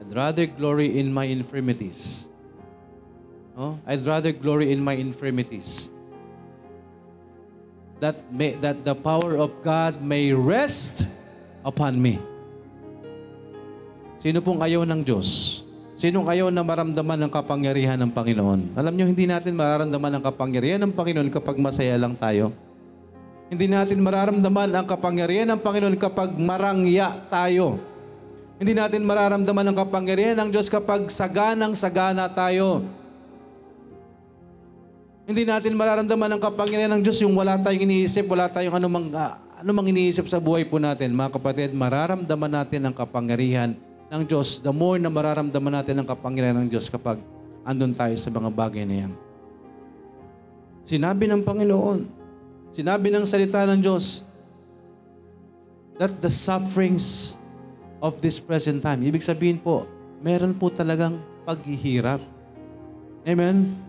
I'd 0.02 0.10
rather 0.10 0.50
glory 0.50 0.98
in 0.98 1.14
my 1.14 1.30
infirmities. 1.30 2.26
No? 3.54 3.78
I'd 3.86 4.02
rather 4.02 4.34
glory 4.34 4.74
in 4.74 4.82
my 4.82 4.98
infirmities. 4.98 5.94
That, 8.00 8.16
may, 8.32 8.56
that 8.64 8.88
the 8.88 8.96
power 8.96 9.36
of 9.36 9.52
God 9.60 10.00
may 10.00 10.32
rest 10.32 11.04
upon 11.68 12.00
me. 12.00 12.16
Sino 14.20 14.40
pong 14.40 14.64
ayaw 14.64 14.88
ng 14.88 15.04
Diyos? 15.04 15.62
Sinong 16.00 16.32
ayaw 16.32 16.48
na 16.48 16.64
maramdaman 16.64 17.28
ng 17.28 17.32
kapangyarihan 17.32 18.00
ng 18.00 18.12
Panginoon? 18.16 18.72
Alam 18.80 18.94
nyo, 18.96 19.06
hindi 19.08 19.28
natin 19.28 19.52
mararamdaman 19.52 20.16
ang 20.16 20.24
kapangyarihan 20.24 20.80
ng 20.88 20.96
Panginoon 20.96 21.28
kapag 21.28 21.60
masaya 21.60 22.00
lang 22.00 22.16
tayo. 22.16 22.56
Hindi 23.52 23.68
natin 23.68 24.00
mararamdaman 24.00 24.72
ang 24.72 24.88
kapangyarihan 24.88 25.52
ng 25.52 25.60
Panginoon 25.60 25.98
kapag 26.00 26.40
marangya 26.40 27.20
tayo. 27.28 27.84
Hindi 28.60 28.76
natin 28.76 29.04
mararamdaman 29.04 29.72
ang 29.72 29.78
kapangyarihan 29.80 30.40
ng 30.40 30.50
Diyos 30.52 30.72
kapag 30.72 31.08
saganang 31.12 31.76
sagana 31.76 32.32
tayo. 32.32 32.84
Hindi 35.30 35.46
natin 35.46 35.78
mararamdaman 35.78 36.26
ang 36.34 36.42
kapangyarihan 36.42 36.90
ng 36.98 37.06
Diyos 37.06 37.22
yung 37.22 37.38
wala 37.38 37.54
tayong 37.62 37.86
iniisip, 37.86 38.26
wala 38.26 38.50
tayong 38.50 38.82
anumang, 38.82 39.14
uh, 39.14 39.38
anumang 39.62 39.94
iniisip 39.94 40.26
sa 40.26 40.42
buhay 40.42 40.66
po 40.66 40.82
natin. 40.82 41.14
Mga 41.14 41.38
kapatid, 41.38 41.70
mararamdaman 41.70 42.50
natin 42.50 42.90
ang 42.90 42.98
kapangyarihan 42.98 43.78
ng 44.10 44.22
Diyos, 44.26 44.58
the 44.58 44.74
more 44.74 44.98
na 44.98 45.06
mararamdaman 45.06 45.70
natin 45.70 46.02
ang 46.02 46.08
kapangyarihan 46.10 46.66
ng 46.66 46.74
Diyos 46.74 46.90
kapag 46.90 47.22
andun 47.62 47.94
tayo 47.94 48.18
sa 48.18 48.34
mga 48.34 48.50
bagay 48.50 48.90
na 48.90 49.06
yan. 49.06 49.14
Sinabi 50.82 51.30
ng 51.30 51.46
Panginoon, 51.46 52.10
sinabi 52.74 53.14
ng 53.14 53.22
salita 53.30 53.70
ng 53.70 53.86
Diyos, 53.86 54.26
that 56.02 56.18
the 56.26 56.32
sufferings 56.34 57.38
of 58.02 58.18
this 58.18 58.42
present 58.42 58.82
time, 58.82 59.06
ibig 59.06 59.22
sabihin 59.22 59.62
po, 59.62 59.86
meron 60.26 60.58
po 60.58 60.74
talagang 60.74 61.22
paghihirap. 61.46 62.18
Amen? 63.30 63.89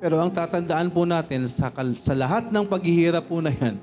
Pero 0.00 0.16
ang 0.16 0.32
tatandaan 0.32 0.88
po 0.88 1.04
natin 1.04 1.44
sa, 1.44 1.68
sa 2.00 2.14
lahat 2.16 2.48
ng 2.48 2.64
paghihirap 2.64 3.28
po 3.28 3.44
na 3.44 3.52
yan, 3.52 3.76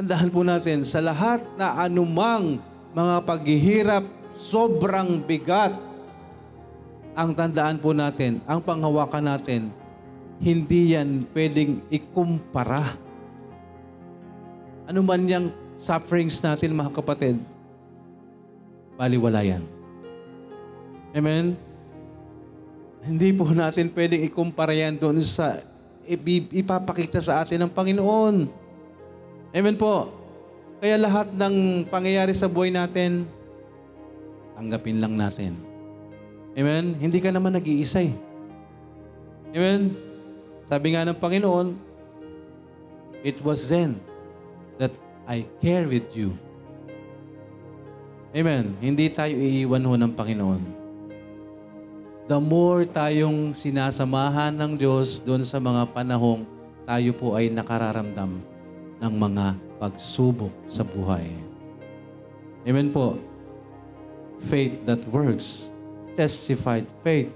tandaan 0.00 0.32
po 0.32 0.40
natin, 0.40 0.80
sa 0.88 1.04
lahat 1.04 1.44
na 1.60 1.76
anumang 1.84 2.56
mga 2.96 3.16
paghihirap, 3.28 4.04
sobrang 4.32 5.20
bigat. 5.20 5.76
Ang 7.12 7.36
tandaan 7.36 7.76
po 7.76 7.92
natin, 7.92 8.40
ang 8.48 8.64
panghawakan 8.64 9.36
natin, 9.36 9.68
hindi 10.40 10.96
yan 10.96 11.28
pwedeng 11.36 11.84
ikumpara. 11.92 12.96
Ano 14.88 15.04
man 15.04 15.28
yung 15.28 15.52
sufferings 15.76 16.40
natin 16.40 16.72
mga 16.72 16.96
kapatid, 16.96 17.36
baliwala 18.96 19.44
yan. 19.44 19.60
Amen? 21.12 21.69
Hindi 23.00 23.32
po 23.32 23.48
natin 23.48 23.88
pwedeng 23.96 24.22
ikumpara 24.28 24.76
yan 24.76 25.00
doon 25.00 25.24
sa 25.24 25.56
ipapakita 26.52 27.16
sa 27.20 27.40
atin 27.40 27.64
ng 27.64 27.72
Panginoon. 27.72 28.44
Amen 29.56 29.76
po. 29.80 30.12
Kaya 30.80 30.96
lahat 31.00 31.32
ng 31.32 31.86
pangyayari 31.88 32.32
sa 32.32 32.48
buhay 32.48 32.72
natin, 32.72 33.24
tanggapin 34.56 35.00
lang 35.00 35.16
natin. 35.16 35.56
Amen? 36.56 36.96
Hindi 36.96 37.20
ka 37.20 37.32
naman 37.32 37.56
nag-iisa 37.56 38.04
eh. 38.04 38.12
Amen? 39.52 39.96
Sabi 40.68 40.92
nga 40.92 41.04
ng 41.04 41.16
Panginoon, 41.16 41.90
It 43.20 43.36
was 43.44 43.68
then 43.68 44.00
that 44.80 44.92
I 45.28 45.44
carried 45.60 46.08
you. 46.16 46.32
Amen? 48.32 48.72
Hindi 48.80 49.12
tayo 49.12 49.36
iiwan 49.36 49.84
ho 49.84 49.92
ng 49.92 50.12
Panginoon. 50.16 50.79
The 52.30 52.38
more 52.38 52.86
tayong 52.86 53.50
sinasamahan 53.50 54.54
ng 54.54 54.78
Diyos 54.78 55.18
doon 55.18 55.42
sa 55.42 55.58
mga 55.58 55.82
panahong 55.90 56.46
tayo 56.86 57.10
po 57.18 57.34
ay 57.34 57.50
nakararamdam 57.50 58.38
ng 59.02 59.14
mga 59.18 59.58
pagsubok 59.82 60.54
sa 60.70 60.86
buhay. 60.86 61.26
Amen 62.62 62.94
po. 62.94 63.18
Faith 64.46 64.78
that 64.86 65.02
works. 65.10 65.74
Testified 66.14 66.86
faith. 67.02 67.34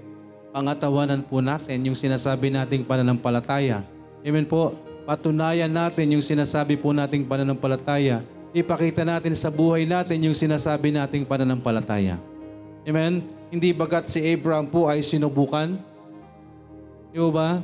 Pangatawanan 0.55 1.27
po 1.27 1.43
natin 1.43 1.91
yung 1.91 1.97
sinasabi 1.99 2.47
nating 2.47 2.87
pananampalataya. 2.87 3.83
Amen 4.23 4.47
po. 4.47 4.79
Patunayan 5.03 5.75
natin 5.75 6.15
yung 6.15 6.23
sinasabi 6.23 6.79
po 6.79 6.95
nating 6.95 7.27
pananampalataya. 7.27 8.23
Ipakita 8.55 9.03
natin 9.03 9.35
sa 9.35 9.51
buhay 9.51 9.83
natin 9.83 10.23
yung 10.23 10.37
sinasabi 10.39 10.95
nating 10.95 11.27
pananampalataya. 11.27 12.15
Amen? 12.85 13.25
Hindi 13.49 13.73
bagat 13.73 14.07
si 14.07 14.21
Abraham 14.21 14.69
po 14.69 14.85
ay 14.85 15.01
sinubukan? 15.01 15.73
Di 17.09 17.19
ba? 17.33 17.61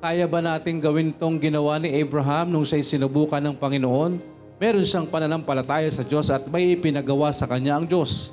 Kaya 0.00 0.24
ba 0.30 0.38
natin 0.38 0.78
gawin 0.78 1.10
tong 1.10 1.42
ginawa 1.42 1.82
ni 1.82 1.90
Abraham 1.98 2.54
nung 2.54 2.62
siya'y 2.62 2.86
sinubukan 2.86 3.42
ng 3.42 3.56
Panginoon? 3.58 4.36
meron 4.56 4.84
siyang 4.84 5.08
pananampalataya 5.08 5.88
sa 5.92 6.02
Diyos 6.04 6.32
at 6.32 6.48
may 6.48 6.72
ipinagawa 6.72 7.28
sa 7.32 7.44
kanya 7.44 7.76
ang 7.76 7.84
Diyos. 7.84 8.32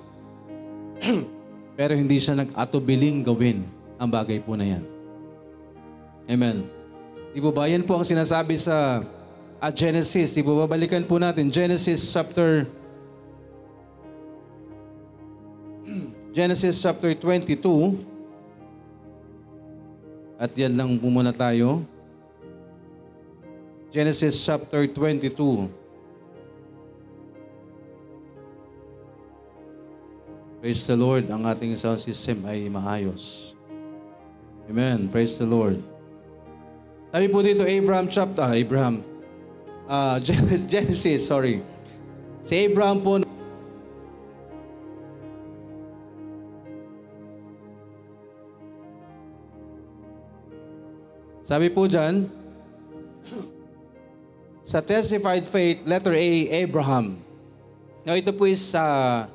Pero 1.80 1.94
hindi 1.98 2.18
siya 2.22 2.38
nag-atubiling 2.40 3.26
gawin 3.26 3.68
ang 4.00 4.08
bagay 4.08 4.40
po 4.40 4.56
na 4.56 4.78
yan. 4.78 4.84
Amen. 6.30 6.64
Di 7.36 7.44
po 7.44 7.52
ba? 7.52 7.68
Yan 7.68 7.84
po 7.84 8.00
ang 8.00 8.08
sinasabi 8.08 8.56
sa 8.56 9.04
uh, 9.60 9.72
Genesis. 9.74 10.32
Di 10.32 10.46
ba? 10.46 10.70
Balikan 10.70 11.04
po 11.04 11.20
natin. 11.20 11.52
Genesis 11.52 12.00
chapter 12.00 12.64
Genesis 16.34 16.82
chapter 16.82 17.14
22. 17.14 17.62
At 20.42 20.50
yan 20.58 20.74
lang 20.74 20.98
muna 20.98 21.30
tayo. 21.30 21.86
Genesis 23.94 24.42
chapter 24.42 24.90
22. 24.90 25.70
Praise 30.58 30.82
the 30.90 30.98
Lord, 30.98 31.30
ang 31.30 31.46
ating 31.46 31.78
sound 31.78 32.02
system 32.02 32.42
ay 32.50 32.66
maayos. 32.66 33.54
Amen. 34.66 35.06
Praise 35.14 35.38
the 35.38 35.46
Lord. 35.46 35.78
Sabi 37.14 37.30
po 37.30 37.46
dito, 37.46 37.62
Abraham 37.62 38.10
chapter, 38.10 38.42
ah, 38.42 38.58
Abraham, 38.58 39.06
uh, 39.86 40.18
Genesis, 40.18 40.66
Genesis, 40.74 41.30
sorry. 41.30 41.62
Si 42.42 42.58
Abraham 42.58 42.98
po, 43.06 43.22
sabi 51.44 51.68
po 51.68 51.92
dyan, 51.92 52.32
sa 54.64 54.80
testified 54.80 55.44
faith, 55.44 55.84
letter 55.84 56.16
A, 56.16 56.32
Abraham. 56.64 57.20
Now, 58.08 58.16
ito 58.16 58.32
po 58.32 58.48
is 58.48 58.72
uh, 58.72 59.28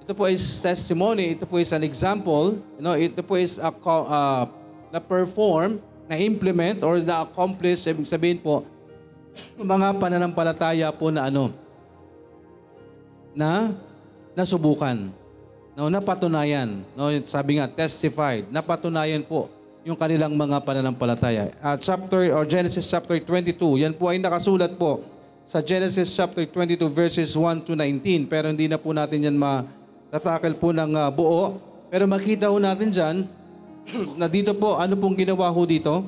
ito 0.00 0.16
po 0.16 0.24
is 0.24 0.40
testimony, 0.64 1.36
ito 1.36 1.44
po 1.44 1.60
is 1.60 1.68
an 1.76 1.84
example, 1.84 2.56
you 2.56 2.82
know, 2.82 2.96
ito 2.96 3.20
po 3.20 3.36
is 3.36 3.60
a, 3.60 3.68
uh, 3.68 4.48
na 4.88 4.98
perform, 5.04 5.76
na 6.08 6.16
implement 6.16 6.80
or 6.80 6.96
na 7.04 7.28
accomplish, 7.28 7.84
ibig 7.84 8.08
sabihin 8.08 8.40
po, 8.40 8.64
mga 9.60 10.00
pananampalataya 10.00 10.88
po 10.96 11.12
na 11.12 11.28
ano, 11.28 11.52
na 13.36 13.76
nasubukan, 14.32 15.12
no, 15.76 15.92
napatunayan, 15.92 16.80
no, 16.96 17.12
sabi 17.28 17.60
nga, 17.60 17.68
testified, 17.68 18.48
napatunayan 18.48 19.20
po 19.20 19.59
yung 19.80 19.96
kanilang 19.96 20.36
mga 20.36 20.60
pananampalataya. 20.60 21.48
Uh, 21.56 21.76
chapter 21.80 22.28
or 22.36 22.44
Genesis 22.44 22.84
chapter 22.84 23.16
22, 23.16 23.56
yan 23.80 23.94
po 23.96 24.12
ay 24.12 24.20
nakasulat 24.20 24.76
po 24.76 25.00
sa 25.44 25.64
Genesis 25.64 26.12
chapter 26.12 26.44
22 26.44 26.84
verses 26.92 27.32
1 27.32 27.64
to 27.64 27.72
19 27.72 28.28
pero 28.28 28.52
hindi 28.52 28.68
na 28.68 28.76
po 28.76 28.92
natin 28.92 29.32
yan 29.32 29.36
matatakal 29.40 30.52
po 30.60 30.70
ng 30.76 30.92
uh, 30.92 31.08
buo. 31.08 31.56
Pero 31.88 32.04
makita 32.06 32.52
ho 32.52 32.60
natin 32.60 32.92
dyan 32.92 33.16
na 34.20 34.28
dito 34.28 34.52
po, 34.52 34.76
ano 34.76 34.94
pong 35.00 35.16
ginawa 35.16 35.48
ho 35.48 35.62
dito? 35.64 36.04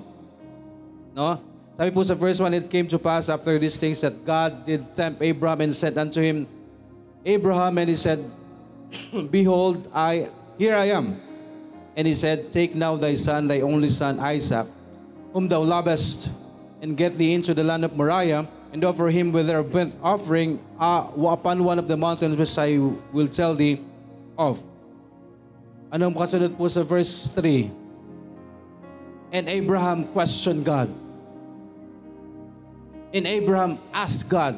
No? 1.16 1.40
Sabi 1.72 1.88
po 1.90 2.04
sa 2.04 2.12
verse 2.12 2.38
1, 2.38 2.52
It 2.52 2.66
came 2.68 2.84
to 2.92 3.00
pass 3.00 3.32
after 3.32 3.56
these 3.56 3.80
things 3.80 4.04
that 4.04 4.12
God 4.22 4.68
did 4.68 4.84
tempt 4.92 5.24
Abraham 5.24 5.64
and 5.64 5.72
said 5.72 5.96
unto 5.96 6.20
him, 6.20 6.44
Abraham, 7.24 7.80
and 7.80 7.88
he 7.88 7.96
said, 7.96 8.20
Behold, 9.32 9.88
I 9.96 10.28
here 10.60 10.76
I 10.76 10.92
am. 10.92 11.31
And 11.96 12.06
he 12.06 12.14
said, 12.14 12.52
Take 12.52 12.74
now 12.74 12.96
thy 12.96 13.14
son, 13.14 13.48
thy 13.48 13.60
only 13.60 13.90
son 13.90 14.18
Isaac, 14.20 14.66
whom 15.32 15.48
thou 15.48 15.62
lovest, 15.62 16.30
and 16.80 16.96
get 16.96 17.12
thee 17.14 17.34
into 17.34 17.52
the 17.52 17.64
land 17.64 17.84
of 17.84 17.96
Moriah, 17.96 18.48
and 18.72 18.84
offer 18.84 19.08
him 19.08 19.32
with 19.32 19.50
a 19.50 19.62
burnt 19.62 19.94
offering 20.02 20.58
uh, 20.80 21.06
upon 21.28 21.62
one 21.62 21.78
of 21.78 21.86
the 21.88 21.96
mountains 21.96 22.36
which 22.36 22.56
I 22.56 22.78
will 23.12 23.28
tell 23.28 23.54
thee 23.54 23.80
of. 24.38 24.62
Anong 25.92 26.16
kasunod 26.16 26.56
po 26.56 26.64
sa 26.72 26.80
verse 26.80 27.36
3? 27.36 27.68
And 29.32 29.44
Abraham 29.48 30.08
questioned 30.08 30.64
God. 30.64 30.88
And 33.12 33.28
Abraham 33.28 33.76
asked 33.92 34.32
God. 34.32 34.56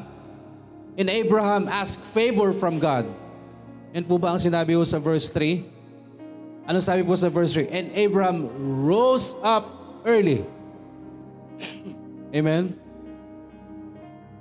And 0.95 1.11
Abraham 1.11 1.67
asked 1.67 2.07
favor 2.07 2.55
from 2.55 2.79
God. 2.79 3.11
Yan 3.91 4.07
po 4.07 4.15
ba 4.15 4.31
ang 4.31 4.39
sinabi 4.39 4.79
po 4.79 4.87
sa 4.87 5.03
verse 5.03 5.27
3? 5.35 5.74
Ano 6.65 6.81
sabi 6.81 7.05
po 7.05 7.13
sa 7.13 7.29
verse 7.29 7.53
3? 7.61 7.69
And 7.69 7.87
Abraham 7.93 8.49
rose 8.89 9.37
up 9.45 9.69
early. 10.09 10.41
Amen? 12.33 12.73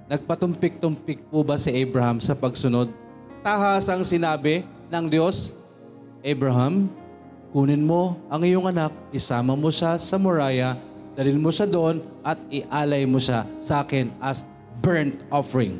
Nagpatumpik-tumpik 0.07 1.27
po 1.27 1.43
ba 1.43 1.59
si 1.59 1.67
Abraham 1.75 2.23
sa 2.23 2.31
pagsunod? 2.31 2.87
Tahas 3.43 3.91
ang 3.91 4.07
sinabi 4.07 4.63
ng 4.87 5.05
Diyos, 5.11 5.51
Abraham, 6.23 6.87
kunin 7.51 7.83
mo 7.83 8.15
ang 8.31 8.39
iyong 8.39 8.71
anak, 8.71 8.95
isama 9.11 9.51
mo 9.51 9.67
siya 9.67 9.99
sa 9.99 10.15
Moriah, 10.15 10.79
dalhin 11.19 11.43
mo 11.43 11.51
siya 11.51 11.67
doon 11.67 11.99
at 12.23 12.39
ialay 12.47 13.03
mo 13.03 13.19
siya 13.19 13.43
sa 13.59 13.83
akin 13.83 14.07
as 14.23 14.47
burnt 14.79 15.19
offering. 15.27 15.75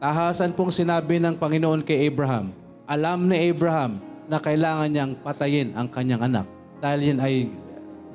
Tahasan 0.00 0.56
pong 0.56 0.72
sinabi 0.72 1.20
ng 1.20 1.36
Panginoon 1.36 1.84
kay 1.84 2.08
Abraham. 2.08 2.56
Alam 2.88 3.28
ni 3.28 3.36
Abraham 3.52 4.13
na 4.28 4.40
kailangan 4.40 4.88
niyang 4.88 5.12
patayin 5.20 5.76
ang 5.76 5.88
kanyang 5.88 6.24
anak 6.24 6.46
dahil 6.84 7.00
yan 7.14 7.18
ay 7.20 7.48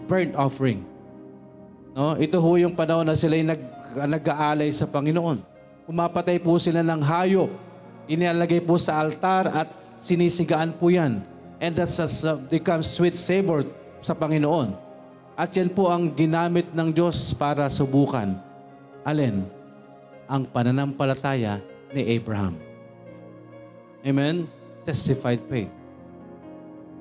burnt 0.06 0.34
offering. 0.38 0.82
No? 1.94 2.18
Ito 2.18 2.38
ho 2.38 2.50
yung 2.58 2.74
panahon 2.74 3.06
na 3.06 3.18
sila 3.18 3.38
nag, 3.38 3.62
nag-aalay 3.94 4.70
sa 4.74 4.86
Panginoon. 4.90 5.42
Pumapatay 5.90 6.38
po 6.38 6.58
sila 6.62 6.86
ng 6.86 7.02
hayop. 7.02 7.50
Inilalagay 8.10 8.62
po 8.66 8.78
sa 8.78 9.02
altar 9.02 9.50
at 9.50 9.70
sinisigaan 10.02 10.74
po 10.78 10.90
yan. 10.90 11.22
And 11.62 11.74
that's 11.74 11.98
uh, 11.98 12.38
becomes 12.50 12.90
sweet 12.90 13.18
savor 13.18 13.66
sa 14.02 14.14
Panginoon. 14.14 14.74
At 15.34 15.54
yan 15.54 15.74
po 15.74 15.90
ang 15.90 16.14
ginamit 16.14 16.74
ng 16.74 16.90
Diyos 16.94 17.34
para 17.34 17.70
subukan. 17.70 18.38
Alin? 19.06 19.46
Ang 20.30 20.46
pananampalataya 20.46 21.58
ni 21.90 22.06
Abraham. 22.18 22.54
Amen? 24.06 24.46
Testified 24.86 25.42
faith 25.50 25.79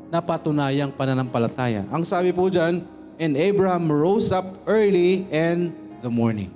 napatunayang 0.08 0.92
pananampalataya. 0.92 1.84
Ang 1.92 2.04
sabi 2.04 2.32
po 2.32 2.48
dyan, 2.48 2.84
And 3.18 3.34
Abraham 3.34 3.90
rose 3.90 4.30
up 4.30 4.46
early 4.62 5.26
in 5.34 5.74
the 6.00 6.10
morning. 6.10 6.54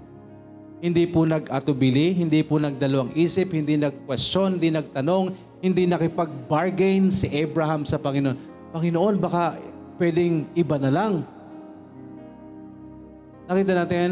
Hindi 0.78 1.10
po 1.10 1.26
nag-atubili, 1.26 2.14
hindi 2.14 2.42
po 2.46 2.62
nagdalawang 2.62 3.18
isip, 3.18 3.50
hindi 3.50 3.74
nag-question, 3.74 4.58
hindi 4.58 4.70
nagtanong, 4.70 5.34
hindi 5.58 5.90
nakipag-bargain 5.90 7.10
si 7.10 7.26
Abraham 7.34 7.82
sa 7.82 7.98
Panginoon. 7.98 8.38
Panginoon, 8.74 9.14
baka 9.18 9.58
pwedeng 9.98 10.46
iba 10.54 10.78
na 10.78 10.90
lang. 10.90 11.12
Nakita 13.50 13.72
natin, 13.82 14.08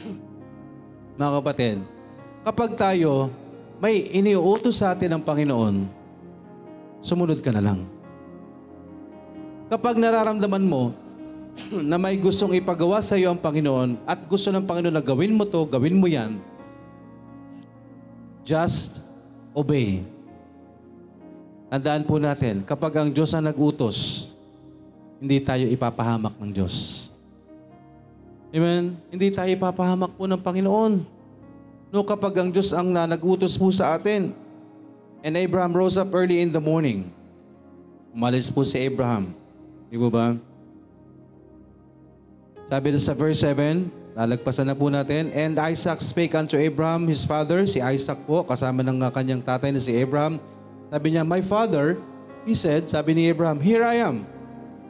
mga 1.20 1.32
kapatid, 1.40 1.76
kapag 2.44 2.76
tayo 2.76 3.32
may 3.80 4.12
iniuutos 4.12 4.80
sa 4.80 4.92
atin 4.92 5.16
ng 5.16 5.22
Panginoon, 5.24 5.88
sumunod 7.04 7.40
ka 7.40 7.52
na 7.52 7.64
lang. 7.64 7.93
Kapag 9.74 9.98
nararamdaman 9.98 10.62
mo 10.62 10.94
na 11.82 11.98
may 11.98 12.14
gustong 12.14 12.54
ipagawa 12.54 13.02
sa 13.02 13.18
iyo 13.18 13.34
ang 13.34 13.42
Panginoon 13.42 14.06
at 14.06 14.22
gusto 14.30 14.54
ng 14.54 14.62
Panginoon 14.62 14.94
na 14.94 15.02
gawin 15.02 15.34
mo 15.34 15.42
to, 15.42 15.66
gawin 15.66 15.98
mo 15.98 16.06
yan, 16.06 16.38
just 18.46 19.02
obey. 19.50 20.06
Tandaan 21.74 22.06
po 22.06 22.22
natin, 22.22 22.62
kapag 22.62 23.02
ang 23.02 23.10
Diyos 23.10 23.34
ang 23.34 23.50
nag-utos, 23.50 24.30
hindi 25.18 25.42
tayo 25.42 25.66
ipapahamak 25.66 26.38
ng 26.38 26.54
Diyos. 26.54 27.10
Amen? 28.54 28.94
Hindi 29.10 29.34
tayo 29.34 29.50
ipapahamak 29.50 30.14
po 30.14 30.30
ng 30.30 30.38
Panginoon. 30.38 31.02
No, 31.90 32.06
kapag 32.06 32.30
ang 32.38 32.54
Diyos 32.54 32.70
ang 32.70 32.94
nag-utos 32.94 33.58
po 33.58 33.74
sa 33.74 33.98
atin, 33.98 34.30
and 35.26 35.34
Abraham 35.34 35.74
rose 35.74 35.98
up 35.98 36.14
early 36.14 36.38
in 36.38 36.54
the 36.54 36.62
morning, 36.62 37.10
umalis 38.14 38.54
po 38.54 38.62
si 38.62 38.78
Abraham, 38.78 39.34
Di 39.94 39.98
ba? 40.10 40.34
Sabi 42.66 42.90
na 42.90 42.98
sa 42.98 43.14
verse 43.14 43.46
7, 43.46 44.18
lalagpasan 44.18 44.66
na 44.66 44.74
po 44.74 44.90
natin, 44.90 45.30
And 45.30 45.54
Isaac 45.54 46.02
spake 46.02 46.34
unto 46.34 46.58
Abraham, 46.58 47.06
his 47.06 47.22
father, 47.22 47.62
si 47.70 47.78
Isaac 47.78 48.26
po, 48.26 48.42
kasama 48.42 48.82
ng 48.82 48.98
kanyang 49.14 49.38
tatay 49.38 49.70
na 49.70 49.78
si 49.78 49.94
Abraham. 49.94 50.42
Sabi 50.90 51.14
niya, 51.14 51.22
My 51.22 51.38
father, 51.38 51.94
he 52.42 52.58
said, 52.58 52.90
sabi 52.90 53.14
ni 53.14 53.30
Abraham, 53.30 53.62
Here 53.62 53.86
I 53.86 54.02
am. 54.02 54.26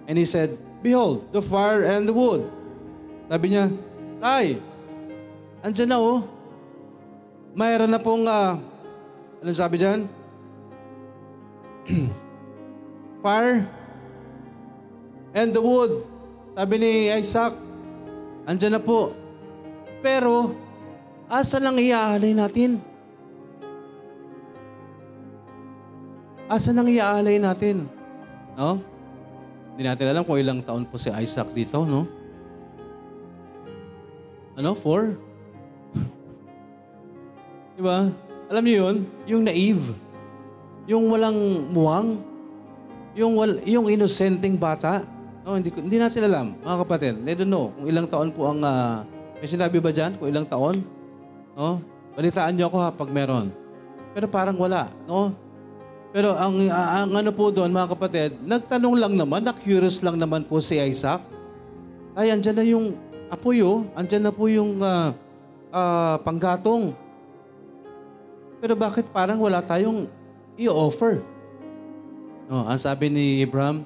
And 0.09 0.17
he 0.17 0.25
said, 0.25 0.57
Behold, 0.81 1.29
the 1.37 1.45
fire 1.45 1.85
and 1.85 2.09
the 2.09 2.17
wood. 2.17 2.49
Sabi 3.29 3.53
niya, 3.53 3.77
Ay, 4.25 4.57
andyan 5.61 5.93
na 5.93 6.01
oh. 6.01 6.25
Mayroon 7.53 7.93
na 7.93 8.01
pong, 8.01 8.25
uh, 8.25 8.57
ano 9.45 9.53
sabi 9.53 9.77
dyan? 9.77 10.09
fire 13.25 13.84
and 15.35 15.51
the 15.51 15.61
wood. 15.61 15.93
Sabi 16.55 16.74
ni 16.78 16.93
Isaac, 17.11 17.53
andyan 18.47 18.78
na 18.78 18.82
po. 18.82 19.11
Pero, 20.01 20.55
Asa 21.24 21.57
nang 21.57 21.80
iaalay 21.80 22.37
natin? 22.37 22.76
Asa 26.45 26.70
nang 26.76 26.87
iaalay 26.87 27.41
natin? 27.41 27.89
No? 28.55 28.78
Hindi 29.74 29.82
natin 29.89 30.07
alam 30.12 30.22
kung 30.22 30.39
ilang 30.39 30.61
taon 30.61 30.85
po 30.85 31.01
si 31.01 31.09
Isaac 31.09 31.51
dito, 31.51 31.82
no? 31.82 32.07
Ano? 34.55 34.76
Four? 34.76 35.18
Di 37.74 37.82
ba? 37.82 38.07
Alam 38.53 38.62
niyo 38.62 38.76
yun? 38.87 38.97
Yung 39.26 39.43
naive. 39.49 39.97
Yung 40.87 41.09
walang 41.11 41.72
muwang. 41.72 42.20
Yung, 43.16 43.35
wal, 43.41 43.59
yung 43.64 43.89
innocenteng 43.89 44.55
bata. 44.55 45.03
No, 45.45 45.61
hindi, 45.61 45.69
ko- 45.69 45.85
hindi 45.85 46.01
natin 46.01 46.25
alam, 46.25 46.57
mga 46.65 46.77
kapatid. 46.89 47.15
I 47.21 47.37
don't 47.37 47.53
know 47.53 47.69
kung 47.77 47.87
ilang 47.87 48.09
taon 48.09 48.33
po 48.33 48.49
ang... 48.49 48.65
ah, 48.65 49.05
may 49.37 49.45
sinabi 49.45 49.77
ba 49.77 49.93
dyan 49.93 50.17
kung 50.17 50.33
ilang 50.33 50.49
taon? 50.49 50.81
No? 51.53 51.85
Balitaan 52.17 52.57
niyo 52.57 52.73
ako 52.73 52.77
ha 52.81 52.89
pag 52.89 53.13
meron. 53.13 53.53
Pero 54.17 54.25
parang 54.25 54.57
wala. 54.57 54.89
No? 55.05 55.37
Pero 56.17 56.33
ang, 56.33 56.57
ang 56.73 57.11
ano 57.13 57.31
po 57.35 57.53
doon, 57.53 57.69
mga 57.69 57.93
kapatid, 57.93 58.41
nagtanong 58.41 58.97
lang 58.97 59.13
naman, 59.19 59.45
na-curious 59.45 60.01
lang 60.01 60.17
naman 60.17 60.49
po 60.49 60.65
si 60.65 60.81
Isaac. 60.81 61.21
Ay, 62.17 62.33
andyan 62.33 62.57
na 62.57 62.65
yung 62.65 62.87
apoy, 63.29 63.61
oh. 63.61 63.85
Andyan 63.99 64.25
na 64.25 64.33
po 64.33 64.49
yung 64.49 64.81
ah, 64.81 65.13
ah, 65.75 66.17
panggatong. 66.25 66.97
Pero 68.65 68.79
bakit 68.79 69.11
parang 69.13 69.43
wala 69.45 69.61
tayong 69.61 70.09
i-offer? 70.57 71.21
No, 72.49 72.65
ang 72.65 72.81
sabi 72.81 73.13
ni 73.13 73.45
Abraham, 73.45 73.85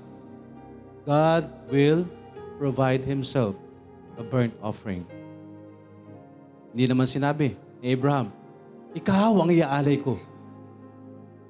God 1.09 1.49
will 1.73 2.05
provide 2.61 3.01
Himself 3.01 3.57
a 4.21 4.23
burnt 4.23 4.53
offering. 4.61 5.09
Hindi 6.69 6.85
naman 6.85 7.09
sinabi 7.09 7.57
ni 7.81 7.97
Abraham, 7.97 8.29
ikaw 8.93 9.41
ang 9.41 9.49
iaalay 9.49 9.97
ko. 10.05 10.21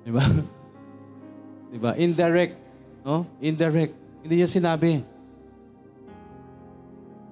Di 0.06 0.14
ba? 0.14 0.22
Di 1.74 1.78
ba? 1.82 1.98
Indirect. 1.98 2.54
No? 3.02 3.26
Indirect. 3.42 3.98
Hindi 4.22 4.34
niya 4.38 4.46
sinabi. 4.46 5.02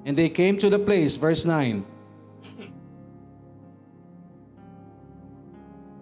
And 0.02 0.18
they 0.18 0.26
came 0.26 0.58
to 0.58 0.66
the 0.66 0.82
place, 0.82 1.14
verse 1.14 1.46
9. 1.46 1.95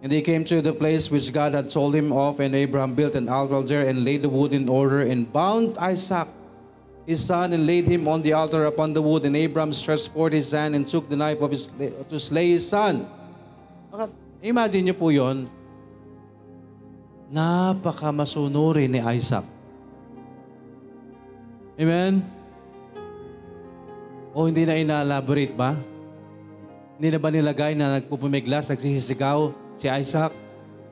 And 0.04 0.12
they 0.12 0.20
came 0.20 0.44
to 0.52 0.60
the 0.60 0.76
place 0.76 1.08
which 1.08 1.32
God 1.32 1.56
had 1.56 1.72
told 1.72 1.96
him 1.96 2.12
of, 2.12 2.36
and 2.36 2.52
Abraham 2.52 2.92
built 2.92 3.16
an 3.16 3.24
altar 3.24 3.64
there 3.64 3.88
and 3.88 4.04
laid 4.04 4.20
the 4.20 4.28
wood 4.28 4.52
in 4.52 4.68
order 4.68 5.00
and 5.00 5.24
bound 5.24 5.80
Isaac, 5.80 6.28
his 7.08 7.24
son, 7.24 7.56
and 7.56 7.64
laid 7.64 7.88
him 7.88 8.04
on 8.04 8.20
the 8.20 8.36
altar 8.36 8.68
upon 8.68 8.92
the 8.92 9.00
wood. 9.00 9.24
And 9.24 9.32
Abraham 9.32 9.72
stretched 9.72 10.12
forth 10.12 10.36
his 10.36 10.52
hand 10.52 10.76
and 10.76 10.84
took 10.84 11.08
the 11.08 11.16
knife 11.16 11.40
of 11.40 11.56
his, 11.56 11.72
to 12.12 12.20
slay 12.20 12.52
his 12.52 12.68
son. 12.68 13.08
Imagine 14.44 14.92
niyo 14.92 14.96
po 15.00 15.08
yon. 15.08 15.48
Napakamasunurin 17.32 18.92
ni 18.92 19.00
Isaac. 19.00 19.48
Amen? 21.80 22.20
O 24.36 24.44
hindi 24.44 24.68
na 24.68 24.76
ina-elaborate 24.76 25.56
ba? 25.56 25.80
Hindi 27.00 27.08
na 27.08 27.16
ba 27.16 27.32
nilagay 27.32 27.72
na 27.72 27.96
nagpupumiglas, 27.96 28.68
nagsisisigaw 28.68 29.63
si 29.74 29.90
Isaac? 29.90 30.34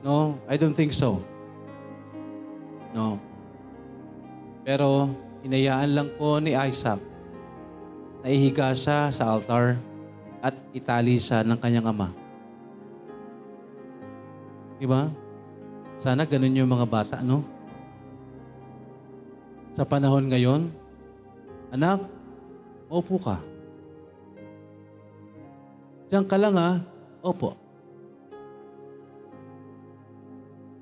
No, 0.03 0.35
I 0.47 0.59
don't 0.59 0.75
think 0.75 0.91
so. 0.91 1.19
No. 2.91 3.17
Pero 4.63 5.11
hinayaan 5.43 5.91
lang 5.91 6.09
po 6.15 6.39
ni 6.39 6.55
Isaac 6.55 6.99
na 8.23 8.27
ihiga 8.31 8.71
siya 8.71 9.11
sa 9.11 9.35
altar 9.35 9.75
at 10.43 10.55
itali 10.75 11.19
siya 11.19 11.43
ng 11.43 11.59
kanyang 11.59 11.91
ama. 11.91 12.11
Di 14.79 14.87
ba? 14.87 15.07
Sana 15.95 16.27
ganun 16.27 16.55
yung 16.55 16.71
mga 16.71 16.87
bata, 16.87 17.17
no? 17.23 17.43
Sa 19.71 19.87
panahon 19.87 20.27
ngayon, 20.27 20.67
anak, 21.71 22.03
Opo 22.93 23.17
ka. 23.17 23.41
Diyan 26.13 26.29
ka 26.29 26.37
lang 26.37 26.53
ha. 26.61 26.77
Opo. 27.25 27.62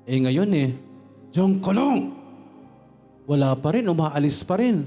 Eh 0.02 0.18
ngayon 0.18 0.50
eh, 0.54 0.70
ka 1.62 1.72
lang. 1.72 2.10
Wala 3.22 3.54
pa 3.54 3.70
rin, 3.72 3.86
umaalis 3.86 4.42
pa 4.42 4.58
rin. 4.58 4.84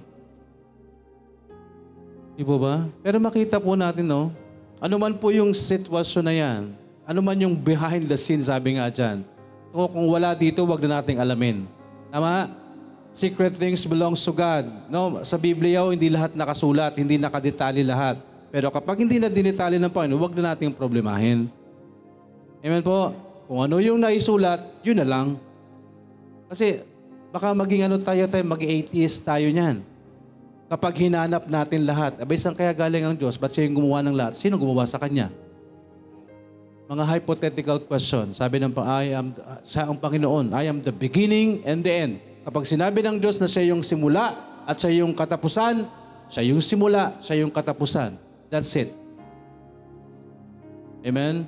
Di 2.35 2.43
ba? 2.43 2.83
Pero 2.99 3.15
makita 3.23 3.63
po 3.63 3.79
natin, 3.79 4.03
no? 4.03 4.35
Ano 4.83 4.99
man 4.99 5.15
po 5.15 5.31
yung 5.31 5.55
sitwasyon 5.55 6.23
na 6.27 6.35
yan, 6.35 6.61
ano 7.07 7.19
man 7.23 7.39
yung 7.39 7.55
behind 7.55 8.11
the 8.11 8.19
scenes, 8.19 8.51
sabi 8.51 8.75
nga 8.75 8.91
dyan, 8.91 9.23
o 9.71 9.87
kung 9.87 10.03
wala 10.11 10.35
dito, 10.35 10.67
wag 10.67 10.83
na 10.83 10.99
nating 10.99 11.15
alamin. 11.15 11.63
Tama? 12.11 12.51
Secret 13.15 13.55
things 13.55 13.87
belongs 13.87 14.19
to 14.19 14.35
God. 14.35 14.67
No, 14.91 15.23
sa 15.23 15.39
Biblia, 15.39 15.79
oh, 15.79 15.95
hindi 15.95 16.11
lahat 16.11 16.35
nakasulat, 16.35 16.99
hindi 16.99 17.15
nakadetalye 17.15 17.87
lahat. 17.87 18.19
Pero 18.51 18.67
kapag 18.67 18.99
hindi 18.99 19.15
na 19.15 19.31
dinetali 19.31 19.79
ng 19.79 19.91
Panginoon, 19.91 20.19
huwag 20.19 20.35
na 20.35 20.51
nating 20.51 20.75
problemahin. 20.75 21.47
Amen 22.59 22.83
po? 22.83 23.24
Kung 23.45 23.61
ano 23.61 23.77
yung 23.77 24.01
naisulat, 24.01 24.61
yun 24.81 24.97
na 24.97 25.05
lang. 25.05 25.37
Kasi 26.49 26.81
baka 27.29 27.53
maging 27.53 27.85
ano 27.85 27.95
tayo 28.01 28.25
tayo, 28.25 28.41
maging 28.41 28.71
atheist 28.81 29.21
tayo 29.21 29.45
niyan. 29.49 29.85
Kapag 30.65 30.97
hinanap 30.97 31.45
natin 31.45 31.85
lahat, 31.85 32.17
abay 32.17 32.41
saan 32.41 32.57
kaya 32.57 32.73
galing 32.73 33.05
ang 33.05 33.13
Diyos? 33.13 33.37
Ba't 33.37 33.53
siya 33.53 33.69
yung 33.69 33.77
gumawa 33.77 34.01
ng 34.01 34.17
lahat? 34.17 34.33
Sino 34.33 34.57
gumawa 34.57 34.81
sa 34.89 34.97
Kanya? 34.97 35.29
Mga 36.89 37.05
hypothetical 37.05 37.85
question. 37.85 38.33
Sabi 38.33 38.57
ng 38.61 38.73
I 38.81 39.13
am, 39.13 39.29
sa 39.61 39.85
ang 39.85 39.97
Panginoon, 39.97 40.53
I 40.53 40.65
am 40.65 40.81
the 40.81 40.93
beginning 40.93 41.61
and 41.65 41.85
the 41.85 41.93
end. 41.93 42.13
Kapag 42.45 42.65
sinabi 42.65 43.05
ng 43.05 43.21
Diyos 43.21 43.37
na 43.37 43.45
siya 43.45 43.73
yung 43.73 43.85
simula 43.85 44.33
at 44.65 44.77
siya 44.77 45.05
yung 45.05 45.13
katapusan, 45.13 45.85
siya 46.29 46.43
yung 46.49 46.61
simula, 46.61 47.13
siya 47.21 47.45
yung 47.45 47.53
katapusan. 47.53 48.17
That's 48.49 48.73
it. 48.73 48.89
Amen? 51.05 51.45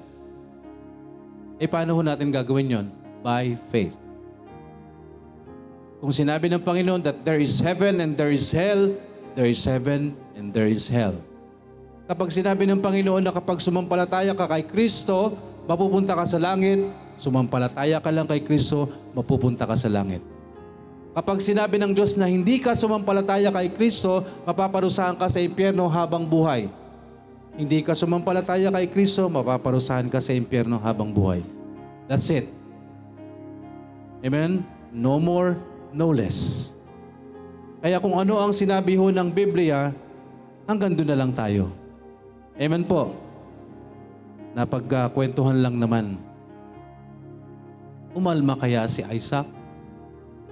Eh, 1.58 1.66
paano 1.66 1.98
ho 1.98 2.02
natin 2.06 2.30
gagawin 2.30 2.70
yon? 2.70 2.88
By 3.26 3.58
faith. 3.74 3.98
Kung 5.98 6.14
sinabi 6.14 6.46
ng 6.54 6.62
Panginoon 6.62 7.02
that 7.02 7.26
there 7.26 7.42
is 7.42 7.58
heaven 7.58 7.98
and 7.98 8.14
there 8.14 8.30
is 8.30 8.54
hell, 8.54 8.94
there 9.34 9.50
is 9.50 9.58
heaven 9.66 10.14
and 10.38 10.54
there 10.54 10.70
is 10.70 10.86
hell. 10.86 11.18
Kapag 12.06 12.30
sinabi 12.30 12.70
ng 12.70 12.78
Panginoon 12.78 13.26
na 13.26 13.34
kapag 13.34 13.58
sumampalataya 13.58 14.38
ka 14.38 14.46
kay 14.46 14.70
Kristo, 14.70 15.34
mapupunta 15.66 16.14
ka 16.14 16.30
sa 16.30 16.38
langit, 16.38 16.86
sumampalataya 17.18 17.98
ka 17.98 18.14
lang 18.14 18.30
kay 18.30 18.46
Kristo, 18.46 18.86
mapupunta 19.18 19.66
ka 19.66 19.74
sa 19.74 19.90
langit. 19.90 20.22
Kapag 21.18 21.42
sinabi 21.42 21.82
ng 21.82 21.98
Diyos 21.98 22.14
na 22.14 22.30
hindi 22.30 22.62
ka 22.62 22.78
sumampalataya 22.78 23.50
kay 23.50 23.74
Kristo, 23.74 24.22
mapaparusahan 24.46 25.18
ka 25.18 25.26
sa 25.26 25.42
impyerno 25.42 25.90
habang 25.90 26.22
buhay. 26.22 26.70
Hindi 27.58 27.82
ka 27.82 27.98
sumampalataya 27.98 28.70
kay 28.70 28.86
Kristo, 28.86 29.26
mapaparusahan 29.26 30.06
ka 30.14 30.22
sa 30.22 30.30
impyerno 30.30 30.78
habang 30.78 31.10
buhay. 31.10 31.42
That's 32.06 32.30
it. 32.30 32.46
Amen? 34.22 34.62
No 34.94 35.18
more, 35.18 35.58
no 35.90 36.14
less. 36.14 36.70
Kaya 37.82 37.98
kung 37.98 38.14
ano 38.14 38.38
ang 38.38 38.54
sinabi 38.54 38.94
ho 38.94 39.10
ng 39.10 39.30
Biblia, 39.34 39.90
hanggang 40.70 40.94
doon 40.94 41.10
na 41.10 41.18
lang 41.18 41.34
tayo. 41.34 41.74
Amen 42.58 42.86
po. 42.86 43.14
Napagkakwentuhan 44.58 45.58
lang 45.58 45.78
naman. 45.78 46.18
Umalma 48.18 48.58
kaya 48.58 48.86
si 48.90 49.06
Isaac? 49.06 49.46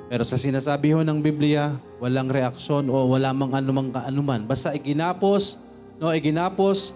Pero 0.06 0.22
sa 0.22 0.38
sinasabi 0.38 0.94
ho 0.94 1.02
ng 1.02 1.18
Biblia, 1.18 1.74
walang 1.98 2.30
reaksyon 2.30 2.86
o 2.94 3.10
wala 3.10 3.34
mang 3.34 3.58
anumang 3.58 3.90
kaanuman. 3.90 4.46
Basta 4.46 4.78
iginapos, 4.78 5.65
no, 6.00 6.12
iginapos. 6.12 6.96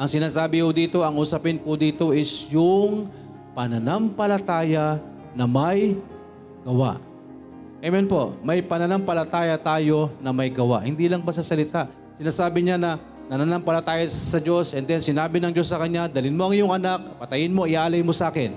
ang 0.00 0.08
sinasabi 0.08 0.64
ho 0.64 0.68
dito, 0.72 1.04
ang 1.04 1.16
usapin 1.20 1.60
po 1.60 1.76
dito 1.76 2.16
is 2.16 2.48
yung 2.48 3.08
pananampalataya 3.52 4.96
na 5.36 5.44
may 5.44 5.96
gawa. 6.64 6.96
Amen 7.80 8.04
po. 8.04 8.36
May 8.44 8.60
pananampalataya 8.60 9.56
tayo 9.56 10.12
na 10.20 10.32
may 10.32 10.52
gawa. 10.52 10.84
Hindi 10.84 11.08
lang 11.08 11.24
ba 11.24 11.32
sa 11.32 11.44
salita. 11.44 11.88
Sinasabi 12.16 12.64
niya 12.64 12.76
na 12.76 13.00
nananampalataya 13.30 14.04
sa 14.08 14.36
Diyos 14.40 14.76
and 14.76 14.84
then 14.84 15.00
sinabi 15.00 15.40
ng 15.40 15.52
Diyos 15.52 15.70
sa 15.70 15.80
kanya, 15.80 16.10
dalin 16.10 16.34
mo 16.34 16.48
ang 16.48 16.54
iyong 16.56 16.72
anak, 16.74 17.16
patayin 17.16 17.54
mo, 17.54 17.64
ialay 17.64 18.04
mo 18.04 18.12
sa 18.12 18.28
akin. 18.28 18.52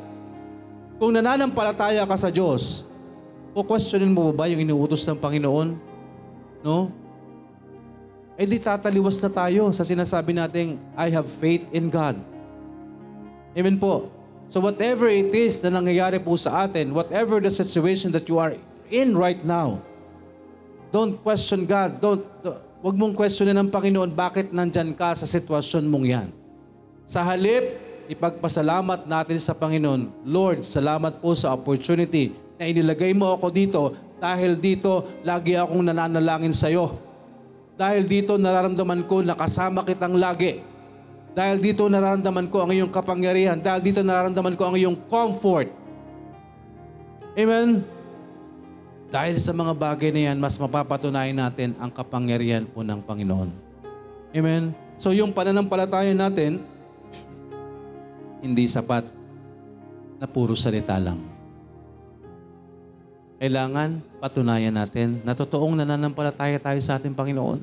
Kung 0.97 1.11
nananampalataya 1.13 2.03
ka 2.07 2.15
sa 2.15 2.33
Diyos, 2.33 2.87
o 3.53 3.61
questionin 3.61 4.09
mo 4.09 4.33
ba 4.33 4.49
yung 4.49 4.65
inuutos 4.65 5.05
ng 5.05 5.19
Panginoon? 5.19 5.77
No? 6.65 7.02
Eh 8.33 8.49
di 8.49 8.57
tataliwas 8.57 9.21
na 9.21 9.29
tayo 9.29 9.69
sa 9.69 9.85
sinasabi 9.85 10.33
nating, 10.33 10.81
I 10.97 11.13
have 11.13 11.29
faith 11.29 11.69
in 11.69 11.93
God. 11.93 12.17
Amen 13.53 13.77
po. 13.77 14.09
So 14.49 14.57
whatever 14.57 15.05
it 15.09 15.29
is 15.29 15.61
na 15.61 15.69
nangyayari 15.69 16.17
po 16.17 16.33
sa 16.37 16.65
atin, 16.65 16.93
whatever 16.93 17.37
the 17.37 17.53
situation 17.53 18.09
that 18.13 18.25
you 18.25 18.41
are 18.41 18.57
in 18.89 19.13
right 19.13 19.41
now, 19.45 19.81
don't 20.89 21.17
question 21.21 21.69
God. 21.69 22.01
Don't, 22.01 22.25
don't 22.41 22.61
wag 22.83 22.99
mong 22.99 23.15
questionin 23.15 23.55
ng 23.55 23.71
Panginoon 23.71 24.11
bakit 24.11 24.51
nandyan 24.51 24.91
ka 24.91 25.15
sa 25.15 25.23
sitwasyon 25.23 25.87
mong 25.87 26.05
yan. 26.05 26.27
Sa 27.07 27.23
halip, 27.23 27.79
ipagpasalamat 28.11 29.07
natin 29.07 29.39
sa 29.39 29.55
Panginoon, 29.55 30.27
Lord, 30.27 30.67
salamat 30.67 31.23
po 31.23 31.31
sa 31.31 31.55
opportunity 31.55 32.35
na 32.59 32.67
inilagay 32.67 33.15
mo 33.15 33.31
ako 33.31 33.47
dito 33.53 33.81
dahil 34.19 34.59
dito 34.59 35.05
lagi 35.23 35.55
akong 35.55 35.85
nananalangin 35.85 36.51
sa 36.51 36.67
iyo. 36.67 37.12
Dahil 37.73 38.05
dito 38.05 38.37
nararamdaman 38.37 39.05
ko 39.09 39.25
na 39.25 39.33
kasama 39.33 39.81
kitang 39.81 40.13
lagi. 40.13 40.61
Dahil 41.33 41.57
dito 41.57 41.89
nararamdaman 41.89 42.45
ko 42.53 42.61
ang 42.61 42.69
iyong 42.69 42.93
kapangyarihan. 42.93 43.57
Dahil 43.57 43.81
dito 43.81 44.05
nararamdaman 44.05 44.53
ko 44.53 44.63
ang 44.69 44.75
iyong 44.77 44.97
comfort. 45.09 45.73
Amen? 47.33 47.81
Dahil 49.09 49.41
sa 49.41 49.53
mga 49.53 49.73
bagay 49.73 50.09
na 50.13 50.21
yan, 50.29 50.37
mas 50.37 50.57
mapapatunayan 50.57 51.37
natin 51.37 51.73
ang 51.81 51.89
kapangyarihan 51.89 52.65
po 52.65 52.85
ng 52.85 53.01
Panginoon. 53.01 53.49
Amen? 54.33 54.73
So 54.97 55.09
yung 55.09 55.33
pananampalataya 55.33 56.13
natin, 56.13 56.61
hindi 58.41 58.69
sapat 58.69 59.05
na 60.21 60.29
puro 60.29 60.53
salita 60.53 60.97
lang. 61.01 61.32
Kailangan 63.43 63.99
patunayan 64.23 64.71
natin 64.71 65.19
na 65.27 65.35
totoong 65.35 65.75
nananampalataya 65.75 66.55
tayo 66.63 66.79
sa 66.79 66.95
ating 66.95 67.11
Panginoon. 67.11 67.59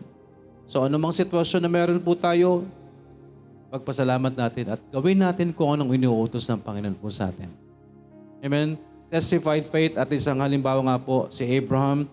So 0.69 0.85
anumang 0.85 1.17
sitwasyon 1.17 1.65
na 1.65 1.73
meron 1.73 1.97
po 2.05 2.13
tayo, 2.13 2.69
pagpasalamat 3.73 4.37
natin 4.37 4.77
at 4.77 4.81
gawin 4.93 5.17
natin 5.17 5.57
kung 5.57 5.73
anong 5.73 5.97
iniuutos 5.97 6.45
ng 6.53 6.61
Panginoon 6.61 7.01
po 7.01 7.09
sa 7.09 7.33
atin. 7.33 7.49
Amen? 8.45 8.77
Testified 9.09 9.65
faith 9.65 9.97
at 9.97 10.13
isang 10.13 10.45
halimbawa 10.45 10.85
nga 10.85 11.01
po 11.01 11.33
si 11.33 11.49
Abraham. 11.49 12.05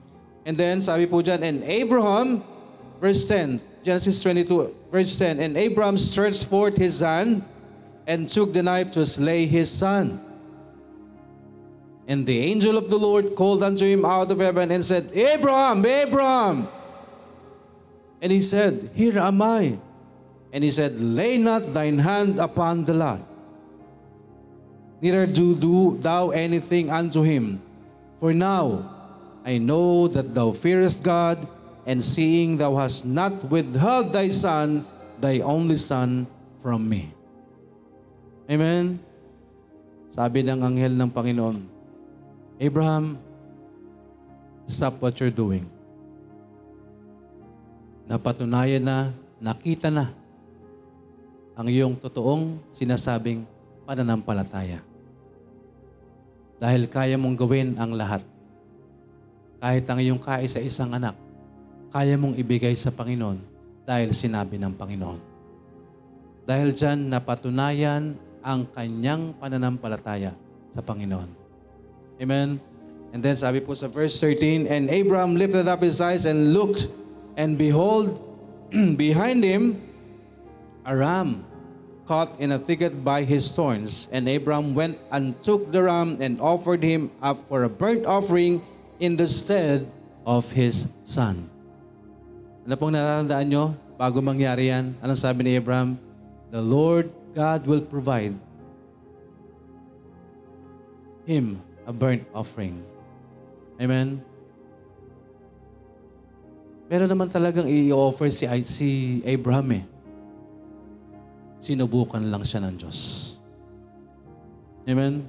And 0.48 0.56
then 0.56 0.80
sabi 0.80 1.04
po 1.04 1.20
dyan, 1.20 1.44
and 1.44 1.60
Abraham, 1.68 2.48
verse 3.04 3.28
10, 3.28 3.60
Genesis 3.84 4.24
22, 4.24 4.88
verse 4.88 5.12
10, 5.20 5.44
and 5.44 5.60
Abraham 5.60 6.00
stretched 6.00 6.48
forth 6.48 6.80
his 6.80 7.04
hand 7.04 7.44
and 8.08 8.32
took 8.32 8.56
the 8.56 8.64
knife 8.64 8.96
to 8.96 9.04
slay 9.04 9.44
his 9.44 9.68
son. 9.68 10.24
And 12.08 12.26
the 12.26 12.40
angel 12.40 12.80
of 12.80 12.90
the 12.90 12.96
Lord 12.96 13.36
called 13.36 13.62
unto 13.62 13.84
him 13.84 14.08
out 14.08 14.32
of 14.32 14.40
heaven 14.40 14.72
and 14.72 14.80
said, 14.80 15.12
Abraham, 15.12 15.86
Abraham! 15.86 16.72
And 18.24 18.32
he 18.32 18.40
said, 18.40 18.90
Here 18.96 19.20
am 19.20 19.42
I. 19.44 19.78
And 20.56 20.64
he 20.64 20.72
said, 20.72 20.96
Lay 20.96 21.38
not 21.38 21.62
thine 21.76 22.00
hand 22.00 22.40
upon 22.40 22.86
the 22.88 22.96
lad, 22.96 23.22
neither 25.04 25.28
do, 25.28 25.54
do 25.54 25.98
thou 26.00 26.32
anything 26.32 26.90
unto 26.90 27.22
him. 27.22 27.62
For 28.16 28.34
now 28.34 28.88
I 29.44 29.60
know 29.60 30.08
that 30.08 30.34
thou 30.34 30.56
fearest 30.56 31.04
God, 31.04 31.46
and 31.86 32.04
seeing 32.04 32.58
thou 32.58 32.76
hast 32.76 33.06
not 33.06 33.52
withheld 33.52 34.12
thy 34.12 34.28
son, 34.28 34.88
thy 35.20 35.40
only 35.40 35.76
son, 35.76 36.26
from 36.60 36.88
me. 36.88 37.12
Amen? 38.50 39.00
Sabi 40.08 40.44
ng 40.44 40.64
anghel 40.64 40.96
ng 40.96 41.12
Panginoon, 41.12 41.77
Abraham, 42.58 43.22
stop 44.66 44.98
what 44.98 45.14
you're 45.22 45.30
doing. 45.30 45.70
Napatunayan 48.10 48.82
na, 48.82 49.14
nakita 49.38 49.94
na 49.94 50.10
ang 51.54 51.70
iyong 51.70 51.94
totoong 51.94 52.58
sinasabing 52.74 53.46
pananampalataya. 53.86 54.82
Dahil 56.58 56.90
kaya 56.90 57.14
mong 57.14 57.38
gawin 57.38 57.78
ang 57.78 57.94
lahat. 57.94 58.26
Kahit 59.62 59.86
ang 59.86 60.02
iyong 60.02 60.18
kaisa-isang 60.18 60.98
anak, 60.98 61.14
kaya 61.94 62.18
mong 62.18 62.42
ibigay 62.42 62.74
sa 62.74 62.90
Panginoon 62.90 63.38
dahil 63.86 64.18
sinabi 64.18 64.58
ng 64.58 64.74
Panginoon. 64.74 65.22
Dahil 66.50 66.74
dyan 66.74 67.06
napatunayan 67.06 68.18
ang 68.42 68.66
kanyang 68.74 69.38
pananampalataya 69.38 70.34
sa 70.74 70.82
Panginoon. 70.82 71.47
Amen? 72.22 72.60
And 73.14 73.24
then 73.24 73.36
sabi 73.36 73.62
po 73.62 73.74
sa 73.74 73.88
verse 73.88 74.20
13, 74.20 74.68
And 74.68 74.90
Abraham 74.90 75.36
lifted 75.36 75.68
up 75.68 75.82
his 75.82 76.02
eyes 76.02 76.26
and 76.26 76.54
looked, 76.54 76.88
and 77.38 77.58
behold, 77.58 78.20
behind 78.98 79.44
him, 79.44 79.82
a 80.86 80.96
ram 80.96 81.46
caught 82.08 82.40
in 82.40 82.56
a 82.56 82.60
thicket 82.60 83.04
by 83.04 83.24
his 83.24 83.52
thorns. 83.52 84.08
And 84.12 84.28
Abraham 84.28 84.74
went 84.74 84.98
and 85.12 85.36
took 85.44 85.72
the 85.72 85.84
ram 85.84 86.18
and 86.20 86.40
offered 86.40 86.82
him 86.82 87.12
up 87.22 87.48
for 87.48 87.64
a 87.64 87.70
burnt 87.70 88.06
offering 88.08 88.64
in 89.00 89.20
the 89.20 89.28
stead 89.28 89.86
of 90.26 90.52
his 90.52 90.92
son. 91.04 91.52
Ano 92.66 92.76
pong 92.76 92.96
natatandaan 92.96 93.48
nyo? 93.48 93.66
Bago 94.00 94.20
mangyari 94.24 94.70
yan, 94.72 94.96
anong 95.02 95.20
sabi 95.20 95.44
ni 95.44 95.52
Abraham? 95.56 96.00
The 96.52 96.64
Lord 96.64 97.12
God 97.36 97.68
will 97.68 97.84
provide 97.84 98.36
him 101.28 101.60
a 101.88 101.94
burnt 101.96 102.28
offering. 102.36 102.84
Amen? 103.80 104.20
Meron 106.92 107.08
naman 107.08 107.32
talagang 107.32 107.68
i-offer 107.68 108.28
si, 108.28 108.44
si 108.68 108.90
Abraham 109.24 109.80
eh. 109.80 109.84
Sinubukan 111.64 112.22
lang 112.28 112.44
siya 112.44 112.68
ng 112.68 112.76
Diyos. 112.76 113.00
Amen? 114.84 115.24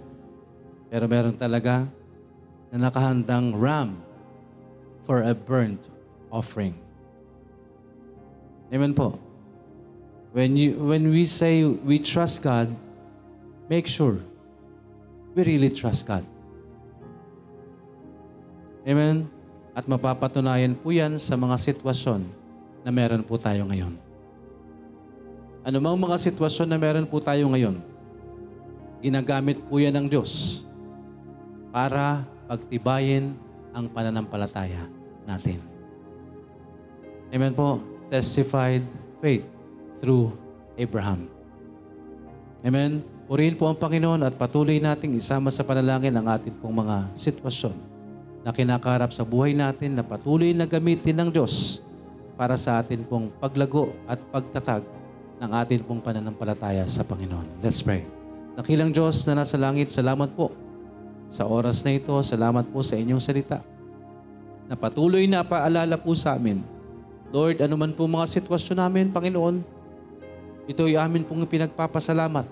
Pero 0.91 1.07
meron 1.07 1.39
talaga 1.39 1.87
na 2.75 2.91
nakahandang 2.91 3.55
ram 3.55 3.95
for 5.07 5.23
a 5.23 5.35
burnt 5.35 5.87
offering. 6.31 6.75
Amen 8.69 8.93
po. 8.93 9.17
When 10.37 10.61
you 10.61 10.77
when 10.77 11.09
we 11.09 11.25
say 11.25 11.65
we 11.65 11.97
trust 11.97 12.45
God, 12.45 12.69
make 13.73 13.89
sure 13.89 14.21
we 15.33 15.41
really 15.41 15.73
trust 15.73 16.05
God. 16.05 16.23
Amen? 18.89 19.29
At 19.77 19.85
mapapatunayan 19.85 20.73
po 20.73 20.89
yan 20.89 21.21
sa 21.21 21.37
mga 21.37 21.61
sitwasyon 21.61 22.25
na 22.81 22.89
meron 22.89 23.21
po 23.21 23.37
tayo 23.37 23.69
ngayon. 23.69 23.93
Ano 25.61 25.77
mang 25.85 26.01
mga 26.01 26.17
sitwasyon 26.17 26.73
na 26.73 26.81
meron 26.81 27.05
po 27.05 27.21
tayo 27.21 27.45
ngayon, 27.53 27.77
ginagamit 29.05 29.61
po 29.61 29.77
yan 29.77 29.93
ng 29.93 30.07
Diyos 30.09 30.65
para 31.69 32.25
pagtibayin 32.49 33.37
ang 33.77 33.93
pananampalataya 33.93 34.89
natin. 35.29 35.61
Amen 37.29 37.53
po. 37.53 37.85
Testified 38.09 38.81
faith 39.21 39.45
through 40.01 40.33
Abraham. 40.81 41.29
Amen? 42.65 43.05
Purihin 43.29 43.53
po 43.53 43.69
ang 43.69 43.77
Panginoon 43.77 44.25
at 44.25 44.33
patuloy 44.33 44.81
nating 44.81 45.21
isama 45.21 45.53
sa 45.53 45.61
panalangin 45.61 46.17
ang 46.17 46.25
ating 46.25 46.57
pong 46.57 46.81
mga 46.81 47.13
sitwasyon 47.13 47.88
na 48.49 48.57
kinakarap 48.57 49.13
sa 49.13 49.29
buhay 49.29 49.53
natin 49.53 49.93
na 49.93 50.01
patuloy 50.01 50.57
na 50.57 50.65
gamitin 50.65 51.13
ng 51.13 51.29
Diyos 51.29 51.85
para 52.33 52.57
sa 52.57 52.81
atin 52.81 53.05
pong 53.05 53.29
paglago 53.37 53.93
at 54.09 54.25
pagtatag 54.25 54.89
ng 55.37 55.51
ating 55.53 55.85
pong 55.85 56.01
pananampalataya 56.01 56.89
sa 56.89 57.05
Panginoon. 57.05 57.61
Let's 57.61 57.85
pray. 57.85 58.09
Nakilang 58.57 58.97
Diyos 58.97 59.29
na 59.29 59.45
nasa 59.45 59.61
langit, 59.61 59.93
salamat 59.93 60.33
po 60.33 60.49
sa 61.29 61.45
oras 61.45 61.85
na 61.85 61.93
ito. 61.93 62.17
Salamat 62.25 62.65
po 62.73 62.81
sa 62.81 62.97
inyong 62.97 63.21
salita 63.21 63.61
na 64.65 64.81
patuloy 64.81 65.29
na 65.29 65.45
paalala 65.45 66.01
po 66.01 66.17
sa 66.17 66.33
amin. 66.33 66.65
Lord, 67.29 67.61
anuman 67.61 67.93
po 67.93 68.09
mga 68.09 68.33
sitwasyon 68.33 68.81
namin, 68.81 69.13
Panginoon, 69.13 69.61
ito 70.65 70.89
ay 70.89 70.97
amin 70.97 71.21
pong 71.21 71.45
pinagpapasalamat 71.45 72.49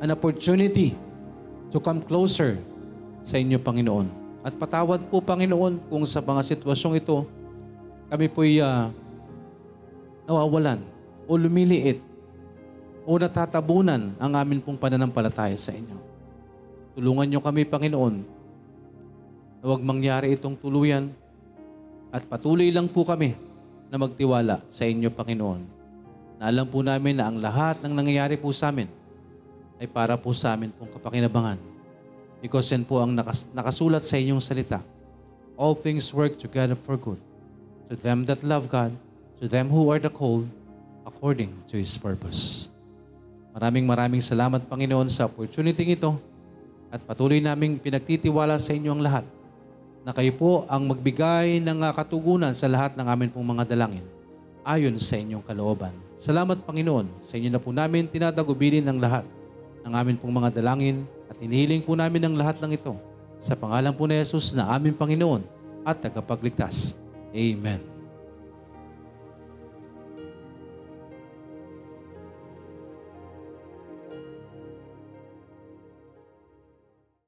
an 0.00 0.08
opportunity 0.08 0.96
to 1.68 1.76
come 1.76 2.00
closer 2.00 2.56
sa 3.28 3.36
inyo, 3.36 3.60
Panginoon. 3.60 4.08
At 4.40 4.56
patawad 4.56 5.04
po, 5.12 5.20
Panginoon, 5.20 5.92
kung 5.92 6.08
sa 6.08 6.24
mga 6.24 6.40
sitwasyong 6.40 6.96
ito, 6.96 7.28
kami 8.08 8.32
po'y 8.32 8.64
uh, 8.64 8.88
nawawalan 10.24 10.80
o 11.28 11.36
lumiliit 11.36 12.00
o 13.04 13.20
natatabunan 13.20 14.16
ang 14.16 14.32
amin 14.32 14.64
pong 14.64 14.80
pananampalataya 14.80 15.60
sa 15.60 15.76
inyo. 15.76 15.96
Tulungan 16.96 17.28
niyo 17.28 17.44
kami, 17.44 17.68
Panginoon, 17.68 18.14
na 19.60 19.64
huwag 19.68 19.84
mangyari 19.84 20.32
itong 20.32 20.56
tuluyan 20.56 21.12
at 22.08 22.24
patuloy 22.24 22.72
lang 22.72 22.88
po 22.88 23.04
kami 23.04 23.36
na 23.92 24.00
magtiwala 24.00 24.64
sa 24.72 24.88
inyo, 24.88 25.12
Panginoon. 25.12 25.60
Na 26.40 26.48
alam 26.48 26.64
po 26.64 26.80
namin 26.80 27.20
na 27.20 27.28
ang 27.28 27.36
lahat 27.36 27.84
ng 27.84 27.92
nangyayari 27.92 28.40
po 28.40 28.48
sa 28.56 28.72
amin 28.72 28.88
ay 29.76 29.84
para 29.84 30.16
po 30.16 30.32
sa 30.32 30.56
amin 30.56 30.72
pong 30.72 30.88
kapakinabangan. 30.96 31.67
Because 32.38 32.70
yan 32.70 32.86
po 32.86 33.02
ang 33.02 33.14
nakas- 33.14 33.50
nakasulat 33.50 34.06
sa 34.06 34.14
inyong 34.14 34.38
salita. 34.38 34.78
All 35.58 35.74
things 35.74 36.14
work 36.14 36.38
together 36.38 36.78
for 36.78 36.94
good 36.94 37.18
to 37.88 37.96
them 37.98 38.22
that 38.28 38.44
love 38.44 38.68
God, 38.68 38.92
to 39.40 39.48
them 39.48 39.72
who 39.72 39.88
are 39.90 39.98
the 39.98 40.12
called 40.12 40.46
according 41.08 41.50
to 41.72 41.80
His 41.80 41.96
purpose. 41.96 42.68
Maraming 43.56 43.88
maraming 43.88 44.22
salamat 44.22 44.62
Panginoon 44.68 45.08
sa 45.10 45.26
opportunity 45.26 45.82
ito 45.82 46.14
at 46.92 47.02
patuloy 47.02 47.42
naming 47.42 47.80
pinagtitiwala 47.80 48.60
sa 48.60 48.70
inyo 48.76 48.92
ang 48.92 49.02
lahat 49.02 49.24
na 50.06 50.14
kayo 50.14 50.30
po 50.36 50.62
ang 50.70 50.86
magbigay 50.86 51.58
ng 51.58 51.78
katugunan 51.90 52.54
sa 52.54 52.70
lahat 52.70 52.94
ng 52.94 53.06
amin 53.08 53.28
pong 53.32 53.44
mga 53.56 53.66
dalangin. 53.66 54.06
ayon 54.68 55.00
sa 55.00 55.16
inyong 55.16 55.40
kalooban. 55.40 55.96
Salamat 56.20 56.60
Panginoon, 56.60 57.08
sa 57.24 57.40
inyo 57.40 57.48
na 57.48 57.56
po 57.56 57.72
namin 57.72 58.04
tinatagubilin 58.04 58.84
ng 58.84 59.00
lahat 59.00 59.24
ng 59.80 59.92
amin 59.96 60.20
pong 60.20 60.28
mga 60.28 60.60
dalangin 60.60 61.08
at 61.38 61.46
inihiling 61.46 61.86
po 61.86 61.94
namin 61.94 62.26
ang 62.26 62.34
lahat 62.34 62.58
ng 62.58 62.74
ito 62.74 62.98
sa 63.38 63.54
pangalan 63.54 63.94
po 63.94 64.10
ni 64.10 64.18
Jesus 64.18 64.50
na 64.50 64.66
aming 64.74 64.98
Panginoon 64.98 65.46
at 65.86 66.02
tagapagligtas. 66.02 66.98
Amen. 67.30 67.97